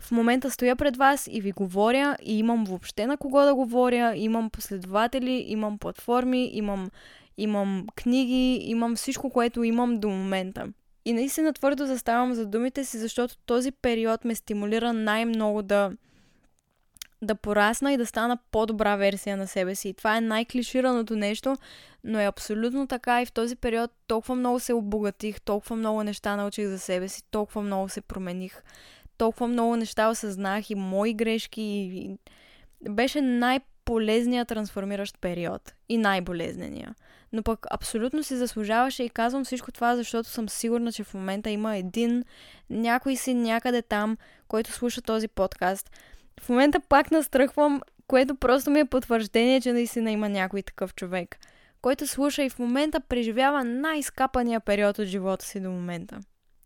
в 0.00 0.10
момента 0.10 0.50
стоя 0.50 0.76
пред 0.76 0.96
вас 0.96 1.28
и 1.32 1.40
ви 1.40 1.52
говоря 1.52 2.16
и 2.22 2.38
имам 2.38 2.64
въобще 2.64 3.06
на 3.06 3.16
кого 3.16 3.44
да 3.44 3.54
говоря, 3.54 4.16
имам 4.16 4.50
последователи, 4.50 5.44
имам 5.46 5.78
платформи, 5.78 6.50
имам, 6.52 6.90
имам 7.36 7.86
книги, 7.96 8.60
имам 8.62 8.96
всичко, 8.96 9.30
което 9.30 9.64
имам 9.64 10.00
до 10.00 10.08
момента. 10.08 10.66
И 11.04 11.12
наистина 11.12 11.52
твърдо 11.52 11.86
заставам 11.86 12.34
за 12.34 12.46
думите 12.46 12.84
си, 12.84 12.98
защото 12.98 13.36
този 13.46 13.72
период 13.72 14.24
ме 14.24 14.34
стимулира 14.34 14.92
най-много 14.92 15.62
да, 15.62 15.92
да 17.22 17.34
порасна 17.34 17.92
и 17.92 17.96
да 17.96 18.06
стана 18.06 18.38
по-добра 18.50 18.96
версия 18.96 19.36
на 19.36 19.46
себе 19.46 19.74
си. 19.74 19.94
Това 19.94 20.16
е 20.16 20.20
най-клишираното 20.20 21.16
нещо, 21.16 21.56
но 22.04 22.20
е 22.20 22.24
абсолютно 22.24 22.86
така 22.86 23.22
и 23.22 23.26
в 23.26 23.32
този 23.32 23.56
период 23.56 23.90
толкова 24.06 24.34
много 24.34 24.60
се 24.60 24.72
обогатих, 24.72 25.40
толкова 25.40 25.76
много 25.76 26.02
неща 26.02 26.36
научих 26.36 26.66
за 26.66 26.78
себе 26.78 27.08
си, 27.08 27.22
толкова 27.30 27.62
много 27.62 27.88
се 27.88 28.00
промених, 28.00 28.62
толкова 29.18 29.48
много 29.48 29.76
неща 29.76 30.08
осъзнах 30.08 30.70
и 30.70 30.74
мои 30.74 31.14
грешки 31.14 31.62
и 31.62 32.18
беше 32.90 33.20
най-полезният 33.20 34.48
трансформиращ 34.48 35.18
период 35.20 35.74
и 35.88 35.98
най-болезнения. 35.98 36.94
Но 37.32 37.42
пък 37.42 37.66
абсолютно 37.70 38.22
си 38.22 38.36
заслужаваше 38.36 39.02
и 39.02 39.08
казвам 39.08 39.44
всичко 39.44 39.72
това, 39.72 39.96
защото 39.96 40.28
съм 40.28 40.48
сигурна, 40.48 40.92
че 40.92 41.04
в 41.04 41.14
момента 41.14 41.50
има 41.50 41.76
един 41.76 42.24
някой 42.70 43.16
си 43.16 43.34
някъде 43.34 43.82
там, 43.82 44.16
който 44.48 44.72
слуша 44.72 45.02
този 45.02 45.28
подкаст. 45.28 45.90
В 46.40 46.48
момента 46.48 46.80
пак 46.80 47.10
настръхвам, 47.10 47.82
което 48.06 48.34
просто 48.34 48.70
ми 48.70 48.80
е 48.80 48.84
потвърждение, 48.84 49.60
че 49.60 49.72
наистина 49.72 50.10
има 50.10 50.28
някой 50.28 50.62
такъв 50.62 50.94
човек, 50.94 51.38
който 51.82 52.06
слуша 52.06 52.44
и 52.44 52.50
в 52.50 52.58
момента 52.58 53.00
преживява 53.00 53.64
най-скапания 53.64 54.60
период 54.60 54.98
от 54.98 55.06
живота 55.06 55.44
си 55.44 55.60
до 55.60 55.70
момента. 55.70 56.20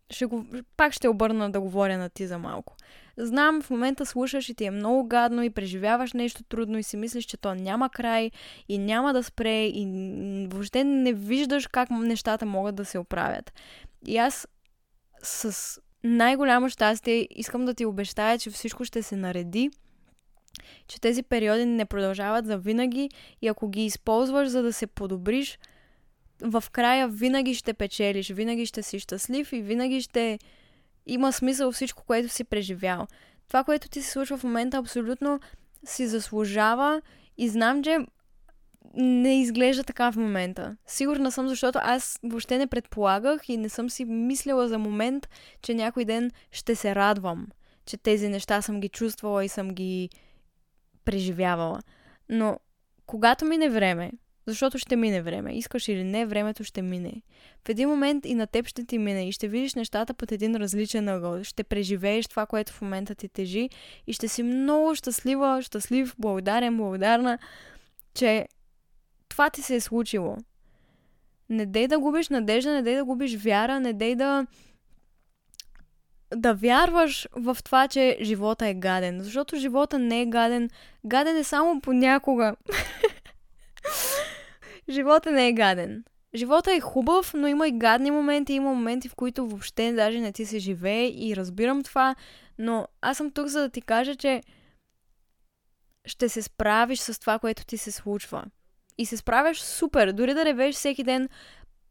Ще 0.09 0.25
го, 0.25 0.45
пак 0.77 0.93
ще 0.93 1.07
обърна 1.07 1.51
да 1.51 1.61
говоря 1.61 1.97
на 1.97 2.09
ти 2.09 2.27
за 2.27 2.37
малко. 2.37 2.75
Знам, 3.17 3.61
в 3.61 3.69
момента 3.69 4.05
слушаш 4.05 4.49
и 4.49 4.55
ти 4.55 4.65
е 4.65 4.71
много 4.71 5.07
гадно 5.07 5.43
и 5.43 5.49
преживяваш 5.49 6.13
нещо 6.13 6.43
трудно 6.43 6.77
и 6.77 6.83
си 6.83 6.97
мислиш, 6.97 7.25
че 7.25 7.37
то 7.37 7.55
няма 7.55 7.89
край 7.89 8.31
и 8.69 8.77
няма 8.77 9.13
да 9.13 9.23
спре 9.23 9.65
и 9.65 9.87
въобще 10.51 10.83
не 10.83 11.13
виждаш 11.13 11.67
как 11.67 11.89
нещата 11.89 12.45
могат 12.45 12.75
да 12.75 12.85
се 12.85 12.99
оправят. 12.99 13.53
И 14.07 14.17
аз 14.17 14.47
с 15.23 15.81
най-голямо 16.03 16.69
щастие 16.69 17.27
искам 17.31 17.65
да 17.65 17.73
ти 17.73 17.85
обещая, 17.85 18.39
че 18.39 18.49
всичко 18.49 18.85
ще 18.85 19.03
се 19.03 19.15
нареди, 19.15 19.69
че 20.87 21.01
тези 21.01 21.23
периоди 21.23 21.65
не 21.65 21.85
продължават 21.85 22.45
за 22.45 22.57
винаги 22.57 23.09
и 23.41 23.47
ако 23.47 23.69
ги 23.69 23.85
използваш 23.85 24.47
за 24.47 24.63
да 24.63 24.73
се 24.73 24.87
подобриш, 24.87 25.59
в 26.41 26.63
края 26.71 27.07
винаги 27.07 27.55
ще 27.55 27.73
печелиш, 27.73 28.29
винаги 28.29 28.65
ще 28.65 28.83
си 28.83 28.99
щастлив 28.99 29.53
и 29.53 29.61
винаги 29.61 30.01
ще 30.01 30.39
има 31.05 31.33
смисъл 31.33 31.71
всичко, 31.71 32.03
което 32.05 32.29
си 32.29 32.43
преживял. 32.43 33.07
Това, 33.47 33.63
което 33.63 33.89
ти 33.89 34.01
се 34.01 34.11
случва 34.11 34.37
в 34.37 34.43
момента, 34.43 34.77
абсолютно 34.77 35.39
си 35.85 36.07
заслужава 36.07 37.01
и 37.37 37.49
знам, 37.49 37.83
че 37.83 37.97
не 38.93 39.41
изглежда 39.41 39.83
така 39.83 40.11
в 40.11 40.15
момента. 40.15 40.77
Сигурна 40.87 41.31
съм, 41.31 41.47
защото 41.47 41.79
аз 41.81 42.19
въобще 42.23 42.57
не 42.57 42.67
предполагах 42.67 43.49
и 43.49 43.57
не 43.57 43.69
съм 43.69 43.89
си 43.89 44.05
мислила 44.05 44.67
за 44.67 44.79
момент, 44.79 45.29
че 45.61 45.73
някой 45.73 46.05
ден 46.05 46.31
ще 46.51 46.75
се 46.75 46.95
радвам, 46.95 47.47
че 47.85 47.97
тези 47.97 48.29
неща 48.29 48.61
съм 48.61 48.79
ги 48.79 48.89
чувствала 48.89 49.45
и 49.45 49.49
съм 49.49 49.69
ги 49.69 50.09
преживявала. 51.05 51.81
Но 52.29 52.59
когато 53.05 53.45
мине 53.45 53.69
време, 53.69 54.11
защото 54.47 54.77
ще 54.77 54.95
мине 54.95 55.21
време. 55.21 55.53
Искаш 55.53 55.87
или 55.87 56.03
не, 56.03 56.25
времето 56.25 56.63
ще 56.63 56.81
мине. 56.81 57.21
В 57.65 57.69
един 57.69 57.89
момент 57.89 58.25
и 58.25 58.35
на 58.35 58.47
теб 58.47 58.67
ще 58.67 58.85
ти 58.85 58.97
мине 58.97 59.27
и 59.27 59.31
ще 59.31 59.47
видиш 59.47 59.75
нещата 59.75 60.13
под 60.13 60.31
един 60.31 60.55
различен 60.55 61.07
ъгъл. 61.07 61.43
Ще 61.43 61.63
преживееш 61.63 62.27
това, 62.27 62.45
което 62.45 62.73
в 62.73 62.81
момента 62.81 63.15
ти 63.15 63.29
тежи 63.29 63.69
и 64.07 64.13
ще 64.13 64.27
си 64.27 64.43
много 64.43 64.95
щастлива, 64.95 65.61
щастлив, 65.61 66.15
благодарен, 66.19 66.77
благодарна, 66.77 67.37
че 68.13 68.47
това 69.31 69.49
ти 69.49 69.61
се 69.61 69.75
е 69.75 69.81
случило. 69.81 70.37
Не 71.49 71.65
дей 71.65 71.87
да 71.87 71.99
губиш 71.99 72.29
надежда, 72.29 72.73
не 72.73 72.81
дей 72.81 72.95
да 72.95 73.05
губиш 73.05 73.35
вяра, 73.35 73.79
не 73.79 73.93
дей 73.93 74.15
да 74.15 74.47
да 76.35 76.53
вярваш 76.53 77.27
в 77.35 77.57
това, 77.63 77.87
че 77.87 78.17
живота 78.21 78.67
е 78.67 78.73
гаден. 78.73 79.21
Защото 79.21 79.55
живота 79.55 79.99
не 79.99 80.21
е 80.21 80.25
гаден. 80.25 80.69
Гаден 81.05 81.37
е 81.37 81.43
само 81.43 81.81
понякога. 81.81 82.55
Живота 84.89 85.31
не 85.31 85.47
е 85.47 85.53
гаден. 85.53 86.03
Живота 86.35 86.73
е 86.73 86.79
хубав, 86.79 87.33
но 87.33 87.47
има 87.47 87.67
и 87.67 87.71
гадни 87.71 88.11
моменти, 88.11 88.53
има 88.53 88.73
моменти, 88.73 89.09
в 89.09 89.15
които 89.15 89.47
въобще 89.47 89.93
даже 89.93 90.19
не 90.19 90.31
ти 90.31 90.45
се 90.45 90.59
живее 90.59 91.07
и 91.07 91.35
разбирам 91.35 91.83
това, 91.83 92.15
но 92.57 92.87
аз 93.01 93.17
съм 93.17 93.31
тук 93.31 93.47
за 93.47 93.59
да 93.59 93.69
ти 93.69 93.81
кажа, 93.81 94.15
че 94.15 94.41
ще 96.05 96.29
се 96.29 96.41
справиш 96.41 96.99
с 96.99 97.19
това, 97.19 97.39
което 97.39 97.65
ти 97.65 97.77
се 97.77 97.91
случва. 97.91 98.43
И 98.97 99.05
се 99.05 99.17
справяш 99.17 99.61
супер. 99.61 100.11
Дори 100.11 100.33
да 100.33 100.45
ревеш 100.45 100.75
всеки 100.75 101.03
ден, 101.03 101.29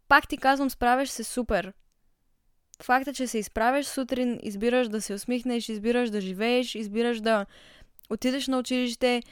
пак 0.09 0.28
ти 0.28 0.36
казвам, 0.36 0.70
справяш 0.70 1.09
се 1.09 1.24
супер. 1.24 1.72
Факта, 2.82 3.12
че 3.12 3.26
се 3.26 3.38
изправяш 3.38 3.86
сутрин, 3.86 4.38
избираш 4.42 4.88
да 4.88 5.01
се 5.01 5.14
усмихнеш, 5.14 5.68
избираш 5.68 6.11
да 6.11 6.20
живееш, 6.20 6.74
избираш 6.74 7.20
да 7.20 7.46
отидеш 8.11 8.48
на 8.48 8.59
училище, 8.59 9.22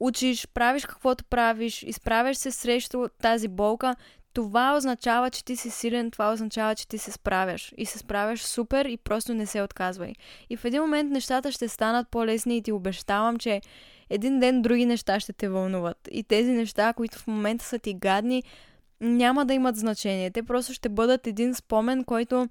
учиш, 0.00 0.48
правиш 0.54 0.86
каквото 0.86 1.24
правиш, 1.24 1.82
изправяш 1.82 2.36
се 2.36 2.50
срещу 2.50 3.08
тази 3.22 3.48
болка, 3.48 3.96
това 4.32 4.76
означава, 4.76 5.30
че 5.30 5.44
ти 5.44 5.56
си 5.56 5.70
силен, 5.70 6.10
това 6.10 6.32
означава, 6.32 6.74
че 6.74 6.88
ти 6.88 6.98
се 6.98 7.12
справяш. 7.12 7.72
И 7.76 7.86
се 7.86 7.98
справяш 7.98 8.42
супер 8.42 8.84
и 8.84 8.96
просто 8.96 9.34
не 9.34 9.46
се 9.46 9.62
отказвай. 9.62 10.12
И 10.50 10.56
в 10.56 10.64
един 10.64 10.82
момент 10.82 11.12
нещата 11.12 11.52
ще 11.52 11.68
станат 11.68 12.08
по-лесни 12.08 12.56
и 12.56 12.62
ти 12.62 12.72
обещавам, 12.72 13.36
че 13.36 13.60
един 14.10 14.40
ден 14.40 14.62
други 14.62 14.86
неща 14.86 15.20
ще 15.20 15.32
те 15.32 15.48
вълнуват. 15.48 16.08
И 16.10 16.22
тези 16.22 16.52
неща, 16.52 16.92
които 16.92 17.18
в 17.18 17.26
момента 17.26 17.64
са 17.64 17.78
ти 17.78 17.94
гадни, 17.94 18.42
няма 19.00 19.46
да 19.46 19.54
имат 19.54 19.76
значение. 19.76 20.30
Те 20.30 20.42
просто 20.42 20.72
ще 20.72 20.88
бъдат 20.88 21.26
един 21.26 21.54
спомен, 21.54 22.04
който 22.04 22.48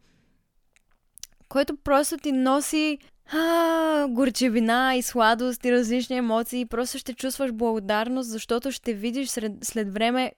който 1.50 1.76
просто 1.78 2.18
ти 2.18 2.32
носи 2.32 2.98
а, 3.34 4.08
горчевина 4.10 4.96
и 4.96 5.02
сладост 5.02 5.66
и 5.66 5.72
различни 5.72 6.18
емоции. 6.18 6.66
Просто 6.66 6.98
ще 6.98 7.14
чувстваш 7.14 7.52
благодарност, 7.52 8.30
защото 8.30 8.72
ще 8.72 8.94
видиш 8.94 9.30
след, 9.30 9.52
след 9.62 9.94
време 9.94 10.32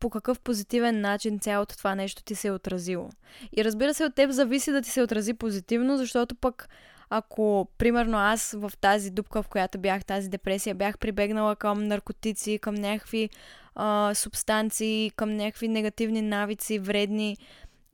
по 0.00 0.10
какъв 0.10 0.40
позитивен 0.40 1.00
начин 1.00 1.38
цялото 1.38 1.76
това 1.76 1.94
нещо 1.94 2.22
ти 2.22 2.34
се 2.34 2.48
е 2.48 2.52
отразило. 2.52 3.10
И 3.56 3.64
разбира 3.64 3.94
се, 3.94 4.04
от 4.04 4.14
теб 4.14 4.30
зависи 4.30 4.72
да 4.72 4.82
ти 4.82 4.90
се 4.90 5.02
отрази 5.02 5.34
позитивно, 5.34 5.96
защото 5.96 6.34
пък 6.34 6.68
ако, 7.10 7.68
примерно, 7.78 8.18
аз 8.18 8.52
в 8.52 8.72
тази 8.80 9.10
дупка, 9.10 9.42
в 9.42 9.48
която 9.48 9.78
бях, 9.78 10.04
тази 10.04 10.28
депресия, 10.28 10.74
бях 10.74 10.98
прибегнала 10.98 11.56
към 11.56 11.84
наркотици, 11.84 12.58
към 12.58 12.74
някакви 12.74 13.30
а, 13.74 14.14
субстанции, 14.14 15.10
към 15.16 15.36
някакви 15.36 15.68
негативни 15.68 16.22
навици, 16.22 16.78
вредни, 16.78 17.36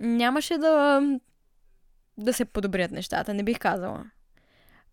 нямаше 0.01 0.59
да, 0.59 1.03
да 2.19 2.33
се 2.33 2.45
подобрят 2.45 2.91
нещата, 2.91 3.35
не 3.35 3.43
бих 3.43 3.59
казала. 3.59 4.05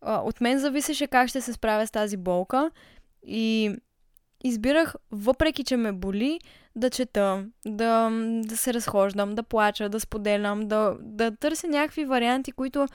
От 0.01 0.41
мен 0.41 0.59
зависеше 0.59 1.07
как 1.07 1.29
ще 1.29 1.41
се 1.41 1.53
справя 1.53 1.87
с 1.87 1.91
тази 1.91 2.17
болка 2.17 2.71
и 3.27 3.75
избирах, 4.43 4.95
въпреки 5.11 5.63
че 5.63 5.77
ме 5.77 5.91
боли, 5.91 6.39
да 6.75 6.89
чета, 6.89 7.45
да, 7.65 8.09
да 8.43 8.57
се 8.57 8.73
разхождам, 8.73 9.35
да 9.35 9.43
плача, 9.43 9.89
да 9.89 9.99
споделям, 9.99 10.67
да, 10.67 10.97
да 10.99 11.35
търся 11.35 11.67
някакви 11.67 12.05
варианти, 12.05 12.51
които 12.51 12.87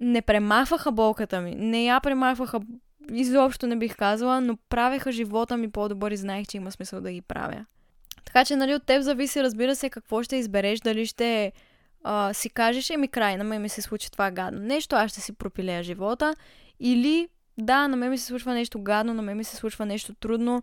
не 0.00 0.22
премахваха 0.22 0.92
болката 0.92 1.40
ми. 1.40 1.54
Не 1.54 1.84
я 1.84 2.00
премахваха, 2.00 2.60
изобщо 3.12 3.66
не 3.66 3.76
бих 3.76 3.96
казала, 3.96 4.40
но 4.40 4.56
правеха 4.68 5.12
живота 5.12 5.56
ми 5.56 5.70
по-добър 5.70 6.10
и 6.10 6.16
знаех, 6.16 6.46
че 6.46 6.56
има 6.56 6.70
смисъл 6.70 7.00
да 7.00 7.12
ги 7.12 7.20
правя. 7.20 7.66
Така 8.24 8.44
че, 8.44 8.56
нали, 8.56 8.74
от 8.74 8.86
теб 8.86 9.02
зависи, 9.02 9.42
разбира 9.42 9.76
се, 9.76 9.90
какво 9.90 10.22
ще 10.22 10.36
избереш, 10.36 10.80
дали 10.80 11.06
ще 11.06 11.52
а, 12.04 12.34
си 12.34 12.50
кажеш, 12.50 12.90
еми 12.90 13.08
край, 13.08 13.36
на 13.36 13.44
мен 13.44 13.62
ми 13.62 13.68
се 13.68 13.82
случи 13.82 14.12
това 14.12 14.30
гадно 14.30 14.60
нещо, 14.60 14.96
аз 14.96 15.10
ще 15.10 15.20
си 15.20 15.32
пропилея 15.32 15.82
живота. 15.82 16.34
Или, 16.80 17.28
да, 17.58 17.88
на 17.88 17.96
мен 17.96 18.10
ми 18.10 18.18
се 18.18 18.26
случва 18.26 18.54
нещо 18.54 18.82
гадно, 18.82 19.14
на 19.14 19.22
мен 19.22 19.36
ми 19.36 19.44
се 19.44 19.56
случва 19.56 19.86
нещо 19.86 20.14
трудно, 20.14 20.62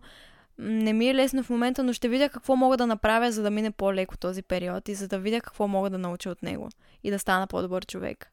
не 0.58 0.92
ми 0.92 1.08
е 1.08 1.14
лесно 1.14 1.42
в 1.42 1.50
момента, 1.50 1.82
но 1.82 1.92
ще 1.92 2.08
видя 2.08 2.28
какво 2.28 2.56
мога 2.56 2.76
да 2.76 2.86
направя, 2.86 3.32
за 3.32 3.42
да 3.42 3.50
мине 3.50 3.70
по-леко 3.70 4.18
този 4.18 4.42
период 4.42 4.88
и 4.88 4.94
за 4.94 5.08
да 5.08 5.18
видя 5.18 5.40
какво 5.40 5.68
мога 5.68 5.90
да 5.90 5.98
науча 5.98 6.30
от 6.30 6.42
него 6.42 6.68
и 7.04 7.10
да 7.10 7.18
стана 7.18 7.46
по-добър 7.46 7.86
човек. 7.86 8.32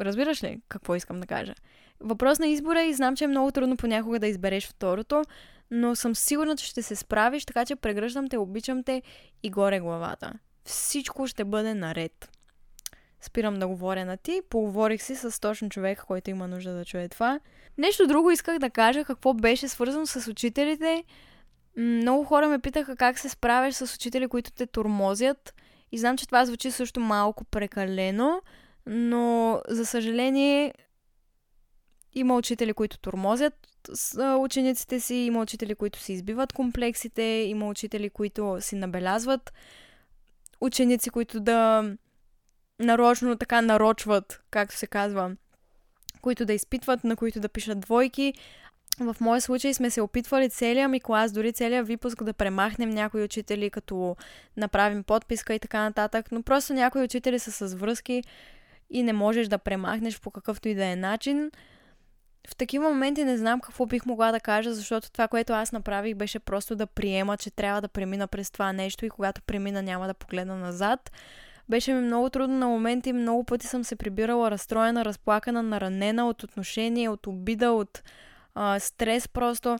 Разбираш 0.00 0.42
ли 0.42 0.60
какво 0.68 0.94
искам 0.94 1.20
да 1.20 1.26
кажа? 1.26 1.54
Въпрос 2.00 2.38
на 2.38 2.46
избора 2.46 2.82
и 2.82 2.94
знам, 2.94 3.16
че 3.16 3.24
е 3.24 3.28
много 3.28 3.50
трудно 3.50 3.76
понякога 3.76 4.18
да 4.18 4.26
избереш 4.26 4.68
второто, 4.68 5.22
но 5.70 5.96
съм 5.96 6.14
сигурна, 6.14 6.56
че 6.56 6.66
ще 6.66 6.82
се 6.82 6.96
справиш, 6.96 7.44
така 7.44 7.64
че 7.64 7.76
прегръщам 7.76 8.28
те, 8.28 8.38
обичам 8.38 8.82
те 8.82 9.02
и 9.42 9.50
горе 9.50 9.80
главата 9.80 10.32
всичко 10.64 11.26
ще 11.26 11.44
бъде 11.44 11.74
наред. 11.74 12.30
спирам 13.20 13.58
да 13.58 13.68
говоря 13.68 14.04
на 14.04 14.16
ти. 14.16 14.40
Поговорих 14.50 15.02
си 15.02 15.16
с 15.16 15.40
точно 15.40 15.68
човек, 15.68 16.04
който 16.06 16.30
има 16.30 16.48
нужда 16.48 16.72
да 16.72 16.84
чуе 16.84 17.08
това. 17.08 17.40
Нещо 17.78 18.06
друго 18.06 18.30
исках 18.30 18.58
да 18.58 18.70
кажа, 18.70 19.04
какво 19.04 19.34
беше 19.34 19.68
свързано 19.68 20.06
с 20.06 20.30
учителите. 20.30 21.04
Много 21.76 22.24
хора 22.24 22.48
ме 22.48 22.58
питаха 22.58 22.96
как 22.96 23.18
се 23.18 23.28
справяш 23.28 23.74
с 23.74 23.94
учители, 23.94 24.28
които 24.28 24.52
те 24.52 24.66
тормозят. 24.66 25.54
И 25.92 25.98
знам, 25.98 26.16
че 26.16 26.26
това 26.26 26.44
звучи 26.44 26.70
също 26.70 27.00
малко 27.00 27.44
прекалено, 27.44 28.42
но 28.86 29.60
за 29.68 29.86
съжаление 29.86 30.74
има 32.12 32.36
учители, 32.36 32.74
които 32.74 32.98
тормозят 32.98 33.54
учениците 34.38 35.00
си, 35.00 35.14
има 35.14 35.40
учители, 35.40 35.74
които 35.74 35.98
си 35.98 36.12
избиват 36.12 36.52
комплексите, 36.52 37.22
има 37.22 37.68
учители, 37.68 38.10
които 38.10 38.56
си 38.60 38.76
набелязват 38.76 39.52
ученици, 40.60 41.10
които 41.10 41.40
да 41.40 41.90
нарочно 42.78 43.36
така 43.36 43.62
нарочват, 43.62 44.42
както 44.50 44.76
се 44.76 44.86
казва, 44.86 45.36
които 46.20 46.44
да 46.44 46.52
изпитват, 46.52 47.04
на 47.04 47.16
които 47.16 47.40
да 47.40 47.48
пишат 47.48 47.80
двойки. 47.80 48.34
В 49.00 49.16
моя 49.20 49.40
случай 49.40 49.74
сме 49.74 49.90
се 49.90 50.00
опитвали 50.00 50.50
целият 50.50 50.90
ми 50.90 51.00
клас, 51.00 51.32
дори 51.32 51.52
целият 51.52 51.86
випуск 51.86 52.24
да 52.24 52.32
премахнем 52.32 52.90
някои 52.90 53.24
учители, 53.24 53.70
като 53.70 54.16
направим 54.56 55.04
подписка 55.04 55.54
и 55.54 55.58
така 55.58 55.82
нататък, 55.82 56.32
но 56.32 56.42
просто 56.42 56.74
някои 56.74 57.02
учители 57.02 57.38
са 57.38 57.68
с 57.68 57.74
връзки 57.74 58.22
и 58.90 59.02
не 59.02 59.12
можеш 59.12 59.48
да 59.48 59.58
премахнеш 59.58 60.20
по 60.20 60.30
какъвто 60.30 60.68
и 60.68 60.74
да 60.74 60.84
е 60.84 60.96
начин. 60.96 61.50
В 62.48 62.56
такива 62.56 62.88
моменти 62.88 63.24
не 63.24 63.36
знам 63.36 63.60
какво 63.60 63.86
бих 63.86 64.06
могла 64.06 64.32
да 64.32 64.40
кажа, 64.40 64.74
защото 64.74 65.12
това, 65.12 65.28
което 65.28 65.52
аз 65.52 65.72
направих, 65.72 66.14
беше 66.14 66.38
просто 66.38 66.76
да 66.76 66.86
приема, 66.86 67.36
че 67.36 67.50
трябва 67.50 67.80
да 67.80 67.88
премина 67.88 68.26
през 68.26 68.50
това 68.50 68.72
нещо 68.72 69.06
и 69.06 69.10
когато 69.10 69.42
премина 69.42 69.82
няма 69.82 70.06
да 70.06 70.14
погледна 70.14 70.56
назад. 70.56 71.10
Беше 71.68 71.92
ми 71.92 72.00
много 72.00 72.30
трудно 72.30 72.58
на 72.58 72.66
моменти, 72.66 73.12
много 73.12 73.44
пъти 73.44 73.66
съм 73.66 73.84
се 73.84 73.96
прибирала 73.96 74.50
разстроена, 74.50 75.04
разплакана, 75.04 75.62
наранена 75.62 76.28
от 76.28 76.42
отношение, 76.42 77.08
от 77.08 77.26
обида, 77.26 77.72
от 77.72 78.02
а, 78.54 78.80
стрес 78.80 79.28
просто. 79.28 79.78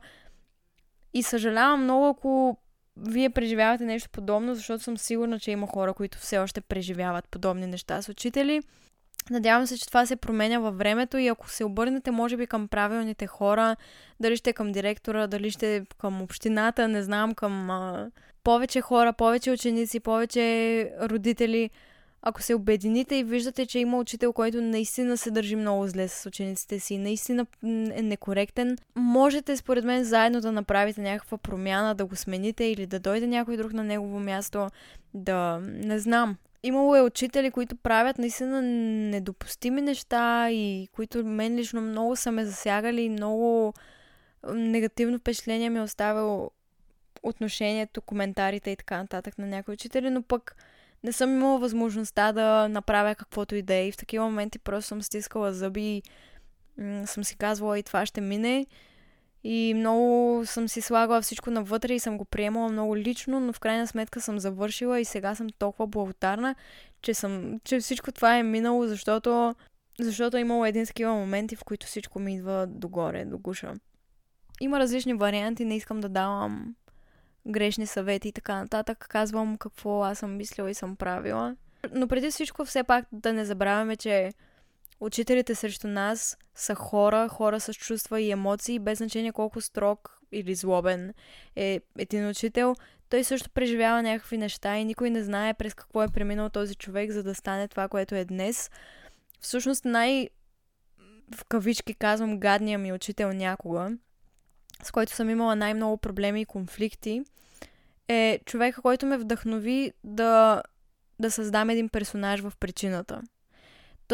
И 1.14 1.22
съжалявам 1.22 1.84
много, 1.84 2.06
ако 2.08 2.58
вие 2.96 3.30
преживявате 3.30 3.84
нещо 3.84 4.10
подобно, 4.10 4.54
защото 4.54 4.84
съм 4.84 4.98
сигурна, 4.98 5.40
че 5.40 5.50
има 5.50 5.66
хора, 5.66 5.94
които 5.94 6.18
все 6.18 6.38
още 6.38 6.60
преживяват 6.60 7.28
подобни 7.28 7.66
неща 7.66 8.02
с 8.02 8.08
учители. 8.08 8.62
Надявам 9.30 9.66
се, 9.66 9.78
че 9.78 9.86
това 9.86 10.06
се 10.06 10.16
променя 10.16 10.58
във 10.58 10.78
времето 10.78 11.18
и 11.18 11.28
ако 11.28 11.50
се 11.50 11.64
обърнете, 11.64 12.10
може 12.10 12.36
би, 12.36 12.46
към 12.46 12.68
правилните 12.68 13.26
хора, 13.26 13.76
дали 14.20 14.36
ще 14.36 14.52
към 14.52 14.72
директора, 14.72 15.26
дали 15.26 15.50
ще 15.50 15.86
към 15.98 16.22
общината, 16.22 16.88
не 16.88 17.02
знам, 17.02 17.34
към 17.34 17.70
а, 17.70 18.10
повече 18.44 18.80
хора, 18.80 19.12
повече 19.12 19.50
ученици, 19.50 20.00
повече 20.00 20.92
родители, 21.02 21.70
ако 22.26 22.42
се 22.42 22.54
обедините 22.54 23.16
и 23.16 23.24
виждате, 23.24 23.66
че 23.66 23.78
има 23.78 23.98
учител, 23.98 24.32
който 24.32 24.60
наистина 24.60 25.16
се 25.16 25.30
държи 25.30 25.56
много 25.56 25.88
зле 25.88 26.08
с 26.08 26.26
учениците 26.26 26.80
си, 26.80 26.98
наистина 26.98 27.46
е 27.94 28.02
некоректен, 28.02 28.78
можете 28.96 29.56
според 29.56 29.84
мен 29.84 30.04
заедно 30.04 30.40
да 30.40 30.52
направите 30.52 31.00
някаква 31.00 31.38
промяна, 31.38 31.94
да 31.94 32.04
го 32.04 32.16
смените 32.16 32.64
или 32.64 32.86
да 32.86 33.00
дойде 33.00 33.26
някой 33.26 33.56
друг 33.56 33.72
на 33.72 33.84
негово 33.84 34.20
място, 34.20 34.68
да 35.14 35.58
не 35.62 35.98
знам. 35.98 36.36
Имало 36.66 36.96
е 36.96 37.02
учители, 37.02 37.50
които 37.50 37.76
правят 37.76 38.18
наистина 38.18 38.62
недопустими 38.62 39.82
неща 39.82 40.50
и 40.50 40.88
които 40.92 41.24
мен 41.24 41.56
лично 41.56 41.80
много 41.80 42.16
са 42.16 42.32
ме 42.32 42.44
засягали 42.44 43.02
и 43.02 43.08
много 43.08 43.74
негативно 44.54 45.18
впечатление 45.18 45.70
ми 45.70 45.78
е 45.78 45.82
оставил 45.82 46.50
отношението, 47.22 48.02
коментарите 48.02 48.70
и 48.70 48.76
така 48.76 48.96
нататък 48.96 49.38
на 49.38 49.46
някои 49.46 49.74
учители, 49.74 50.10
но 50.10 50.22
пък 50.22 50.56
не 51.04 51.12
съм 51.12 51.34
имала 51.34 51.58
възможността 51.58 52.32
да 52.32 52.68
направя 52.68 53.14
каквото 53.14 53.54
и 53.54 53.62
да 53.62 53.74
е. 53.74 53.88
И 53.88 53.92
в 53.92 53.96
такива 53.96 54.24
моменти 54.24 54.58
просто 54.58 54.88
съм 54.88 55.02
стискала 55.02 55.52
зъби 55.52 55.82
и 55.82 56.02
м- 56.78 57.06
съм 57.06 57.24
си 57.24 57.36
казвала 57.36 57.78
и 57.78 57.82
това 57.82 58.06
ще 58.06 58.20
мине. 58.20 58.66
И 59.44 59.74
много 59.76 60.42
съм 60.46 60.68
си 60.68 60.80
слагала 60.80 61.22
всичко 61.22 61.50
навътре 61.50 61.94
и 61.94 61.98
съм 61.98 62.18
го 62.18 62.24
приемала 62.24 62.68
много 62.68 62.96
лично, 62.96 63.40
но 63.40 63.52
в 63.52 63.60
крайна 63.60 63.86
сметка 63.86 64.20
съм 64.20 64.38
завършила 64.38 65.00
и 65.00 65.04
сега 65.04 65.34
съм 65.34 65.46
толкова 65.58 65.86
благодарна, 65.86 66.54
че, 67.02 67.14
съм, 67.14 67.60
че 67.64 67.80
всичко 67.80 68.12
това 68.12 68.36
е 68.36 68.42
минало, 68.42 68.86
защото, 68.86 69.54
защото 70.00 70.36
е 70.36 70.40
имало 70.40 70.64
един 70.64 70.86
такива 70.86 71.12
моменти, 71.12 71.56
в 71.56 71.64
които 71.64 71.86
всичко 71.86 72.18
ми 72.18 72.34
идва 72.34 72.66
догоре, 72.66 73.24
до 73.24 73.38
гуша. 73.38 73.74
Има 74.60 74.78
различни 74.80 75.14
варианти, 75.14 75.64
не 75.64 75.76
искам 75.76 76.00
да 76.00 76.08
давам 76.08 76.74
грешни 77.46 77.86
съвети 77.86 78.28
и 78.28 78.32
така 78.32 78.54
нататък. 78.54 79.06
Казвам 79.08 79.56
какво 79.58 80.02
аз 80.02 80.18
съм 80.18 80.36
мислила 80.36 80.70
и 80.70 80.74
съм 80.74 80.96
правила. 80.96 81.56
Но 81.92 82.08
преди 82.08 82.30
всичко 82.30 82.64
все 82.64 82.84
пак 82.84 83.06
да 83.12 83.32
не 83.32 83.44
забравяме, 83.44 83.96
че 83.96 84.32
учителите 85.00 85.54
срещу 85.54 85.88
нас 85.88 86.38
са 86.54 86.74
хора, 86.74 87.28
хора 87.28 87.60
с 87.60 87.74
чувства 87.74 88.20
и 88.20 88.30
емоции, 88.30 88.78
без 88.78 88.98
значение 88.98 89.32
колко 89.32 89.60
строг 89.60 90.20
или 90.32 90.54
злобен 90.54 91.14
е 91.56 91.80
един 91.98 92.28
учител. 92.28 92.74
Той 93.08 93.24
също 93.24 93.50
преживява 93.50 94.02
някакви 94.02 94.38
неща 94.38 94.78
и 94.78 94.84
никой 94.84 95.10
не 95.10 95.22
знае 95.22 95.54
през 95.54 95.74
какво 95.74 96.02
е 96.02 96.08
преминал 96.08 96.48
този 96.48 96.74
човек, 96.74 97.10
за 97.10 97.22
да 97.22 97.34
стане 97.34 97.68
това, 97.68 97.88
което 97.88 98.14
е 98.14 98.24
днес. 98.24 98.70
Всъщност 99.40 99.84
най- 99.84 100.28
в 101.34 101.44
кавички 101.44 101.94
казвам 101.94 102.40
гадния 102.40 102.78
ми 102.78 102.92
учител 102.92 103.32
някога, 103.32 103.90
с 104.82 104.90
който 104.90 105.12
съм 105.12 105.30
имала 105.30 105.56
най-много 105.56 105.96
проблеми 105.96 106.40
и 106.40 106.44
конфликти, 106.44 107.22
е 108.08 108.40
човека, 108.44 108.82
който 108.82 109.06
ме 109.06 109.18
вдъхнови 109.18 109.92
да, 110.04 110.62
да 111.18 111.30
създам 111.30 111.70
един 111.70 111.88
персонаж 111.88 112.40
в 112.40 112.52
причината. 112.60 113.22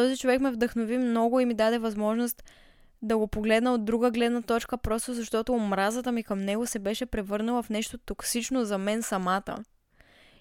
Този 0.00 0.16
човек 0.16 0.40
ме 0.40 0.50
вдъхнови 0.50 0.98
много 0.98 1.40
и 1.40 1.44
ми 1.44 1.54
даде 1.54 1.78
възможност 1.78 2.42
да 3.02 3.18
го 3.18 3.26
погледна 3.26 3.74
от 3.74 3.84
друга 3.84 4.10
гледна 4.10 4.42
точка, 4.42 4.78
просто 4.78 5.14
защото 5.14 5.52
омразата 5.52 6.12
ми 6.12 6.22
към 6.22 6.40
него 6.40 6.66
се 6.66 6.78
беше 6.78 7.06
превърнала 7.06 7.62
в 7.62 7.70
нещо 7.70 7.98
токсично 7.98 8.64
за 8.64 8.78
мен 8.78 9.02
самата. 9.02 9.64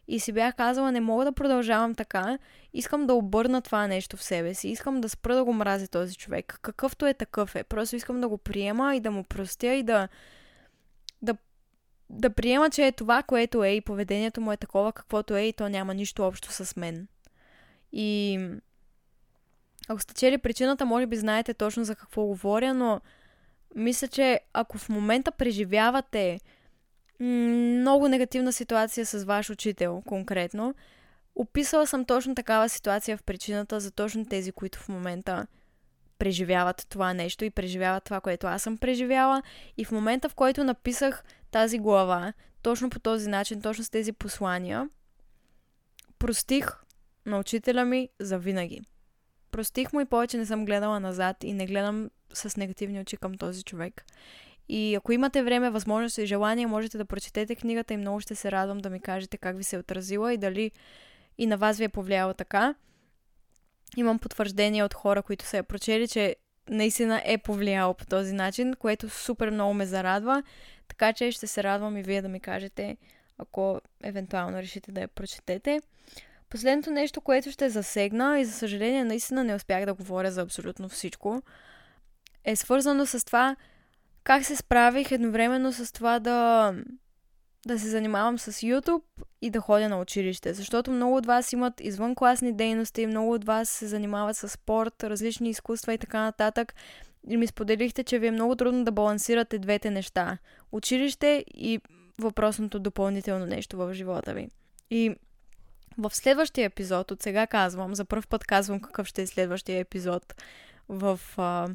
И 0.07 0.19
си 0.19 0.31
бях 0.31 0.55
казала, 0.55 0.91
не 0.91 1.01
мога 1.01 1.25
да 1.25 1.31
продължавам 1.31 1.95
така, 1.95 2.37
искам 2.73 3.07
да 3.07 3.13
обърна 3.13 3.61
това 3.61 3.87
нещо 3.87 4.17
в 4.17 4.23
себе 4.23 4.53
си, 4.53 4.69
искам 4.69 5.01
да 5.01 5.09
спра 5.09 5.35
да 5.35 5.43
го 5.43 5.53
мрази 5.53 5.87
този 5.87 6.15
човек. 6.15 6.59
Какъвто 6.61 7.05
е 7.05 7.13
такъв 7.13 7.55
е. 7.55 7.63
Просто 7.63 7.95
искам 7.95 8.21
да 8.21 8.27
го 8.27 8.37
приема 8.37 8.95
и 8.95 8.99
да 8.99 9.11
му 9.11 9.23
простя 9.23 9.73
и 9.73 9.83
да, 9.83 10.07
да, 11.21 11.35
да 12.09 12.29
приема, 12.29 12.69
че 12.69 12.87
е 12.87 12.91
това, 12.91 13.23
което 13.23 13.63
е 13.63 13.69
и 13.69 13.81
поведението 13.81 14.41
му 14.41 14.51
е 14.51 14.57
такова, 14.57 14.93
каквото 14.93 15.35
е 15.35 15.41
и 15.41 15.53
то 15.53 15.69
няма 15.69 15.93
нищо 15.93 16.23
общо 16.23 16.51
с 16.51 16.75
мен. 16.75 17.07
И 17.91 18.39
ако 19.89 20.01
сте 20.01 20.13
чели 20.13 20.37
причината, 20.37 20.85
може 20.85 21.05
би 21.05 21.15
знаете 21.15 21.53
точно 21.53 21.83
за 21.83 21.95
какво 21.95 22.25
говоря, 22.25 22.73
но 22.73 23.01
мисля, 23.75 24.07
че 24.07 24.39
ако 24.53 24.77
в 24.77 24.89
момента 24.89 25.31
преживявате 25.31 26.39
много 27.19 28.07
негативна 28.07 28.53
ситуация 28.53 29.05
с 29.05 29.23
ваш 29.23 29.49
учител 29.49 30.01
конкретно. 30.05 30.75
Описала 31.35 31.87
съм 31.87 32.05
точно 32.05 32.35
такава 32.35 32.69
ситуация 32.69 33.17
в 33.17 33.23
причината 33.23 33.79
за 33.79 33.91
точно 33.91 34.25
тези, 34.25 34.51
които 34.51 34.79
в 34.79 34.89
момента 34.89 35.47
преживяват 36.17 36.85
това 36.89 37.13
нещо 37.13 37.45
и 37.45 37.49
преживяват 37.49 38.03
това, 38.03 38.21
което 38.21 38.47
аз 38.47 38.61
съм 38.61 38.77
преживяла. 38.77 39.43
И 39.77 39.85
в 39.85 39.91
момента, 39.91 40.29
в 40.29 40.35
който 40.35 40.63
написах 40.63 41.23
тази 41.51 41.79
глава, 41.79 42.33
точно 42.61 42.89
по 42.89 42.99
този 42.99 43.29
начин, 43.29 43.61
точно 43.61 43.83
с 43.83 43.89
тези 43.89 44.13
послания, 44.13 44.89
простих 46.19 46.83
на 47.25 47.39
учителя 47.39 47.85
ми 47.85 48.09
за 48.19 48.39
винаги. 48.39 48.81
Простих 49.59 49.93
му 49.93 50.01
и 50.01 50.05
повече 50.05 50.37
не 50.37 50.45
съм 50.45 50.65
гледала 50.65 50.99
назад 50.99 51.43
и 51.43 51.53
не 51.53 51.65
гледам 51.65 52.09
с 52.33 52.57
негативни 52.57 52.99
очи 52.99 53.17
към 53.17 53.37
този 53.37 53.63
човек. 53.63 54.05
И 54.69 54.95
ако 54.95 55.11
имате 55.11 55.43
време, 55.43 55.69
възможност 55.69 56.17
и 56.17 56.25
желание, 56.25 56.67
можете 56.67 56.97
да 56.97 57.05
прочетете 57.05 57.55
книгата 57.55 57.93
и 57.93 57.97
много 57.97 58.19
ще 58.19 58.35
се 58.35 58.51
радвам 58.51 58.77
да 58.77 58.89
ми 58.89 58.99
кажете 58.99 59.37
как 59.37 59.57
ви 59.57 59.63
се 59.63 59.75
е 59.75 59.79
отразила 59.79 60.33
и 60.33 60.37
дали 60.37 60.71
и 61.37 61.47
на 61.47 61.57
вас 61.57 61.77
ви 61.77 61.83
е 61.83 61.89
повлияло 61.89 62.33
така. 62.33 62.75
Имам 63.97 64.19
потвърждение 64.19 64.83
от 64.83 64.93
хора, 64.93 65.23
които 65.23 65.45
са 65.45 65.57
я 65.57 65.63
прочели, 65.63 66.07
че 66.07 66.35
наистина 66.69 67.21
е 67.25 67.37
повлияло 67.37 67.93
по 67.93 68.05
този 68.05 68.33
начин, 68.33 68.73
което 68.73 69.09
супер 69.09 69.49
много 69.49 69.73
ме 69.73 69.85
зарадва. 69.85 70.43
Така 70.87 71.13
че 71.13 71.31
ще 71.31 71.47
се 71.47 71.63
радвам 71.63 71.97
и 71.97 72.03
вие 72.03 72.21
да 72.21 72.29
ми 72.29 72.39
кажете, 72.39 72.97
ако 73.37 73.81
евентуално 74.03 74.57
решите 74.57 74.91
да 74.91 75.01
я 75.01 75.07
прочетете. 75.07 75.81
Последното 76.49 76.91
нещо, 76.91 77.21
което 77.21 77.51
ще 77.51 77.69
засегна 77.69 78.39
и 78.39 78.45
за 78.45 78.51
съжаление 78.51 79.03
наистина 79.03 79.43
не 79.43 79.55
успях 79.55 79.85
да 79.85 79.93
говоря 79.93 80.31
за 80.31 80.41
абсолютно 80.41 80.89
всичко, 80.89 81.41
е 82.45 82.55
свързано 82.55 83.05
с 83.05 83.25
това 83.25 83.55
как 84.23 84.45
се 84.45 84.55
справих 84.55 85.11
едновременно 85.11 85.73
с 85.73 85.93
това 85.93 86.19
да, 86.19 86.73
да 87.65 87.79
се 87.79 87.87
занимавам 87.87 88.39
с 88.39 88.51
YouTube 88.51 89.03
и 89.41 89.49
да 89.49 89.59
ходя 89.59 89.89
на 89.89 89.99
училище. 89.99 90.53
Защото 90.53 90.91
много 90.91 91.15
от 91.15 91.25
вас 91.25 91.53
имат 91.53 91.81
извънкласни 91.81 92.53
дейности, 92.53 93.07
много 93.07 93.33
от 93.33 93.45
вас 93.45 93.69
се 93.69 93.87
занимават 93.87 94.37
с 94.37 94.49
спорт, 94.49 95.03
различни 95.03 95.49
изкуства 95.49 95.93
и 95.93 95.97
така 95.97 96.21
нататък. 96.21 96.75
И 97.29 97.37
ми 97.37 97.47
споделихте, 97.47 98.03
че 98.03 98.19
ви 98.19 98.27
е 98.27 98.31
много 98.31 98.55
трудно 98.55 98.83
да 98.83 98.91
балансирате 98.91 99.59
двете 99.59 99.91
неща. 99.91 100.37
Училище 100.71 101.45
и 101.47 101.79
въпросното 102.19 102.79
допълнително 102.79 103.45
нещо 103.45 103.77
в 103.77 103.93
живота 103.93 104.33
ви. 104.33 104.47
И 104.91 105.15
В 105.99 106.15
следващия 106.15 106.65
епизод, 106.65 107.11
от 107.11 107.21
сега 107.21 107.47
казвам, 107.47 107.95
за 107.95 108.05
първ 108.05 108.23
път 108.29 108.43
казвам 108.43 108.79
какъв 108.79 109.07
ще 109.07 109.21
е 109.21 109.27
следващия 109.27 109.79
епизод 109.79 110.41
в 110.89 111.19
а, 111.37 111.67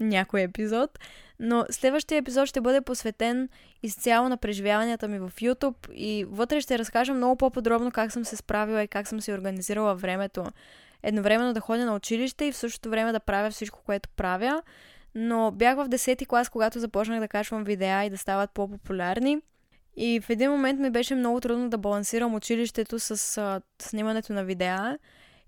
някой 0.00 0.42
епизод, 0.42 0.98
но 1.40 1.66
следващия 1.70 2.18
епизод 2.18 2.48
ще 2.48 2.60
бъде 2.60 2.80
посветен 2.80 3.48
изцяло 3.82 4.28
на 4.28 4.36
преживяванията 4.36 5.08
ми 5.08 5.18
в 5.18 5.32
YouTube 5.36 5.92
и 5.92 6.24
вътре 6.24 6.60
ще 6.60 6.78
разкажа 6.78 7.14
много 7.14 7.36
по-подробно 7.36 7.90
как 7.90 8.12
съм 8.12 8.24
се 8.24 8.36
справила 8.36 8.82
и 8.82 8.88
как 8.88 9.08
съм 9.08 9.20
се 9.20 9.34
организирала 9.34 9.94
времето. 9.94 10.44
Едновременно 11.02 11.52
да 11.52 11.60
ходя 11.60 11.84
на 11.84 11.94
училище 11.94 12.44
и 12.44 12.52
в 12.52 12.56
същото 12.56 12.90
време 12.90 13.12
да 13.12 13.20
правя 13.20 13.50
всичко, 13.50 13.82
което 13.86 14.08
правя. 14.08 14.62
Но 15.14 15.50
бях 15.50 15.76
в 15.76 15.88
10-ти 15.88 16.26
клас, 16.26 16.48
когато 16.48 16.80
започнах 16.80 17.20
да 17.20 17.28
качвам 17.28 17.64
видеа 17.64 18.04
и 18.04 18.10
да 18.10 18.18
стават 18.18 18.50
по-популярни. 18.50 19.38
И 19.96 20.20
в 20.20 20.30
един 20.30 20.50
момент 20.50 20.80
ми 20.80 20.90
беше 20.90 21.14
много 21.14 21.40
трудно 21.40 21.70
да 21.70 21.78
балансирам 21.78 22.34
училището 22.34 22.98
с 22.98 23.38
а, 23.38 23.60
снимането 23.82 24.32
на 24.32 24.44
видеа. 24.44 24.98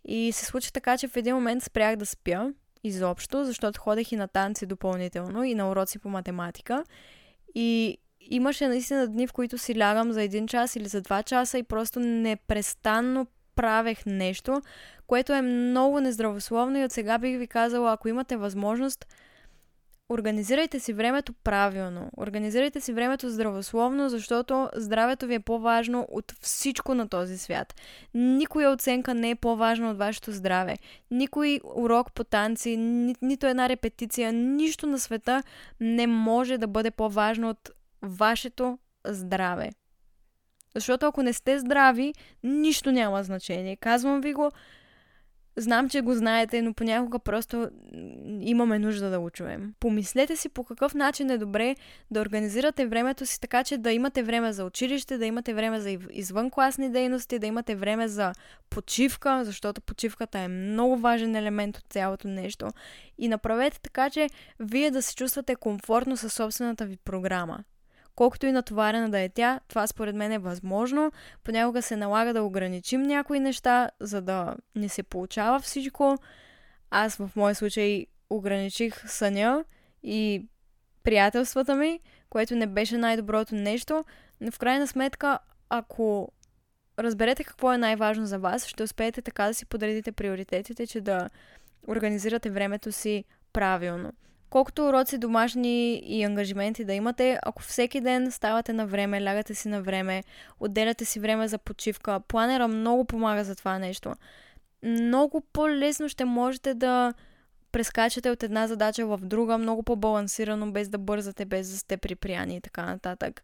И 0.04 0.32
се 0.32 0.44
случи 0.44 0.72
така, 0.72 0.98
че 0.98 1.08
в 1.08 1.16
един 1.16 1.34
момент 1.34 1.62
спрях 1.62 1.96
да 1.96 2.06
спя 2.06 2.52
изобщо, 2.84 3.44
защото 3.44 3.80
ходех 3.80 4.12
и 4.12 4.16
на 4.16 4.28
танци 4.28 4.66
допълнително 4.66 5.44
и 5.44 5.54
на 5.54 5.70
уроци 5.70 5.98
по 5.98 6.08
математика. 6.08 6.84
И 7.54 7.98
имаше 8.20 8.68
наистина 8.68 9.08
дни, 9.08 9.26
в 9.26 9.32
които 9.32 9.58
си 9.58 9.78
лягам 9.78 10.12
за 10.12 10.22
един 10.22 10.46
час 10.46 10.76
или 10.76 10.88
за 10.88 11.00
два 11.00 11.22
часа 11.22 11.58
и 11.58 11.62
просто 11.62 12.00
непрестанно 12.00 13.26
правех 13.54 14.06
нещо, 14.06 14.62
което 15.06 15.32
е 15.32 15.42
много 15.42 16.00
нездравословно 16.00 16.78
и 16.78 16.84
от 16.84 16.92
сега 16.92 17.18
бих 17.18 17.38
ви 17.38 17.46
казала, 17.46 17.92
ако 17.92 18.08
имате 18.08 18.36
възможност, 18.36 19.06
Организирайте 20.10 20.80
си 20.80 20.92
времето 20.92 21.32
правилно. 21.32 22.10
Организирайте 22.16 22.80
си 22.80 22.92
времето 22.92 23.30
здравословно, 23.30 24.08
защото 24.08 24.68
здравето 24.76 25.26
ви 25.26 25.34
е 25.34 25.40
по-важно 25.40 26.06
от 26.10 26.32
всичко 26.40 26.94
на 26.94 27.08
този 27.08 27.38
свят. 27.38 27.74
Никоя 28.14 28.70
оценка 28.70 29.14
не 29.14 29.30
е 29.30 29.34
по-важна 29.34 29.90
от 29.90 29.98
вашето 29.98 30.32
здраве. 30.32 30.76
Никой 31.10 31.60
урок 31.64 32.12
по 32.12 32.24
танци, 32.24 32.76
ни, 32.76 33.14
нито 33.22 33.46
една 33.46 33.68
репетиция, 33.68 34.32
нищо 34.32 34.86
на 34.86 34.98
света 34.98 35.42
не 35.80 36.06
може 36.06 36.58
да 36.58 36.66
бъде 36.66 36.90
по-важно 36.90 37.50
от 37.50 37.70
вашето 38.02 38.78
здраве. 39.06 39.70
Защото 40.74 41.06
ако 41.06 41.22
не 41.22 41.32
сте 41.32 41.58
здрави, 41.58 42.14
нищо 42.42 42.92
няма 42.92 43.22
значение. 43.22 43.76
Казвам 43.76 44.20
ви 44.20 44.32
го, 44.32 44.50
Знам, 45.58 45.88
че 45.88 46.00
го 46.00 46.14
знаете, 46.14 46.62
но 46.62 46.74
понякога 46.74 47.18
просто 47.18 47.70
имаме 48.40 48.78
нужда 48.78 49.10
да 49.10 49.20
го 49.20 49.30
чуем. 49.30 49.74
Помислете 49.80 50.36
си 50.36 50.48
по 50.48 50.64
какъв 50.64 50.94
начин 50.94 51.30
е 51.30 51.38
добре 51.38 51.76
да 52.10 52.20
организирате 52.20 52.86
времето 52.86 53.26
си 53.26 53.40
така, 53.40 53.64
че 53.64 53.78
да 53.78 53.92
имате 53.92 54.22
време 54.22 54.52
за 54.52 54.64
училище, 54.64 55.18
да 55.18 55.26
имате 55.26 55.54
време 55.54 55.80
за 55.80 55.98
извънкласни 56.10 56.90
дейности, 56.90 57.38
да 57.38 57.46
имате 57.46 57.74
време 57.74 58.08
за 58.08 58.32
почивка, 58.70 59.44
защото 59.44 59.80
почивката 59.80 60.38
е 60.38 60.48
много 60.48 60.96
важен 60.96 61.36
елемент 61.36 61.76
от 61.76 61.84
цялото 61.88 62.28
нещо. 62.28 62.70
И 63.18 63.28
направете 63.28 63.80
така, 63.80 64.10
че 64.10 64.28
вие 64.60 64.90
да 64.90 65.02
се 65.02 65.14
чувствате 65.14 65.56
комфортно 65.56 66.16
със 66.16 66.32
собствената 66.32 66.86
ви 66.86 66.96
програма. 66.96 67.64
Колкото 68.18 68.46
и 68.46 68.52
натоварена 68.52 69.10
да 69.10 69.20
е 69.20 69.28
тя, 69.28 69.60
това 69.68 69.86
според 69.86 70.16
мен 70.16 70.32
е 70.32 70.38
възможно. 70.38 71.12
Понякога 71.44 71.82
се 71.82 71.96
налага 71.96 72.32
да 72.32 72.42
ограничим 72.42 73.02
някои 73.02 73.40
неща, 73.40 73.90
за 74.00 74.22
да 74.22 74.56
не 74.74 74.88
се 74.88 75.02
получава 75.02 75.60
всичко. 75.60 76.18
Аз 76.90 77.16
в 77.16 77.30
моя 77.36 77.54
случай 77.54 78.06
ограничих 78.30 79.10
съня 79.10 79.64
и 80.02 80.46
приятелствата 81.02 81.74
ми, 81.74 82.00
което 82.30 82.56
не 82.56 82.66
беше 82.66 82.98
най-доброто 82.98 83.54
нещо, 83.54 84.04
но 84.40 84.50
в 84.50 84.58
крайна 84.58 84.86
сметка, 84.86 85.38
ако 85.68 86.32
разберете 86.98 87.44
какво 87.44 87.72
е 87.72 87.78
най-важно 87.78 88.26
за 88.26 88.38
вас, 88.38 88.66
ще 88.66 88.82
успеете 88.82 89.22
така 89.22 89.46
да 89.46 89.54
си 89.54 89.66
подредите 89.66 90.12
приоритетите, 90.12 90.86
че 90.86 91.00
да 91.00 91.28
организирате 91.88 92.50
времето 92.50 92.92
си 92.92 93.24
правилно. 93.52 94.12
Колкото 94.50 94.88
уроци 94.88 95.18
домашни 95.18 95.94
и 95.94 96.24
ангажименти 96.24 96.84
да 96.84 96.94
имате, 96.94 97.38
ако 97.42 97.62
всеки 97.62 98.00
ден 98.00 98.32
ставате 98.32 98.72
на 98.72 98.86
време, 98.86 99.24
лягате 99.24 99.54
си 99.54 99.68
на 99.68 99.82
време, 99.82 100.24
отделяте 100.60 101.04
си 101.04 101.20
време 101.20 101.48
за 101.48 101.58
почивка, 101.58 102.20
планера 102.20 102.68
много 102.68 103.04
помага 103.04 103.44
за 103.44 103.56
това 103.56 103.78
нещо. 103.78 104.14
Много 104.82 105.40
по-лесно 105.52 106.08
ще 106.08 106.24
можете 106.24 106.74
да 106.74 107.14
прескачате 107.72 108.30
от 108.30 108.42
една 108.42 108.66
задача 108.66 109.06
в 109.06 109.18
друга, 109.22 109.58
много 109.58 109.82
по-балансирано, 109.82 110.72
без 110.72 110.88
да 110.88 110.98
бързате, 110.98 111.44
без 111.44 111.70
да 111.70 111.78
сте 111.78 111.96
приприяни 111.96 112.56
и 112.56 112.60
така 112.60 112.86
нататък. 112.86 113.42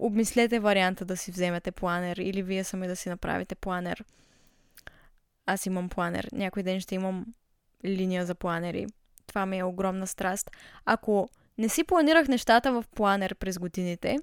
Обмислете 0.00 0.60
варианта 0.60 1.04
да 1.04 1.16
си 1.16 1.30
вземете 1.30 1.72
планер 1.72 2.16
или 2.16 2.42
вие 2.42 2.64
сами 2.64 2.88
да 2.88 2.96
си 2.96 3.08
направите 3.08 3.54
планер. 3.54 4.04
Аз 5.46 5.66
имам 5.66 5.88
планер. 5.88 6.28
Някой 6.32 6.62
ден 6.62 6.80
ще 6.80 6.94
имам 6.94 7.26
линия 7.84 8.26
за 8.26 8.34
планери. 8.34 8.86
Това 9.26 9.46
ми 9.46 9.58
е 9.58 9.64
огромна 9.64 10.06
страст. 10.06 10.50
Ако 10.84 11.28
не 11.58 11.68
си 11.68 11.84
планирах 11.84 12.28
нещата 12.28 12.72
в 12.72 12.84
планер 12.94 13.34
през 13.34 13.58
годините, 13.58 14.18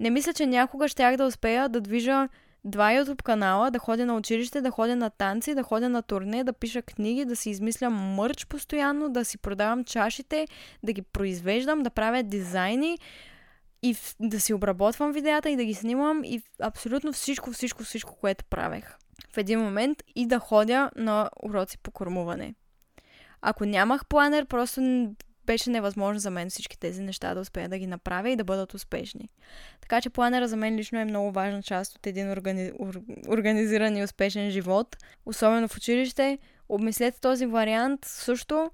не 0.00 0.10
мисля, 0.10 0.32
че 0.32 0.46
някога 0.46 0.88
щях 0.88 1.16
да 1.16 1.24
успея 1.24 1.68
да 1.68 1.80
движа 1.80 2.28
два 2.64 2.90
YouTube 2.90 3.22
канала, 3.22 3.70
да 3.70 3.78
ходя 3.78 4.06
на 4.06 4.16
училище, 4.16 4.60
да 4.60 4.70
ходя 4.70 4.96
на 4.96 5.10
танци, 5.10 5.54
да 5.54 5.62
ходя 5.62 5.88
на 5.88 6.02
турне, 6.02 6.44
да 6.44 6.52
пиша 6.52 6.82
книги, 6.82 7.24
да 7.24 7.36
си 7.36 7.50
измислям 7.50 7.94
мърч 7.94 8.46
постоянно, 8.46 9.08
да 9.08 9.24
си 9.24 9.38
продавам 9.38 9.84
чашите, 9.84 10.48
да 10.82 10.92
ги 10.92 11.02
произвеждам, 11.02 11.82
да 11.82 11.90
правя 11.90 12.22
дизайни 12.22 12.98
и 13.82 13.96
да 14.20 14.40
си 14.40 14.54
обработвам 14.54 15.12
видеята 15.12 15.50
и 15.50 15.56
да 15.56 15.64
ги 15.64 15.74
снимам 15.74 16.24
и 16.24 16.42
абсолютно 16.62 17.12
всичко, 17.12 17.52
всичко, 17.52 17.82
всичко, 17.82 18.16
което 18.20 18.44
правех 18.44 18.96
в 19.32 19.38
един 19.38 19.60
момент 19.60 20.02
и 20.16 20.26
да 20.26 20.38
ходя 20.38 20.90
на 20.96 21.30
уроци 21.42 21.78
по 21.78 21.90
кормуване. 21.90 22.54
Ако 23.42 23.64
нямах 23.64 24.06
планер, 24.06 24.44
просто 24.44 24.80
беше 25.46 25.70
невъзможно 25.70 26.20
за 26.20 26.30
мен 26.30 26.50
всички 26.50 26.78
тези 26.78 27.02
неща 27.02 27.34
да 27.34 27.40
успея 27.40 27.68
да 27.68 27.78
ги 27.78 27.86
направя 27.86 28.30
и 28.30 28.36
да 28.36 28.44
бъдат 28.44 28.74
успешни. 28.74 29.28
Така 29.80 30.00
че 30.00 30.10
планера 30.10 30.48
за 30.48 30.56
мен 30.56 30.76
лично 30.76 30.98
е 30.98 31.04
много 31.04 31.32
важна 31.32 31.62
част 31.62 31.96
от 31.96 32.06
един 32.06 32.30
органи... 32.30 32.72
организиран 33.28 33.96
и 33.96 34.04
успешен 34.04 34.50
живот, 34.50 34.96
особено 35.26 35.68
в 35.68 35.76
училище. 35.76 36.38
Обмислете 36.68 37.20
този 37.20 37.46
вариант 37.46 38.04
също. 38.04 38.70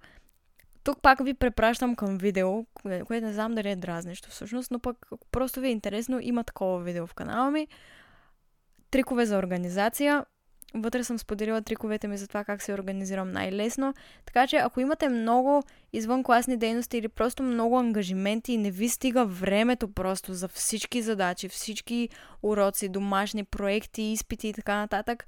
Тук 0.85 1.03
пак 1.03 1.25
ви 1.25 1.35
препращам 1.35 1.97
към 1.97 2.19
видео, 2.19 2.65
което 3.07 3.27
не 3.27 3.33
знам 3.33 3.55
дали 3.55 3.71
е 3.71 3.77
дразнещо 3.77 4.31
всъщност, 4.31 4.71
но 4.71 4.79
пък 4.79 5.07
просто 5.31 5.61
ви 5.61 5.69
е 5.69 5.71
интересно, 5.71 6.19
има 6.23 6.45
такова 6.45 6.83
видео 6.83 7.07
в 7.07 7.15
канала 7.15 7.51
ми. 7.51 7.69
Трикове 8.91 9.27
за 9.27 9.39
организация. 9.39 10.25
Вътре 10.77 11.05
съм 11.05 11.19
споделила 11.19 11.63
триковете 11.63 12.09
ми 12.09 12.19
за 12.19 12.29
това 12.29 12.45
как 12.45 12.63
се 12.63 12.75
организирам 12.75 13.33
най-лесно. 13.33 13.95
Така 14.27 14.47
че 14.47 14.57
ако 14.57 14.81
имате 14.81 15.09
много 15.09 15.63
извънкласни 15.93 16.57
дейности 16.57 16.99
или 16.99 17.09
просто 17.09 17.43
много 17.43 17.79
ангажименти 17.79 18.53
и 18.53 18.59
не 18.59 18.71
ви 18.71 18.89
стига 18.89 19.25
времето 19.25 19.89
просто 19.89 20.35
за 20.35 20.49
всички 20.49 21.03
задачи, 21.03 21.49
всички 21.49 22.09
уроци, 22.43 22.89
домашни 22.89 23.45
проекти, 23.45 24.03
изпити 24.03 24.49
и 24.49 24.53
така 24.53 24.77
нататък, 24.77 25.27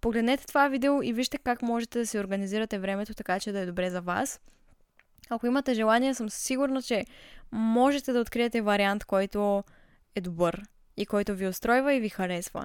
погледнете 0.00 0.46
това 0.46 0.68
видео 0.68 1.02
и 1.02 1.12
вижте 1.12 1.38
как 1.38 1.62
можете 1.62 1.98
да 1.98 2.06
си 2.06 2.18
организирате 2.18 2.78
времето 2.78 3.14
така, 3.14 3.40
че 3.40 3.52
да 3.52 3.60
е 3.60 3.66
добре 3.66 3.90
за 3.90 4.00
вас. 4.00 4.40
Ако 5.30 5.46
имате 5.46 5.74
желание, 5.74 6.14
съм 6.14 6.30
сигурна, 6.30 6.82
че 6.82 7.04
можете 7.52 8.12
да 8.12 8.20
откриете 8.20 8.60
вариант, 8.60 9.04
който 9.04 9.64
е 10.14 10.20
добър 10.20 10.62
и 10.96 11.06
който 11.06 11.34
ви 11.34 11.48
устройва 11.48 11.94
и 11.94 12.00
ви 12.00 12.08
харесва. 12.08 12.64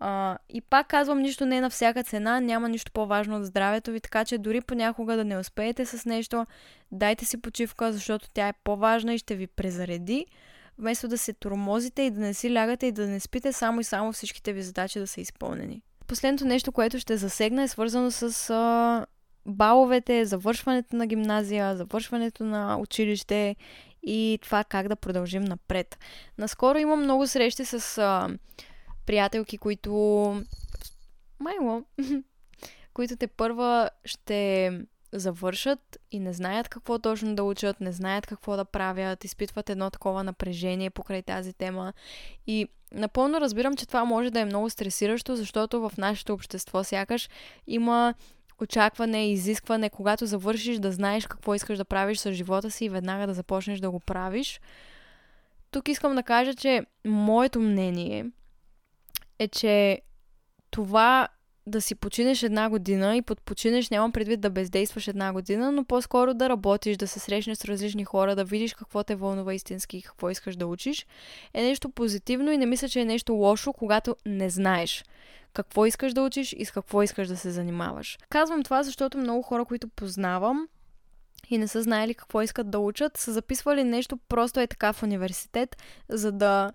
А, 0.00 0.38
и 0.48 0.60
пак 0.60 0.86
казвам, 0.86 1.18
нищо 1.18 1.46
не 1.46 1.56
е 1.56 1.60
на 1.60 1.70
всяка 1.70 2.04
цена, 2.04 2.40
няма 2.40 2.68
нищо 2.68 2.92
по-важно 2.92 3.36
от 3.36 3.44
здравето 3.44 3.90
ви, 3.90 4.00
така 4.00 4.24
че 4.24 4.38
дори 4.38 4.60
понякога 4.60 5.16
да 5.16 5.24
не 5.24 5.38
успеете 5.38 5.86
с 5.86 6.04
нещо, 6.04 6.46
дайте 6.92 7.24
си 7.24 7.40
почивка, 7.40 7.92
защото 7.92 8.28
тя 8.34 8.48
е 8.48 8.52
по-важна 8.64 9.14
и 9.14 9.18
ще 9.18 9.34
ви 9.34 9.46
презареди, 9.46 10.26
вместо 10.78 11.08
да 11.08 11.18
се 11.18 11.32
тормозите 11.32 12.02
и 12.02 12.10
да 12.10 12.20
не 12.20 12.34
си 12.34 12.54
лягате 12.54 12.86
и 12.86 12.92
да 12.92 13.06
не 13.06 13.20
спите 13.20 13.52
само 13.52 13.80
и 13.80 13.84
само 13.84 14.12
всичките 14.12 14.52
ви 14.52 14.62
задачи 14.62 14.98
да 14.98 15.06
са 15.06 15.20
изпълнени. 15.20 15.82
Последното 16.06 16.44
нещо, 16.44 16.72
което 16.72 16.98
ще 16.98 17.16
засегна 17.16 17.62
е 17.62 17.68
свързано 17.68 18.10
с 18.10 18.50
а, 18.50 19.06
баловете, 19.46 20.24
завършването 20.24 20.96
на 20.96 21.06
гимназия, 21.06 21.76
завършването 21.76 22.44
на 22.44 22.78
училище 22.78 23.56
и 24.02 24.38
това 24.42 24.64
как 24.64 24.88
да 24.88 24.96
продължим 24.96 25.42
напред. 25.42 25.98
Наскоро 26.38 26.78
имам 26.78 27.02
много 27.02 27.26
срещи 27.26 27.64
с 27.64 27.98
а, 27.98 28.28
приятелки, 29.06 29.58
които... 29.58 29.90
Майло. 31.40 31.82
които 32.94 33.16
те 33.16 33.26
първа 33.26 33.90
ще 34.04 34.72
завършат 35.12 35.98
и 36.10 36.20
не 36.20 36.32
знаят 36.32 36.68
какво 36.68 36.98
точно 36.98 37.34
да 37.34 37.42
учат, 37.42 37.80
не 37.80 37.92
знаят 37.92 38.26
какво 38.26 38.56
да 38.56 38.64
правят, 38.64 39.24
изпитват 39.24 39.70
едно 39.70 39.90
такова 39.90 40.24
напрежение 40.24 40.90
покрай 40.90 41.22
тази 41.22 41.52
тема. 41.52 41.92
И 42.46 42.68
напълно 42.92 43.40
разбирам, 43.40 43.76
че 43.76 43.86
това 43.86 44.04
може 44.04 44.30
да 44.30 44.40
е 44.40 44.44
много 44.44 44.70
стресиращо, 44.70 45.36
защото 45.36 45.80
в 45.80 45.92
нашето 45.98 46.32
общество 46.32 46.84
сякаш 46.84 47.28
има 47.66 48.14
очакване 48.60 49.30
изискване, 49.30 49.90
когато 49.90 50.26
завършиш 50.26 50.78
да 50.78 50.92
знаеш 50.92 51.26
какво 51.26 51.54
искаш 51.54 51.78
да 51.78 51.84
правиш 51.84 52.18
с 52.18 52.32
живота 52.32 52.70
си 52.70 52.84
и 52.84 52.88
веднага 52.88 53.26
да 53.26 53.34
започнеш 53.34 53.80
да 53.80 53.90
го 53.90 54.00
правиш. 54.00 54.60
Тук 55.70 55.88
искам 55.88 56.14
да 56.14 56.22
кажа, 56.22 56.54
че 56.54 56.86
моето 57.04 57.60
мнение 57.60 58.26
е, 59.40 59.48
че 59.48 60.00
това 60.70 61.28
да 61.66 61.80
си 61.80 61.94
починеш 61.94 62.42
една 62.42 62.70
година 62.70 63.16
и 63.16 63.22
под 63.22 63.42
починеш 63.42 63.90
нямам 63.90 64.12
предвид 64.12 64.40
да 64.40 64.50
бездействаш 64.50 65.08
една 65.08 65.32
година, 65.32 65.72
но 65.72 65.84
по-скоро 65.84 66.34
да 66.34 66.48
работиш, 66.48 66.96
да 66.96 67.08
се 67.08 67.18
срещнеш 67.18 67.58
с 67.58 67.64
различни 67.64 68.04
хора, 68.04 68.36
да 68.36 68.44
видиш 68.44 68.74
какво 68.74 69.04
те 69.04 69.14
вълнува 69.14 69.54
истински 69.54 69.96
и 69.96 70.02
какво 70.02 70.30
искаш 70.30 70.56
да 70.56 70.66
учиш, 70.66 71.06
е 71.54 71.62
нещо 71.62 71.90
позитивно 71.90 72.52
и 72.52 72.58
не 72.58 72.66
мисля, 72.66 72.88
че 72.88 73.00
е 73.00 73.04
нещо 73.04 73.32
лошо, 73.32 73.72
когато 73.72 74.16
не 74.26 74.50
знаеш 74.50 75.04
какво 75.52 75.86
искаш 75.86 76.12
да 76.12 76.22
учиш 76.22 76.54
и 76.58 76.64
с 76.64 76.70
какво 76.70 77.02
искаш 77.02 77.28
да 77.28 77.36
се 77.36 77.50
занимаваш. 77.50 78.18
Казвам 78.28 78.62
това, 78.62 78.82
защото 78.82 79.18
много 79.18 79.42
хора, 79.42 79.64
които 79.64 79.88
познавам, 79.88 80.68
и 81.50 81.58
не 81.58 81.68
са 81.68 81.82
знаели 81.82 82.14
какво 82.14 82.42
искат 82.42 82.70
да 82.70 82.78
учат, 82.78 83.16
са 83.16 83.32
записвали 83.32 83.84
нещо 83.84 84.18
просто 84.28 84.60
е 84.60 84.66
така 84.66 84.92
в 84.92 85.02
университет, 85.02 85.76
за 86.08 86.32
да 86.32 86.72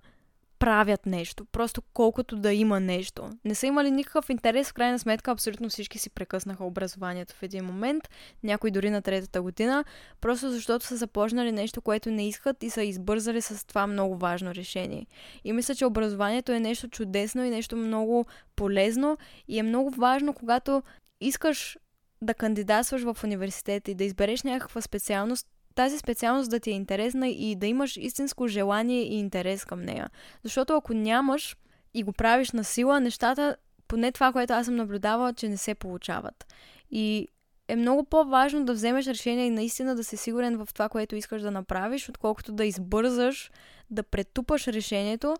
правят 0.59 1.05
нещо, 1.05 1.45
просто 1.45 1.81
колкото 1.93 2.35
да 2.35 2.53
има 2.53 2.79
нещо. 2.79 3.29
Не 3.45 3.55
са 3.55 3.67
имали 3.67 3.91
никакъв 3.91 4.29
интерес, 4.29 4.69
в 4.69 4.73
крайна 4.73 4.99
сметка 4.99 5.31
абсолютно 5.31 5.69
всички 5.69 5.99
си 5.99 6.09
прекъснаха 6.09 6.65
образованието 6.65 7.35
в 7.35 7.43
един 7.43 7.65
момент, 7.65 8.03
някои 8.43 8.71
дори 8.71 8.89
на 8.89 9.01
третата 9.01 9.41
година, 9.41 9.83
просто 10.21 10.49
защото 10.49 10.85
са 10.85 10.97
започнали 10.97 11.51
нещо, 11.51 11.81
което 11.81 12.11
не 12.11 12.27
искат 12.27 12.63
и 12.63 12.69
са 12.69 12.83
избързали 12.83 13.41
с 13.41 13.67
това 13.67 13.87
много 13.87 14.17
важно 14.17 14.55
решение. 14.55 15.07
И 15.43 15.53
мисля, 15.53 15.75
че 15.75 15.85
образованието 15.85 16.51
е 16.51 16.59
нещо 16.59 16.87
чудесно 16.87 17.43
и 17.43 17.49
нещо 17.49 17.77
много 17.77 18.25
полезно 18.55 19.17
и 19.47 19.59
е 19.59 19.63
много 19.63 19.89
важно, 19.89 20.33
когато 20.33 20.83
искаш 21.21 21.77
да 22.21 22.33
кандидатстваш 22.33 23.03
в 23.03 23.17
университет 23.23 23.87
и 23.87 23.95
да 23.95 24.03
избереш 24.03 24.43
някаква 24.43 24.81
специалност, 24.81 25.47
тази 25.75 25.97
специалност 25.97 26.49
да 26.49 26.59
ти 26.59 26.71
е 26.71 26.73
интересна 26.73 27.27
и 27.27 27.55
да 27.55 27.67
имаш 27.67 27.97
истинско 27.97 28.47
желание 28.47 29.01
и 29.01 29.19
интерес 29.19 29.65
към 29.65 29.81
нея. 29.81 30.09
Защото 30.43 30.75
ако 30.75 30.93
нямаш 30.93 31.57
и 31.93 32.03
го 32.03 32.13
правиш 32.13 32.51
на 32.51 32.63
сила, 32.63 32.99
нещата, 32.99 33.55
поне 33.87 34.11
това, 34.11 34.31
което 34.31 34.53
аз 34.53 34.65
съм 34.65 34.75
наблюдавала, 34.75 35.33
че 35.33 35.49
не 35.49 35.57
се 35.57 35.75
получават. 35.75 36.53
И 36.91 37.27
е 37.67 37.75
много 37.75 38.03
по-важно 38.03 38.65
да 38.65 38.73
вземеш 38.73 39.07
решение 39.07 39.45
и 39.45 39.49
наистина 39.49 39.95
да 39.95 40.03
си 40.03 40.17
сигурен 40.17 40.57
в 40.57 40.69
това, 40.73 40.89
което 40.89 41.15
искаш 41.15 41.41
да 41.41 41.51
направиш, 41.51 42.09
отколкото 42.09 42.51
да 42.51 42.65
избързаш, 42.65 43.51
да 43.89 44.03
претупаш 44.03 44.67
решението, 44.67 45.35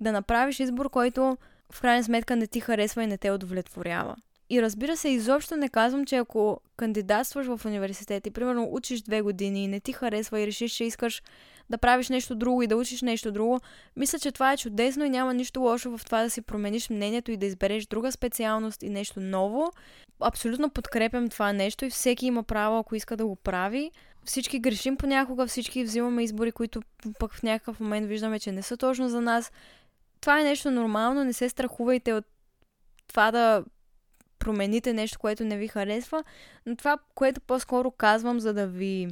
да 0.00 0.12
направиш 0.12 0.60
избор, 0.60 0.90
който 0.90 1.36
в 1.72 1.80
крайна 1.80 2.04
сметка 2.04 2.36
не 2.36 2.46
ти 2.46 2.60
харесва 2.60 3.02
и 3.02 3.06
не 3.06 3.18
те 3.18 3.30
удовлетворява. 3.30 4.16
И 4.50 4.62
разбира 4.62 4.96
се, 4.96 5.08
изобщо 5.08 5.56
не 5.56 5.68
казвам, 5.68 6.06
че 6.06 6.16
ако 6.16 6.60
кандидатстваш 6.76 7.46
в 7.46 7.60
университет 7.66 8.26
и 8.26 8.30
примерно 8.30 8.68
учиш 8.70 9.00
две 9.00 9.22
години 9.22 9.64
и 9.64 9.68
не 9.68 9.80
ти 9.80 9.92
харесва 9.92 10.40
и 10.40 10.46
решиш, 10.46 10.72
че 10.72 10.84
искаш 10.84 11.22
да 11.70 11.78
правиш 11.78 12.08
нещо 12.08 12.34
друго 12.34 12.62
и 12.62 12.66
да 12.66 12.76
учиш 12.76 13.02
нещо 13.02 13.32
друго, 13.32 13.60
мисля, 13.96 14.18
че 14.18 14.32
това 14.32 14.52
е 14.52 14.56
чудесно 14.56 15.04
и 15.04 15.10
няма 15.10 15.34
нищо 15.34 15.60
лошо 15.60 15.98
в 15.98 16.04
това 16.04 16.22
да 16.22 16.30
си 16.30 16.42
промениш 16.42 16.90
мнението 16.90 17.30
и 17.30 17.36
да 17.36 17.46
избереш 17.46 17.86
друга 17.86 18.12
специалност 18.12 18.82
и 18.82 18.88
нещо 18.88 19.20
ново. 19.20 19.72
Абсолютно 20.20 20.70
подкрепям 20.70 21.28
това 21.28 21.52
нещо 21.52 21.84
и 21.84 21.90
всеки 21.90 22.26
има 22.26 22.42
право, 22.42 22.78
ако 22.78 22.94
иска 22.94 23.16
да 23.16 23.26
го 23.26 23.36
прави. 23.36 23.90
Всички 24.24 24.58
грешим 24.58 24.96
понякога, 24.96 25.46
всички 25.46 25.84
взимаме 25.84 26.22
избори, 26.22 26.52
които 26.52 26.82
пък 27.18 27.34
в 27.34 27.42
някакъв 27.42 27.80
момент 27.80 28.06
виждаме, 28.06 28.38
че 28.38 28.52
не 28.52 28.62
са 28.62 28.76
точно 28.76 29.08
за 29.08 29.20
нас. 29.20 29.52
Това 30.20 30.40
е 30.40 30.44
нещо 30.44 30.70
нормално, 30.70 31.24
не 31.24 31.32
се 31.32 31.48
страхувайте 31.48 32.12
от 32.12 32.24
това 33.08 33.30
да 33.30 33.64
промените 34.40 34.92
нещо, 34.92 35.18
което 35.18 35.44
не 35.44 35.56
ви 35.56 35.68
харесва, 35.68 36.24
но 36.66 36.76
това, 36.76 36.98
което 37.14 37.40
по-скоро 37.40 37.90
казвам, 37.90 38.40
за 38.40 38.54
да 38.54 38.66
ви 38.66 39.08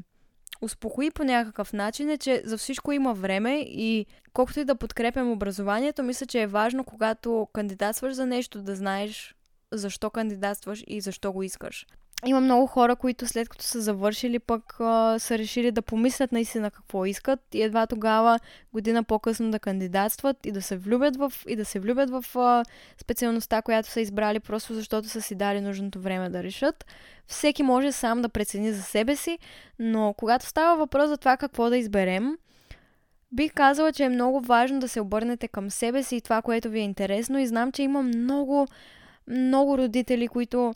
успокои 0.61 1.11
по 1.11 1.24
някакъв 1.24 1.72
начин 1.72 2.11
е, 2.11 2.18
че 2.18 2.43
за 2.45 2.59
всичко 2.59 2.93
има 2.93 3.14
време 3.14 3.61
и 3.61 4.07
колкото 4.33 4.61
и 4.61 4.64
да 4.64 4.74
подкрепям 4.74 5.33
образованието, 5.33 6.03
мисля, 6.03 6.26
че 6.26 6.43
е 6.43 6.47
важно, 6.47 6.85
когато 6.85 7.49
кандидатстваш 7.53 8.12
за 8.12 8.26
нещо, 8.26 8.62
да 8.62 8.76
знаеш 8.76 9.35
защо 9.72 10.11
кандидатстваш 10.11 10.85
и 10.87 11.01
защо 11.01 11.33
го 11.33 11.43
искаш 11.43 11.87
има 12.27 12.41
много 12.41 12.66
хора, 12.66 12.97
които 12.97 13.27
след 13.27 13.49
като 13.49 13.64
са 13.64 13.81
завършили, 13.81 14.39
пък 14.39 14.77
а, 14.81 15.19
са 15.19 15.39
решили 15.39 15.71
да 15.71 15.83
помислят 15.83 16.33
наистина 16.33 16.71
какво 16.71 17.05
искат 17.05 17.41
и 17.55 17.62
едва 17.62 17.87
тогава 17.87 18.39
година 18.73 19.05
по-късно 19.05 19.51
да 19.51 19.59
кандидатстват 19.59 20.47
и 20.47 20.53
да 20.53 20.62
се 20.62 20.77
влюбят 20.77 21.16
в, 21.16 21.33
и 21.49 21.57
да 21.57 21.64
се 21.64 21.81
влюбят 21.81 22.11
в 22.11 22.25
а, 22.39 22.64
специалността, 23.01 23.62
която 23.62 23.89
са 23.89 24.01
избрали, 24.01 24.41
просто 24.41 24.75
защото 24.75 25.09
са 25.09 25.21
си 25.21 25.35
дали 25.35 25.61
нужното 25.61 26.01
време 26.01 26.29
да 26.29 26.43
решат. 26.43 26.87
Всеки 27.27 27.62
може 27.62 27.93
сам 27.93 28.23
да 28.23 28.29
прецени 28.29 28.73
за 28.73 28.83
себе 28.83 29.16
си, 29.16 29.39
но 29.79 30.14
когато 30.16 30.47
става 30.47 30.77
въпрос 30.77 31.09
за 31.09 31.16
това 31.16 31.37
какво 31.37 31.71
да 31.71 31.77
изберем, 31.77 32.39
бих 33.33 33.53
казала, 33.55 33.93
че 33.93 34.05
е 34.05 34.09
много 34.09 34.41
важно 34.41 34.81
да 34.81 34.89
се 34.89 35.01
обърнете 35.01 35.49
към 35.49 35.71
себе 35.71 36.03
си 36.03 36.16
и 36.16 36.21
това, 36.21 36.43
което 36.43 36.71
ви 36.71 36.79
е 36.79 36.83
интересно 36.83 37.39
и 37.39 37.47
знам, 37.47 37.73
че 37.73 37.83
има 37.83 38.03
много, 38.03 38.66
много 39.27 39.79
родители, 39.79 40.29
които 40.29 40.75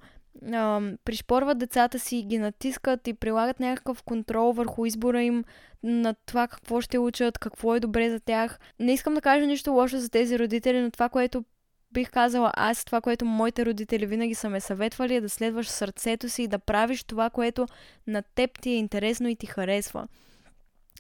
а, 0.53 0.81
пришпорват 1.05 1.59
децата 1.59 1.99
си, 1.99 2.23
ги 2.23 2.39
натискат 2.39 3.09
и 3.09 3.15
прилагат 3.15 3.61
някакъв 3.61 4.03
контрол 4.03 4.53
върху 4.53 4.87
избора 4.87 5.23
им 5.23 5.45
на 5.83 6.15
това 6.27 6.49
какво 6.49 6.81
ще 6.81 6.99
учат, 6.99 7.39
какво 7.39 7.75
е 7.75 7.81
добре 7.81 8.11
за 8.11 8.21
тях. 8.21 8.59
Не 8.79 8.93
искам 8.93 9.15
да 9.15 9.21
кажа 9.21 9.47
нищо 9.47 9.73
лошо 9.73 9.99
за 9.99 10.11
тези 10.11 10.39
родители, 10.39 10.81
но 10.81 10.91
това, 10.91 11.09
което 11.09 11.45
бих 11.93 12.11
казала 12.11 12.53
аз, 12.57 12.85
това, 12.85 13.01
което 13.01 13.25
моите 13.25 13.67
родители 13.67 14.07
винаги 14.07 14.35
са 14.35 14.51
ме 14.51 14.61
съветвали 14.61 15.15
е 15.15 15.21
да 15.21 15.29
следваш 15.29 15.69
сърцето 15.69 16.29
си 16.29 16.43
и 16.43 16.49
да 16.49 16.59
правиш 16.59 17.05
това, 17.05 17.31
което 17.31 17.67
на 18.07 18.23
теб 18.23 18.61
ти 18.61 18.71
е 18.71 18.77
интересно 18.77 19.29
и 19.29 19.37
ти 19.37 19.47
харесва. 19.47 20.09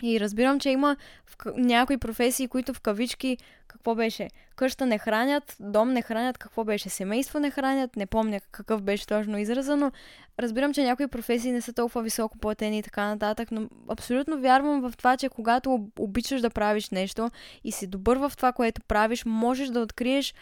И 0.02 0.20
разбирам, 0.20 0.60
че 0.60 0.70
има 0.70 0.96
в 1.26 1.36
някои 1.56 1.98
професии, 1.98 2.48
които 2.48 2.74
в 2.74 2.80
кавички, 2.80 3.38
какво 3.72 3.94
беше? 3.94 4.28
Къща 4.56 4.86
не 4.86 4.98
хранят, 4.98 5.56
дом 5.60 5.92
не 5.92 6.02
хранят, 6.02 6.38
какво 6.38 6.64
беше? 6.64 6.88
Семейство 6.88 7.40
не 7.40 7.50
хранят, 7.50 7.96
не 7.96 8.06
помня 8.06 8.40
какъв 8.50 8.82
беше 8.82 9.06
точно 9.06 9.38
израза, 9.38 9.76
но 9.76 9.92
разбирам, 10.40 10.74
че 10.74 10.84
някои 10.84 11.08
професии 11.08 11.52
не 11.52 11.60
са 11.60 11.72
толкова 11.72 12.02
високо 12.02 12.38
платени 12.38 12.78
и 12.78 12.82
така 12.82 13.06
нататък, 13.06 13.48
но 13.50 13.68
абсолютно 13.88 14.40
вярвам 14.40 14.80
в 14.80 14.96
това, 14.96 15.16
че 15.16 15.28
когато 15.28 15.88
обичаш 15.98 16.40
да 16.40 16.50
правиш 16.50 16.90
нещо 16.90 17.30
и 17.64 17.72
си 17.72 17.86
добър 17.86 18.16
в 18.16 18.32
това, 18.36 18.52
което 18.52 18.82
правиш, 18.88 19.24
можеш 19.24 19.68
да 19.68 19.80
откриеш 19.80 20.34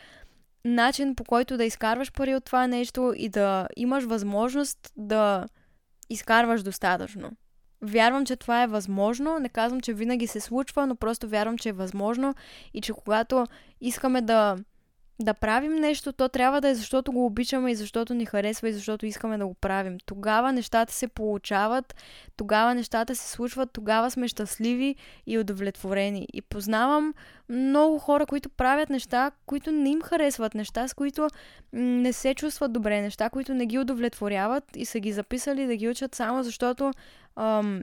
начин 0.64 1.14
по 1.14 1.24
който 1.24 1.56
да 1.56 1.64
изкарваш 1.64 2.12
пари 2.12 2.34
от 2.34 2.44
това 2.44 2.66
нещо 2.66 3.14
и 3.16 3.28
да 3.28 3.68
имаш 3.76 4.04
възможност 4.04 4.92
да 4.96 5.46
изкарваш 6.10 6.62
достатъчно. 6.62 7.30
Вярвам, 7.82 8.26
че 8.26 8.36
това 8.36 8.62
е 8.62 8.66
възможно. 8.66 9.38
Не 9.38 9.48
казвам, 9.48 9.80
че 9.80 9.92
винаги 9.92 10.26
се 10.26 10.40
случва, 10.40 10.86
но 10.86 10.96
просто 10.96 11.28
вярвам, 11.28 11.58
че 11.58 11.68
е 11.68 11.72
възможно 11.72 12.34
и 12.74 12.80
че 12.80 12.92
когато 12.92 13.46
искаме 13.80 14.20
да 14.20 14.56
да 15.20 15.34
правим 15.34 15.74
нещо, 15.74 16.12
то 16.12 16.28
трябва 16.28 16.60
да 16.60 16.68
е 16.68 16.74
защото 16.74 17.12
го 17.12 17.26
обичаме 17.26 17.70
и 17.70 17.74
защото 17.74 18.14
ни 18.14 18.26
харесва 18.26 18.68
и 18.68 18.72
защото 18.72 19.06
искаме 19.06 19.38
да 19.38 19.46
го 19.46 19.54
правим. 19.54 19.98
Тогава 20.06 20.52
нещата 20.52 20.92
се 20.92 21.08
получават, 21.08 21.94
тогава 22.36 22.74
нещата 22.74 23.14
се 23.16 23.30
случват, 23.30 23.70
тогава 23.72 24.10
сме 24.10 24.28
щастливи 24.28 24.94
и 25.26 25.38
удовлетворени. 25.38 26.26
И 26.32 26.42
познавам 26.42 27.14
много 27.48 27.98
хора, 27.98 28.26
които 28.26 28.48
правят 28.48 28.90
неща, 28.90 29.30
които 29.46 29.72
не 29.72 29.90
им 29.90 30.02
харесват, 30.02 30.54
неща, 30.54 30.88
с 30.88 30.94
които 30.94 31.28
не 31.72 32.12
се 32.12 32.34
чувстват 32.34 32.72
добре, 32.72 33.00
неща, 33.00 33.30
които 33.30 33.54
не 33.54 33.66
ги 33.66 33.78
удовлетворяват 33.78 34.64
и 34.76 34.84
са 34.84 35.00
ги 35.00 35.12
записали 35.12 35.66
да 35.66 35.76
ги 35.76 35.88
учат 35.88 36.14
само 36.14 36.42
защото 36.42 36.92
ам, 37.36 37.82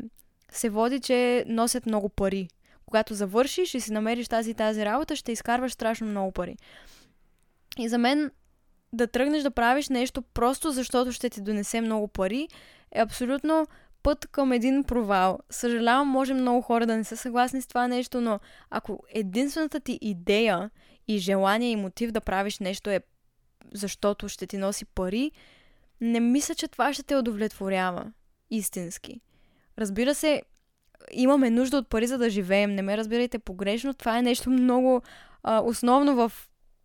се 0.51 0.69
води, 0.69 0.99
че 0.99 1.45
носят 1.47 1.85
много 1.85 2.09
пари. 2.09 2.47
Когато 2.85 3.13
завършиш 3.13 3.73
и 3.73 3.81
си 3.81 3.91
намериш 3.91 4.27
тази 4.27 4.51
и 4.51 4.53
тази 4.53 4.85
работа, 4.85 5.15
ще 5.15 5.31
изкарваш 5.31 5.71
страшно 5.71 6.07
много 6.07 6.31
пари. 6.31 6.55
И 7.77 7.89
за 7.89 7.97
мен 7.97 8.31
да 8.93 9.07
тръгнеш 9.07 9.43
да 9.43 9.51
правиш 9.51 9.89
нещо 9.89 10.21
просто 10.21 10.71
защото 10.71 11.11
ще 11.11 11.29
ти 11.29 11.41
донесе 11.41 11.81
много 11.81 12.07
пари 12.07 12.47
е 12.91 12.99
абсолютно 12.99 13.67
път 14.03 14.27
към 14.27 14.51
един 14.51 14.83
провал. 14.83 15.39
Съжалявам, 15.49 16.07
може 16.07 16.33
много 16.33 16.61
хора 16.61 16.85
да 16.85 16.97
не 16.97 17.03
са 17.03 17.17
съгласни 17.17 17.61
с 17.61 17.67
това 17.67 17.87
нещо, 17.87 18.21
но 18.21 18.39
ако 18.69 19.03
единствената 19.09 19.79
ти 19.79 19.99
идея 20.01 20.69
и 21.07 21.17
желание 21.17 21.71
и 21.71 21.75
мотив 21.75 22.11
да 22.11 22.21
правиш 22.21 22.59
нещо 22.59 22.89
е 22.89 23.01
защото 23.73 24.29
ще 24.29 24.47
ти 24.47 24.57
носи 24.57 24.85
пари, 24.85 25.31
не 26.01 26.19
мисля, 26.19 26.55
че 26.55 26.67
това 26.67 26.93
ще 26.93 27.03
те 27.03 27.15
удовлетворява 27.15 28.11
истински. 28.49 29.21
Разбира 29.77 30.15
се, 30.15 30.41
имаме 31.11 31.49
нужда 31.49 31.77
от 31.77 31.89
пари 31.89 32.07
за 32.07 32.17
да 32.17 32.29
живеем. 32.29 32.75
Не 32.75 32.81
ме 32.81 32.97
разбирайте 32.97 33.39
погрешно. 33.39 33.93
Това 33.93 34.17
е 34.17 34.21
нещо 34.21 34.49
много 34.49 35.01
а, 35.43 35.61
основно 35.61 36.15
в 36.15 36.31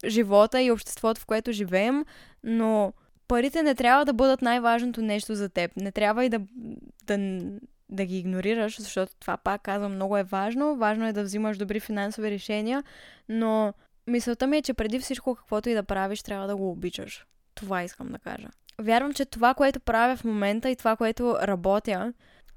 живота 0.07 0.63
и 0.63 0.71
обществото, 0.71 1.21
в 1.21 1.27
което 1.27 1.53
живеем, 1.53 2.05
но 2.45 2.93
парите 3.29 3.63
не 3.63 3.75
трябва 3.75 4.05
да 4.05 4.13
бъдат 4.13 4.43
най-важното 4.43 5.03
нещо 5.03 5.35
за 5.35 5.49
теб. 5.49 5.77
Не 5.77 5.93
трябва 5.93 6.25
и 6.25 6.29
да, 6.29 6.41
да, 7.07 7.41
да 7.89 8.05
ги 8.05 8.19
игнорираш, 8.19 8.81
защото 8.81 9.13
това 9.21 9.37
пак 9.37 9.63
казвам 9.63 9.95
много 9.95 10.17
е 10.17 10.23
важно. 10.23 10.77
Важно 10.77 11.07
е 11.07 11.13
да 11.13 11.23
взимаш 11.23 11.59
добри 11.59 11.81
финансови 11.81 12.31
решения, 12.31 12.85
но 13.29 13.73
мисълта 14.07 14.47
ми 14.47 14.57
е, 14.57 14.63
че 14.63 14.75
преди 14.75 14.99
всичко 14.99 15.35
каквото 15.35 15.69
и 15.69 15.75
да 15.75 15.83
правиш, 15.83 16.23
трябва 16.23 16.47
да 16.47 16.57
го 16.57 16.71
обичаш. 16.71 17.27
Това 17.55 17.83
искам 17.83 18.09
да 18.09 18.19
кажа. 18.19 18.49
Вярвам, 18.79 19.13
че 19.13 19.25
това, 19.25 19.55
което 19.55 19.81
правя 19.81 20.17
в 20.17 20.25
момента 20.25 20.71
и 20.71 20.77
това, 20.77 20.97
което 20.97 21.37
работя, 21.43 22.13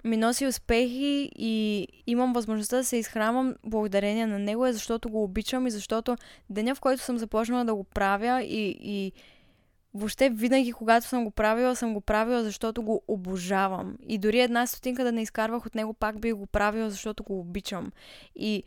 ми 0.05 0.17
носи 0.17 0.47
успехи 0.47 1.31
и 1.35 1.87
имам 2.07 2.33
възможността 2.33 2.77
да 2.77 2.83
се 2.83 2.97
изхранвам 2.97 3.55
благодарение 3.63 4.27
на 4.27 4.39
него, 4.39 4.65
е 4.65 4.73
защото 4.73 5.09
го 5.09 5.23
обичам 5.23 5.67
и 5.67 5.71
защото 5.71 6.17
деня, 6.49 6.75
в 6.75 6.79
който 6.79 7.03
съм 7.03 7.17
започнала 7.17 7.65
да 7.65 7.75
го 7.75 7.83
правя 7.83 8.43
и, 8.43 8.77
и 8.81 9.11
въобще 9.93 10.29
винаги, 10.29 10.71
когато 10.71 11.07
съм 11.07 11.23
го 11.23 11.31
правила, 11.31 11.75
съм 11.75 11.93
го 11.93 12.01
правила, 12.01 12.43
защото 12.43 12.81
го 12.81 13.01
обожавам. 13.07 13.97
И 14.07 14.17
дори 14.17 14.39
една 14.39 14.67
стотинка 14.67 15.03
да 15.03 15.11
не 15.11 15.21
изкарвах 15.21 15.65
от 15.65 15.75
него, 15.75 15.93
пак 15.93 16.19
би 16.19 16.31
го 16.31 16.45
правила, 16.45 16.89
защото 16.89 17.23
го 17.23 17.39
обичам. 17.39 17.91
И 18.35 18.63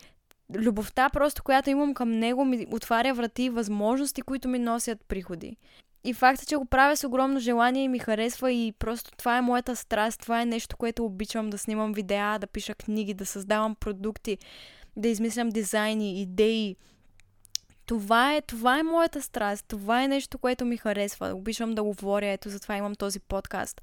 любовта 0.54 1.08
просто, 1.08 1.42
която 1.42 1.70
имам 1.70 1.94
към 1.94 2.10
него, 2.10 2.44
ми 2.44 2.66
отваря 2.72 3.14
врати 3.14 3.42
и 3.42 3.50
възможности, 3.50 4.22
които 4.22 4.48
ми 4.48 4.58
носят 4.58 5.04
приходи. 5.08 5.56
И 6.08 6.12
факта, 6.14 6.46
че 6.46 6.56
го 6.56 6.64
правя 6.64 6.96
с 6.96 7.04
огромно 7.04 7.40
желание 7.40 7.84
и 7.84 7.88
ми 7.88 7.98
харесва 7.98 8.52
и 8.52 8.72
просто 8.78 9.10
това 9.16 9.38
е 9.38 9.42
моята 9.42 9.76
страст, 9.76 10.20
това 10.20 10.42
е 10.42 10.46
нещо, 10.46 10.76
което 10.76 11.04
обичам 11.04 11.50
да 11.50 11.58
снимам 11.58 11.92
видеа, 11.92 12.38
да 12.38 12.46
пиша 12.46 12.74
книги, 12.74 13.14
да 13.14 13.26
създавам 13.26 13.74
продукти, 13.74 14.38
да 14.96 15.08
измислям 15.08 15.48
дизайни, 15.48 16.22
идеи. 16.22 16.76
Това 17.86 18.34
е, 18.34 18.40
това 18.40 18.78
е 18.78 18.82
моята 18.82 19.22
страст, 19.22 19.64
това 19.68 20.02
е 20.02 20.08
нещо, 20.08 20.38
което 20.38 20.64
ми 20.64 20.76
харесва. 20.76 21.32
Обичам 21.34 21.74
да 21.74 21.82
говоря, 21.82 22.26
ето 22.26 22.48
затова 22.48 22.76
имам 22.76 22.94
този 22.94 23.20
подкаст 23.20 23.80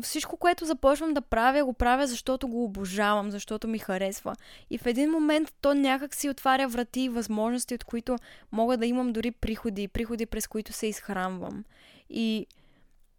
всичко, 0.00 0.36
което 0.36 0.64
започвам 0.64 1.14
да 1.14 1.20
правя, 1.20 1.64
го 1.64 1.72
правя, 1.72 2.06
защото 2.06 2.48
го 2.48 2.64
обожавам, 2.64 3.30
защото 3.30 3.68
ми 3.68 3.78
харесва. 3.78 4.34
И 4.70 4.78
в 4.78 4.86
един 4.86 5.10
момент 5.10 5.54
то 5.60 5.74
някак 5.74 6.14
си 6.14 6.30
отваря 6.30 6.68
врати 6.68 7.00
и 7.00 7.08
възможности, 7.08 7.74
от 7.74 7.84
които 7.84 8.16
мога 8.52 8.76
да 8.76 8.86
имам 8.86 9.12
дори 9.12 9.30
приходи, 9.30 9.88
приходи 9.88 10.26
през 10.26 10.46
които 10.46 10.72
се 10.72 10.86
изхранвам. 10.86 11.64
И 12.10 12.46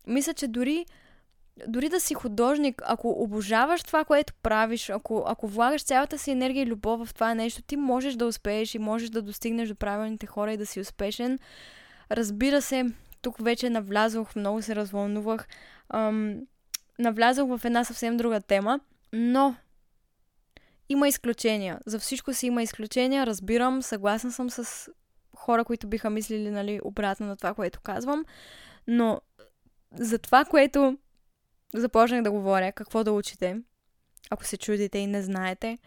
мисля, 0.07 0.33
че 0.33 0.47
дори, 0.47 0.85
дори 1.67 1.89
да 1.89 1.99
си 1.99 2.13
художник, 2.13 2.81
ако 2.85 3.09
обожаваш 3.09 3.83
това, 3.83 4.05
което 4.05 4.33
правиш, 4.33 4.89
ако, 4.89 5.23
ако 5.27 5.47
влагаш 5.47 5.83
цялата 5.83 6.17
си 6.17 6.31
енергия 6.31 6.63
и 6.63 6.67
любов 6.67 7.07
в 7.07 7.13
това 7.13 7.33
нещо, 7.33 7.61
ти 7.61 7.77
можеш 7.77 8.15
да 8.15 8.25
успееш 8.25 8.75
и 8.75 8.79
можеш 8.79 9.09
да 9.09 9.21
достигнеш 9.21 9.69
до 9.69 9.75
правилните 9.75 10.25
хора 10.25 10.53
и 10.53 10.57
да 10.57 10.65
си 10.65 10.79
успешен. 10.79 11.39
Разбира 12.11 12.61
се, 12.61 12.85
тук 13.21 13.43
вече 13.43 13.69
навлязох, 13.69 14.35
много 14.35 14.61
се 14.61 14.75
развълнувах. 14.75 15.47
Ам, 15.89 16.41
навлязох 17.03 17.57
в 17.57 17.65
една 17.65 17.83
съвсем 17.83 18.17
друга 18.17 18.41
тема, 18.41 18.79
но 19.13 19.55
има 20.89 21.07
изключения. 21.07 21.79
За 21.85 21.99
всичко 21.99 22.33
си 22.33 22.47
има 22.47 22.63
изключения, 22.63 23.25
разбирам, 23.25 23.81
съгласна 23.81 24.31
съм 24.31 24.49
с 24.49 24.89
хора, 25.35 25.65
които 25.65 25.87
биха 25.87 26.09
мислили 26.09 26.51
нали, 26.51 26.79
обратно 26.83 27.25
на 27.25 27.37
това, 27.37 27.53
което 27.53 27.81
казвам, 27.81 28.25
но 28.87 29.21
за 29.95 30.19
това, 30.19 30.45
което 30.45 30.97
започнах 31.75 32.23
да 32.23 32.31
говоря, 32.31 32.71
какво 32.71 33.03
да 33.03 33.11
учите, 33.11 33.61
ако 34.29 34.45
се 34.45 34.57
чудите 34.57 34.97
и 34.97 35.07
не 35.07 35.21
знаете, 35.21 35.77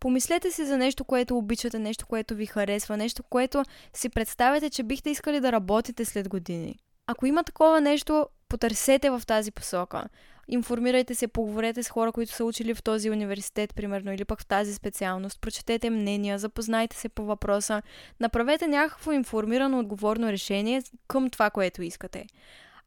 помислете 0.00 0.50
си 0.50 0.66
за 0.66 0.78
нещо, 0.78 1.04
което 1.04 1.38
обичате, 1.38 1.78
нещо, 1.78 2.06
което 2.06 2.34
ви 2.34 2.46
харесва, 2.46 2.96
нещо, 2.96 3.22
което 3.22 3.64
си 3.94 4.08
представяте, 4.08 4.70
че 4.70 4.82
бихте 4.82 5.10
искали 5.10 5.40
да 5.40 5.52
работите 5.52 6.04
след 6.04 6.28
години. 6.28 6.78
Ако 7.06 7.26
има 7.26 7.44
такова 7.44 7.80
нещо, 7.80 8.26
потърсете 8.48 9.10
в 9.10 9.22
тази 9.26 9.50
посока. 9.50 10.04
Информирайте 10.48 11.14
се, 11.14 11.28
поговорете 11.28 11.82
с 11.82 11.88
хора, 11.88 12.12
които 12.12 12.32
са 12.32 12.44
учили 12.44 12.74
в 12.74 12.82
този 12.82 13.10
университет, 13.10 13.74
примерно, 13.74 14.12
или 14.12 14.24
пък 14.24 14.40
в 14.40 14.46
тази 14.46 14.74
специалност, 14.74 15.40
прочетете 15.40 15.90
мнения, 15.90 16.38
запознайте 16.38 16.96
се 16.96 17.08
по 17.08 17.24
въпроса, 17.24 17.82
направете 18.20 18.66
някакво 18.66 19.12
информирано, 19.12 19.78
отговорно 19.78 20.28
решение 20.28 20.82
към 21.08 21.30
това, 21.30 21.50
което 21.50 21.82
искате. 21.82 22.26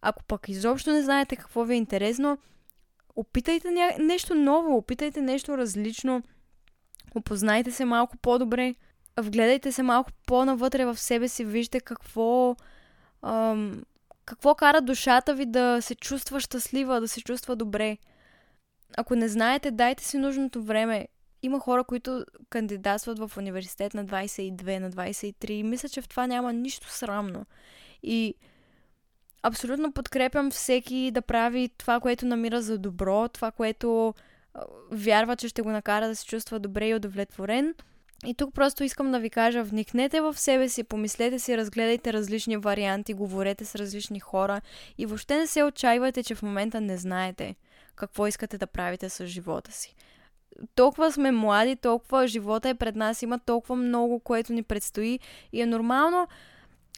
Ако 0.01 0.23
пък 0.23 0.49
изобщо 0.49 0.91
не 0.91 1.01
знаете 1.01 1.35
какво 1.35 1.63
ви 1.63 1.73
е 1.73 1.77
интересно, 1.77 2.37
опитайте 3.15 3.71
ня... 3.71 3.91
нещо 3.99 4.35
ново, 4.35 4.77
опитайте 4.77 5.21
нещо 5.21 5.57
различно, 5.57 6.23
опознайте 7.15 7.71
се 7.71 7.85
малко 7.85 8.17
по-добре, 8.17 8.75
вгледайте 9.19 9.71
се 9.71 9.83
малко 9.83 10.11
по-навътре 10.25 10.85
в 10.85 10.97
себе 10.97 11.27
си, 11.27 11.45
вижте 11.45 11.79
какво, 11.79 12.55
ам, 13.21 13.83
какво 14.29 14.55
кара 14.55 14.81
душата 14.81 15.33
ви 15.33 15.45
да 15.45 15.81
се 15.81 15.95
чувства 15.95 16.39
щастлива, 16.39 17.01
да 17.01 17.07
се 17.07 17.21
чувства 17.21 17.55
добре? 17.55 17.97
Ако 18.97 19.15
не 19.15 19.27
знаете, 19.27 19.71
дайте 19.71 20.03
си 20.03 20.17
нужното 20.17 20.63
време. 20.63 21.07
Има 21.43 21.59
хора, 21.59 21.83
които 21.83 22.25
кандидатстват 22.49 23.19
в 23.19 23.37
университет 23.37 23.93
на 23.93 24.05
22, 24.05 24.79
на 24.79 24.91
23 24.91 25.49
и 25.51 25.63
мисля, 25.63 25.89
че 25.89 26.01
в 26.01 26.07
това 26.07 26.27
няма 26.27 26.53
нищо 26.53 26.89
срамно. 26.89 27.45
И 28.03 28.35
абсолютно 29.43 29.91
подкрепям 29.91 30.51
всеки 30.51 31.11
да 31.11 31.21
прави 31.21 31.69
това, 31.77 31.99
което 31.99 32.25
намира 32.25 32.61
за 32.61 32.77
добро, 32.77 33.27
това, 33.27 33.51
което 33.51 34.13
вярва, 34.91 35.35
че 35.35 35.47
ще 35.47 35.61
го 35.61 35.69
накара 35.69 36.07
да 36.07 36.15
се 36.15 36.25
чувства 36.25 36.59
добре 36.59 36.87
и 36.87 36.95
удовлетворен– 36.95 37.75
и 38.25 38.33
тук 38.33 38.53
просто 38.53 38.83
искам 38.83 39.11
да 39.11 39.19
ви 39.19 39.29
кажа, 39.29 39.63
вникнете 39.63 40.21
в 40.21 40.39
себе 40.39 40.69
си, 40.69 40.83
помислете 40.83 41.39
си, 41.39 41.57
разгледайте 41.57 42.13
различни 42.13 42.57
варианти, 42.57 43.13
говорете 43.13 43.65
с 43.65 43.75
различни 43.75 44.19
хора 44.19 44.61
и 44.97 45.05
въобще 45.05 45.37
не 45.37 45.47
се 45.47 45.63
отчаивайте, 45.63 46.23
че 46.23 46.35
в 46.35 46.41
момента 46.41 46.81
не 46.81 46.97
знаете 46.97 47.55
какво 47.95 48.27
искате 48.27 48.57
да 48.57 48.67
правите 48.67 49.09
с 49.09 49.25
живота 49.25 49.71
си. 49.71 49.95
Толкова 50.75 51.11
сме 51.11 51.31
млади, 51.31 51.75
толкова 51.75 52.27
живота 52.27 52.69
е 52.69 52.75
пред 52.75 52.95
нас, 52.95 53.21
има 53.21 53.39
толкова 53.39 53.75
много, 53.75 54.19
което 54.19 54.53
ни 54.53 54.63
предстои 54.63 55.19
и 55.53 55.61
е 55.61 55.65
нормално, 55.65 56.27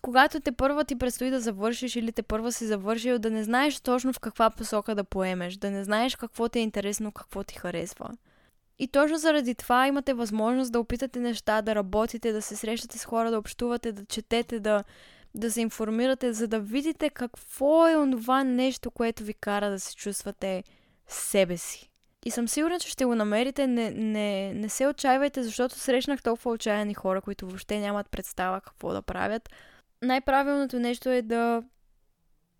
когато 0.02 0.40
те 0.40 0.52
първа 0.52 0.86
ти 0.86 0.96
предстои 0.96 1.30
да 1.30 1.40
завършиш 1.40 1.96
или 1.96 2.12
те 2.12 2.24
първа 2.24 2.52
си 2.52 2.66
завършил, 2.66 3.20
да 3.20 3.30
не 3.32 3.44
знаеш 3.44 3.80
точно 3.80 4.14
в 4.14 4.20
каква 4.20 4.50
посока 4.50 4.96
да 4.96 5.04
поемеш, 5.04 5.56
да 5.56 5.72
не 5.72 5.84
знаеш 5.84 6.16
какво 6.16 6.50
ти 6.50 6.60
е 6.60 6.62
интересно, 6.62 7.12
какво 7.12 7.44
ти 7.44 7.56
харесва. 7.56 8.10
И 8.82 8.88
точно 8.88 9.18
заради 9.18 9.56
това 9.56 9.88
имате 9.88 10.14
възможност 10.14 10.72
да 10.72 10.80
опитате 10.80 11.20
неща, 11.20 11.62
да 11.62 11.76
работите, 11.76 12.32
да 12.32 12.42
се 12.42 12.56
срещате 12.56 12.98
с 12.98 13.06
хора, 13.06 13.32
да 13.32 13.38
общувате, 13.38 13.92
да 13.92 14.06
четете, 14.06 14.60
да, 14.60 14.84
да 15.36 15.52
се 15.52 15.62
информирате, 15.62 16.34
за 16.34 16.48
да 16.48 16.60
видите 16.60 17.10
какво 17.10 17.88
е 17.88 17.96
онова 17.96 18.44
нещо, 18.44 18.92
което 18.92 19.24
ви 19.24 19.34
кара 19.34 19.70
да 19.70 19.80
се 19.80 19.96
чувствате 19.96 20.64
себе 21.08 21.58
си. 21.58 21.90
И 22.26 22.32
съм 22.32 22.48
сигурна, 22.48 22.80
че 22.80 22.90
ще 22.90 23.06
го 23.06 23.16
намерите. 23.16 23.68
Не, 23.68 23.92
не, 23.92 24.54
не 24.54 24.70
се 24.70 24.88
отчаивайте, 24.88 25.44
защото 25.44 25.76
срещнах 25.76 26.22
толкова 26.22 26.52
отчаяни 26.52 26.94
хора, 26.94 27.22
които 27.22 27.48
въобще 27.48 27.80
нямат 27.80 28.10
представа 28.10 28.62
какво 28.62 28.94
да 28.94 29.02
правят. 29.02 29.50
Най-правилното 30.02 30.80
нещо 30.80 31.10
е 31.10 31.22
да 31.22 31.64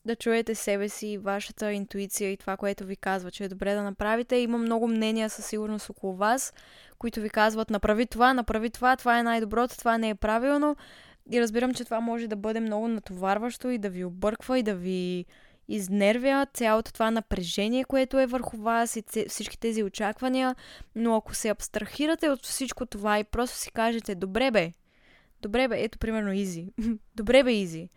да 0.06 0.16
чуете 0.16 0.56
себе 0.56 0.90
си, 0.90 1.18
вашата 1.18 1.72
интуиция 1.72 2.32
и 2.32 2.38
това, 2.38 2.58
което 2.58 2.86
ви 2.86 2.96
казва, 2.96 3.32
че 3.32 3.44
е 3.44 3.50
добре 3.50 3.74
да 3.74 3.84
направите. 3.84 4.36
Има 4.36 4.58
много 4.58 4.88
мнения 4.88 5.30
със 5.30 5.46
сигурност 5.46 5.90
около 5.90 6.16
вас, 6.16 6.54
които 7.00 7.22
ви 7.22 7.30
казват 7.30 7.70
направи 7.70 8.06
това, 8.06 8.34
направи 8.34 8.70
това, 8.70 8.96
това 8.96 9.20
е 9.20 9.24
най-доброто, 9.24 9.78
това 9.78 9.98
не 9.98 10.10
е 10.10 10.16
правилно. 10.16 10.76
И 11.32 11.42
разбирам, 11.42 11.74
че 11.74 11.86
това 11.86 12.00
може 12.00 12.28
да 12.28 12.36
бъде 12.36 12.60
много 12.60 12.88
натоварващо 12.88 13.70
и 13.70 13.78
да 13.78 13.90
ви 13.90 14.06
обърква 14.06 14.60
и 14.60 14.64
да 14.64 14.76
ви 14.76 15.26
изнервя 15.68 16.48
цялото 16.54 16.94
това 16.94 17.12
напрежение, 17.12 17.84
което 17.84 18.20
е 18.20 18.26
върху 18.26 18.58
вас 18.58 18.96
и 18.96 19.04
всички 19.28 19.60
тези 19.60 19.84
очаквания. 19.84 20.56
Но 20.96 21.16
ако 21.16 21.36
се 21.36 21.50
абстрахирате 21.50 22.30
от 22.30 22.46
всичко 22.46 22.86
това 22.86 23.20
и 23.20 23.24
просто 23.24 23.58
си 23.58 23.72
кажете, 23.72 24.16
добре 24.16 24.52
бе, 24.52 24.72
добре 25.42 25.68
бе, 25.68 25.84
ето 25.84 25.98
примерно 25.98 26.34
Изи, 26.34 26.68
добре 27.16 27.44
бе 27.44 27.52
Изи, 27.54 27.90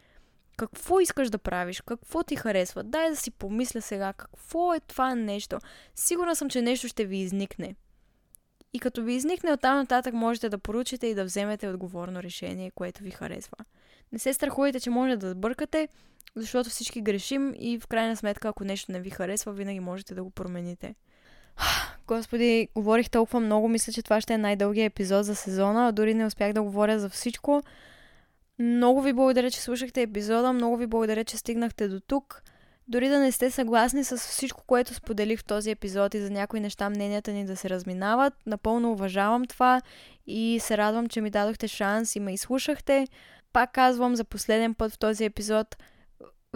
какво 0.57 1.01
искаш 1.01 1.31
да 1.31 1.39
правиш? 1.39 1.81
Какво 1.81 2.23
ти 2.23 2.37
харесва? 2.37 2.85
Дай 2.85 3.11
да 3.11 3.17
си 3.17 3.31
помисля 3.31 3.83
сега 3.83 4.13
какво 4.13 4.75
е 4.75 4.81
това 4.81 5.15
нещо. 5.15 5.59
Сигурна 5.95 6.37
съм, 6.37 6.51
че 6.51 6.63
нещо 6.63 6.89
ще 6.89 7.05
ви 7.05 7.17
изникне. 7.17 7.75
И 8.73 8.79
като 8.79 9.03
ви 9.03 9.13
изникне 9.15 9.53
оттам 9.53 9.77
нататък 9.77 10.15
можете 10.15 10.49
да 10.49 10.59
поручите 10.59 11.07
и 11.07 11.15
да 11.15 11.25
вземете 11.25 11.69
отговорно 11.69 12.23
решение, 12.23 12.71
което 12.71 13.03
ви 13.03 13.11
харесва. 13.11 13.57
Не 14.13 14.19
се 14.19 14.33
страхувайте, 14.33 14.81
че 14.81 14.91
може 14.91 15.17
да 15.17 15.31
сбъркате, 15.31 15.89
защото 16.37 16.71
всички 16.71 17.01
грешим 17.01 17.55
и 17.59 17.79
в 17.79 17.87
крайна 17.87 18.17
сметка, 18.17 18.49
ако 18.49 18.65
нещо 18.65 18.93
не 18.93 19.01
ви 19.01 19.11
харесва, 19.11 19.53
винаги 19.53 19.81
можете 19.81 20.15
да 20.15 20.25
го 20.25 20.31
промените. 20.31 20.95
Господи, 22.07 22.69
говорих 22.75 23.11
толкова 23.11 23.41
много, 23.41 23.69
мисля, 23.69 23.93
че 23.93 24.03
това 24.03 24.21
ще 24.21 24.35
е 24.35 24.39
най-дългия 24.39 24.85
епизод 24.85 25.25
за 25.25 25.35
сезона, 25.35 25.89
а 25.89 25.93
дори 25.93 26.15
не 26.15 26.27
успях 26.27 26.53
да 26.53 26.63
говоря 26.63 26.99
за 26.99 27.09
всичко. 27.09 27.63
Много 28.59 29.03
ви 29.03 29.13
благодаря, 29.13 29.51
че 29.51 29.61
слушахте 29.61 30.03
епизода, 30.03 30.53
много 30.53 30.77
ви 30.77 30.87
благодаря, 30.87 31.25
че 31.25 31.37
стигнахте 31.37 31.89
до 31.89 32.01
тук. 32.01 32.43
Дори 32.89 33.09
да 33.09 33.19
не 33.19 33.33
сте 33.33 33.51
съгласни 33.51 34.05
с 34.05 34.17
всичко, 34.17 34.63
което 34.67 34.95
споделих 34.95 35.41
в 35.41 35.45
този 35.45 35.71
епизод 35.71 36.15
и 36.15 36.21
за 36.21 36.31
някои 36.31 36.61
неща 36.61 36.91
мненията 36.91 37.33
ни 37.33 37.45
да 37.45 37.57
се 37.57 37.71
разминават, 37.71 38.35
напълно 38.47 38.93
уважавам 38.93 39.45
това 39.45 39.81
и 40.27 40.59
се 40.61 40.77
радвам, 40.77 41.09
че 41.09 41.21
ми 41.21 41.31
дадохте 41.31 41.69
шанс 41.69 42.17
и 42.17 42.21
ме 42.21 42.35
изслушахте. 42.35 43.07
Пак 43.53 43.73
казвам 43.73 44.17
за 44.17 44.25
последен 44.25 44.75
път 44.75 44.93
в 44.93 44.99
този 44.99 45.25
епизод, 45.25 45.77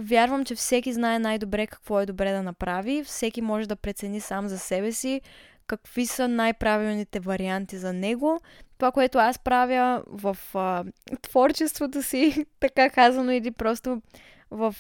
вярвам, 0.01 0.45
че 0.45 0.55
всеки 0.55 0.93
знае 0.93 1.19
най-добре 1.19 1.67
какво 1.67 2.01
е 2.01 2.07
добре 2.07 2.33
да 2.33 2.43
направи, 2.43 3.05
всеки 3.05 3.41
може 3.41 3.69
да 3.69 3.77
прецени 3.77 4.21
сам 4.21 4.49
за 4.49 4.59
себе 4.59 4.93
си 4.93 5.21
какви 5.69 6.07
са 6.07 6.29
най-правилните 6.29 7.21
варианти 7.21 7.79
за 7.79 7.93
него. 7.93 8.41
Това, 8.79 8.93
което 8.93 9.19
аз 9.19 9.39
правя 9.39 10.03
в 10.07 10.37
а, 10.55 10.85
творчеството 11.23 12.03
си, 12.03 12.47
така 12.61 12.91
казано, 12.91 13.33
или 13.33 13.51
просто 13.51 14.03
в 14.51 14.75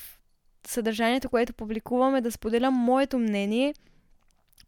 съдържанието, 0.66 1.30
което 1.30 1.54
публикувам, 1.54 2.14
е 2.14 2.20
да 2.20 2.32
споделям 2.32 2.74
моето 2.74 3.18
мнение 3.18 3.74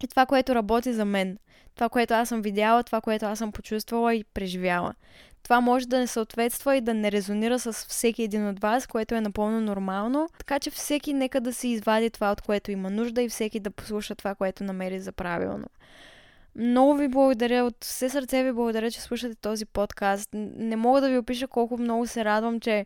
и 0.05 0.09
това, 0.09 0.27
което 0.27 0.55
работи 0.55 0.93
за 0.93 1.05
мен. 1.05 1.39
Това, 1.75 1.89
което 1.89 2.15
аз 2.15 2.29
съм 2.29 2.43
видяла, 2.43 2.83
това, 2.83 3.01
което 3.01 3.27
аз 3.27 3.39
съм 3.39 3.53
почувствала 3.53 4.15
и 4.15 4.25
преживяла. 4.25 4.95
това 5.43 5.61
може 5.61 5.89
да 5.89 5.99
не 5.99 6.07
съответства 6.07 6.77
и 6.77 6.81
да 6.81 6.95
не 6.95 7.13
резонира 7.13 7.59
с 7.59 7.73
всеки 7.73 8.23
един 8.23 8.49
от 8.49 8.61
вас, 8.61 8.87
което 8.87 9.15
е 9.15 9.21
напълно 9.21 9.61
нормално. 9.61 10.29
Така 10.39 10.59
че 10.59 10.71
всеки 10.71 11.13
нека 11.13 11.41
да 11.41 11.53
си 11.53 11.69
извади 11.69 12.11
това, 12.11 12.33
от 12.33 12.41
което 12.41 12.71
има 12.71 12.91
нужда 12.91 13.23
и 13.23 13.29
всеки 13.29 13.61
да 13.61 13.71
послуша 13.71 14.15
това, 14.15 14.35
което 14.35 14.65
намери 14.65 15.01
за 15.01 15.13
правилно. 15.13 15.67
Много 16.55 16.95
ви 16.95 17.09
благодаря, 17.09 17.65
от 17.65 17.85
все 17.85 18.11
сърце 18.11 18.43
ви 18.43 18.53
благодаря, 18.53 18.91
че 18.91 19.01
слушате 19.01 19.35
този 19.35 19.67
подкаст. 19.67 20.29
Не 20.33 20.77
мога 20.77 21.01
да 21.01 21.09
ви 21.09 21.19
опиша 21.19 21.49
колко 21.49 21.79
много 21.79 22.07
се 22.07 22.25
радвам, 22.25 22.61
че 22.61 22.85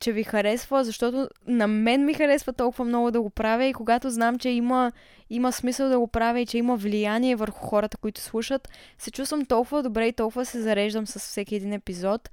че 0.00 0.12
ви 0.12 0.24
харесва, 0.24 0.84
защото 0.84 1.28
на 1.46 1.66
мен 1.66 2.04
ми 2.04 2.14
харесва 2.14 2.52
толкова 2.52 2.84
много 2.84 3.10
да 3.10 3.22
го 3.22 3.30
правя 3.30 3.64
и 3.64 3.72
когато 3.72 4.10
знам, 4.10 4.38
че 4.38 4.50
има, 4.50 4.92
има 5.30 5.52
смисъл 5.52 5.88
да 5.88 5.98
го 5.98 6.08
правя 6.08 6.40
и 6.40 6.46
че 6.46 6.58
има 6.58 6.76
влияние 6.76 7.36
върху 7.36 7.66
хората, 7.66 7.96
които 7.96 8.20
слушат, 8.20 8.68
се 8.98 9.10
чувствам 9.10 9.44
толкова 9.44 9.82
добре 9.82 10.06
и 10.06 10.12
толкова 10.12 10.44
се 10.44 10.60
зареждам 10.60 11.06
с 11.06 11.18
всеки 11.18 11.56
един 11.56 11.72
епизод. 11.72 12.30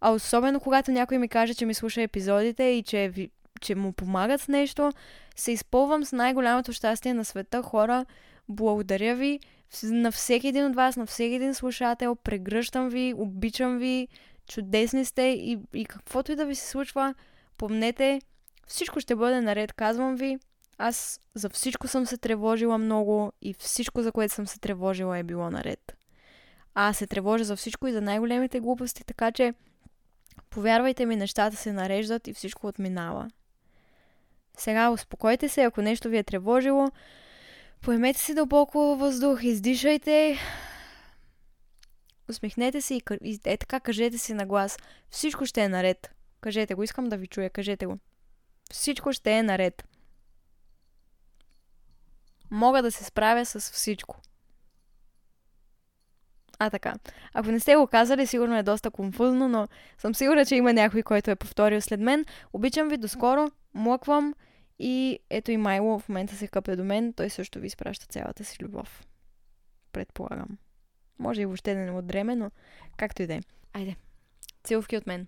А 0.00 0.10
особено 0.10 0.60
когато 0.60 0.90
някой 0.90 1.18
ми 1.18 1.28
каже, 1.28 1.54
че 1.54 1.66
ми 1.66 1.74
слуша 1.74 2.02
епизодите 2.02 2.64
и 2.64 2.82
че, 2.82 3.12
че 3.60 3.74
му 3.74 3.92
помагат 3.92 4.40
с 4.40 4.48
нещо, 4.48 4.92
се 5.36 5.52
изпълвам 5.52 6.04
с 6.04 6.12
най-голямото 6.12 6.72
щастие 6.72 7.14
на 7.14 7.24
света. 7.24 7.62
Хора, 7.62 8.04
благодаря 8.48 9.16
ви 9.16 9.40
на 9.82 10.12
всеки 10.12 10.48
един 10.48 10.66
от 10.66 10.74
вас, 10.74 10.96
на 10.96 11.06
всеки 11.06 11.34
един 11.34 11.54
слушател. 11.54 12.14
Прегръщам 12.14 12.88
ви, 12.88 13.14
обичам 13.16 13.78
ви, 13.78 14.08
чудесни 14.48 15.04
сте 15.04 15.22
и, 15.22 15.58
и 15.74 15.84
каквото 15.84 16.32
и 16.32 16.36
да 16.36 16.46
ви 16.46 16.54
се 16.54 16.68
случва, 16.70 17.14
помнете, 17.58 18.20
всичко 18.66 19.00
ще 19.00 19.16
бъде 19.16 19.40
наред, 19.40 19.72
казвам 19.72 20.16
ви. 20.16 20.38
Аз 20.78 21.20
за 21.34 21.50
всичко 21.50 21.88
съм 21.88 22.06
се 22.06 22.16
тревожила 22.16 22.78
много 22.78 23.32
и 23.42 23.54
всичко, 23.54 24.02
за 24.02 24.12
което 24.12 24.34
съм 24.34 24.46
се 24.46 24.58
тревожила, 24.58 25.18
е 25.18 25.22
било 25.22 25.50
наред. 25.50 25.96
А 26.74 26.92
се 26.92 27.06
тревожа 27.06 27.44
за 27.44 27.56
всичко 27.56 27.86
и 27.86 27.92
за 27.92 28.00
най-големите 28.00 28.60
глупости, 28.60 29.04
така 29.04 29.32
че 29.32 29.54
повярвайте 30.50 31.06
ми, 31.06 31.16
нещата 31.16 31.56
се 31.56 31.72
нареждат 31.72 32.28
и 32.28 32.32
всичко 32.32 32.66
отминава. 32.66 33.30
Сега 34.58 34.90
успокойте 34.90 35.48
се, 35.48 35.62
ако 35.62 35.82
нещо 35.82 36.08
ви 36.08 36.18
е 36.18 36.22
тревожило, 36.22 36.88
поемете 37.84 38.20
си 38.20 38.34
дълбоко 38.34 38.96
въздух, 38.96 39.42
издишайте, 39.42 40.38
Усмихнете 42.28 42.80
се 42.80 42.94
и, 42.94 43.02
и 43.22 43.40
е 43.44 43.56
така 43.56 43.80
кажете 43.80 44.18
си 44.18 44.34
на 44.34 44.46
глас. 44.46 44.78
Всичко 45.10 45.46
ще 45.46 45.62
е 45.62 45.68
наред. 45.68 46.10
Кажете 46.40 46.74
го, 46.74 46.82
искам 46.82 47.08
да 47.08 47.16
ви 47.16 47.26
чуя, 47.26 47.50
кажете 47.50 47.86
го. 47.86 47.98
Всичко 48.72 49.12
ще 49.12 49.32
е 49.32 49.42
наред. 49.42 49.84
Мога 52.50 52.82
да 52.82 52.92
се 52.92 53.04
справя 53.04 53.46
с 53.46 53.60
всичко. 53.60 54.16
А 56.58 56.70
така. 56.70 56.94
Ако 57.34 57.50
не 57.50 57.60
сте 57.60 57.76
го 57.76 57.86
казали, 57.86 58.26
сигурно 58.26 58.56
е 58.56 58.62
доста 58.62 58.90
конфузно, 58.90 59.48
но 59.48 59.68
съм 59.98 60.14
сигурна, 60.14 60.46
че 60.46 60.56
има 60.56 60.72
някой, 60.72 61.02
който 61.02 61.30
е 61.30 61.36
повторил 61.36 61.80
след 61.80 62.00
мен. 62.00 62.24
Обичам 62.52 62.88
ви, 62.88 62.96
доскоро, 62.96 63.50
млъквам 63.74 64.34
и 64.78 65.18
ето 65.30 65.50
и 65.50 65.56
Майло 65.56 65.98
в 65.98 66.08
момента 66.08 66.36
се 66.36 66.48
къпе 66.48 66.76
до 66.76 66.84
мен. 66.84 67.12
Той 67.12 67.30
също 67.30 67.60
ви 67.60 67.66
изпраща 67.66 68.06
цялата 68.06 68.44
си 68.44 68.64
любов. 68.64 69.04
Предполагам. 69.92 70.58
Може 71.18 71.42
и 71.42 71.46
въобще 71.46 71.74
да 71.74 71.80
не 71.80 71.90
му 71.90 72.02
дреме, 72.02 72.36
но 72.36 72.50
както 72.96 73.22
и 73.22 73.26
да 73.26 73.34
е. 73.34 73.40
Айде. 73.72 73.96
Целувки 74.64 74.96
от 74.96 75.06
мен. 75.06 75.26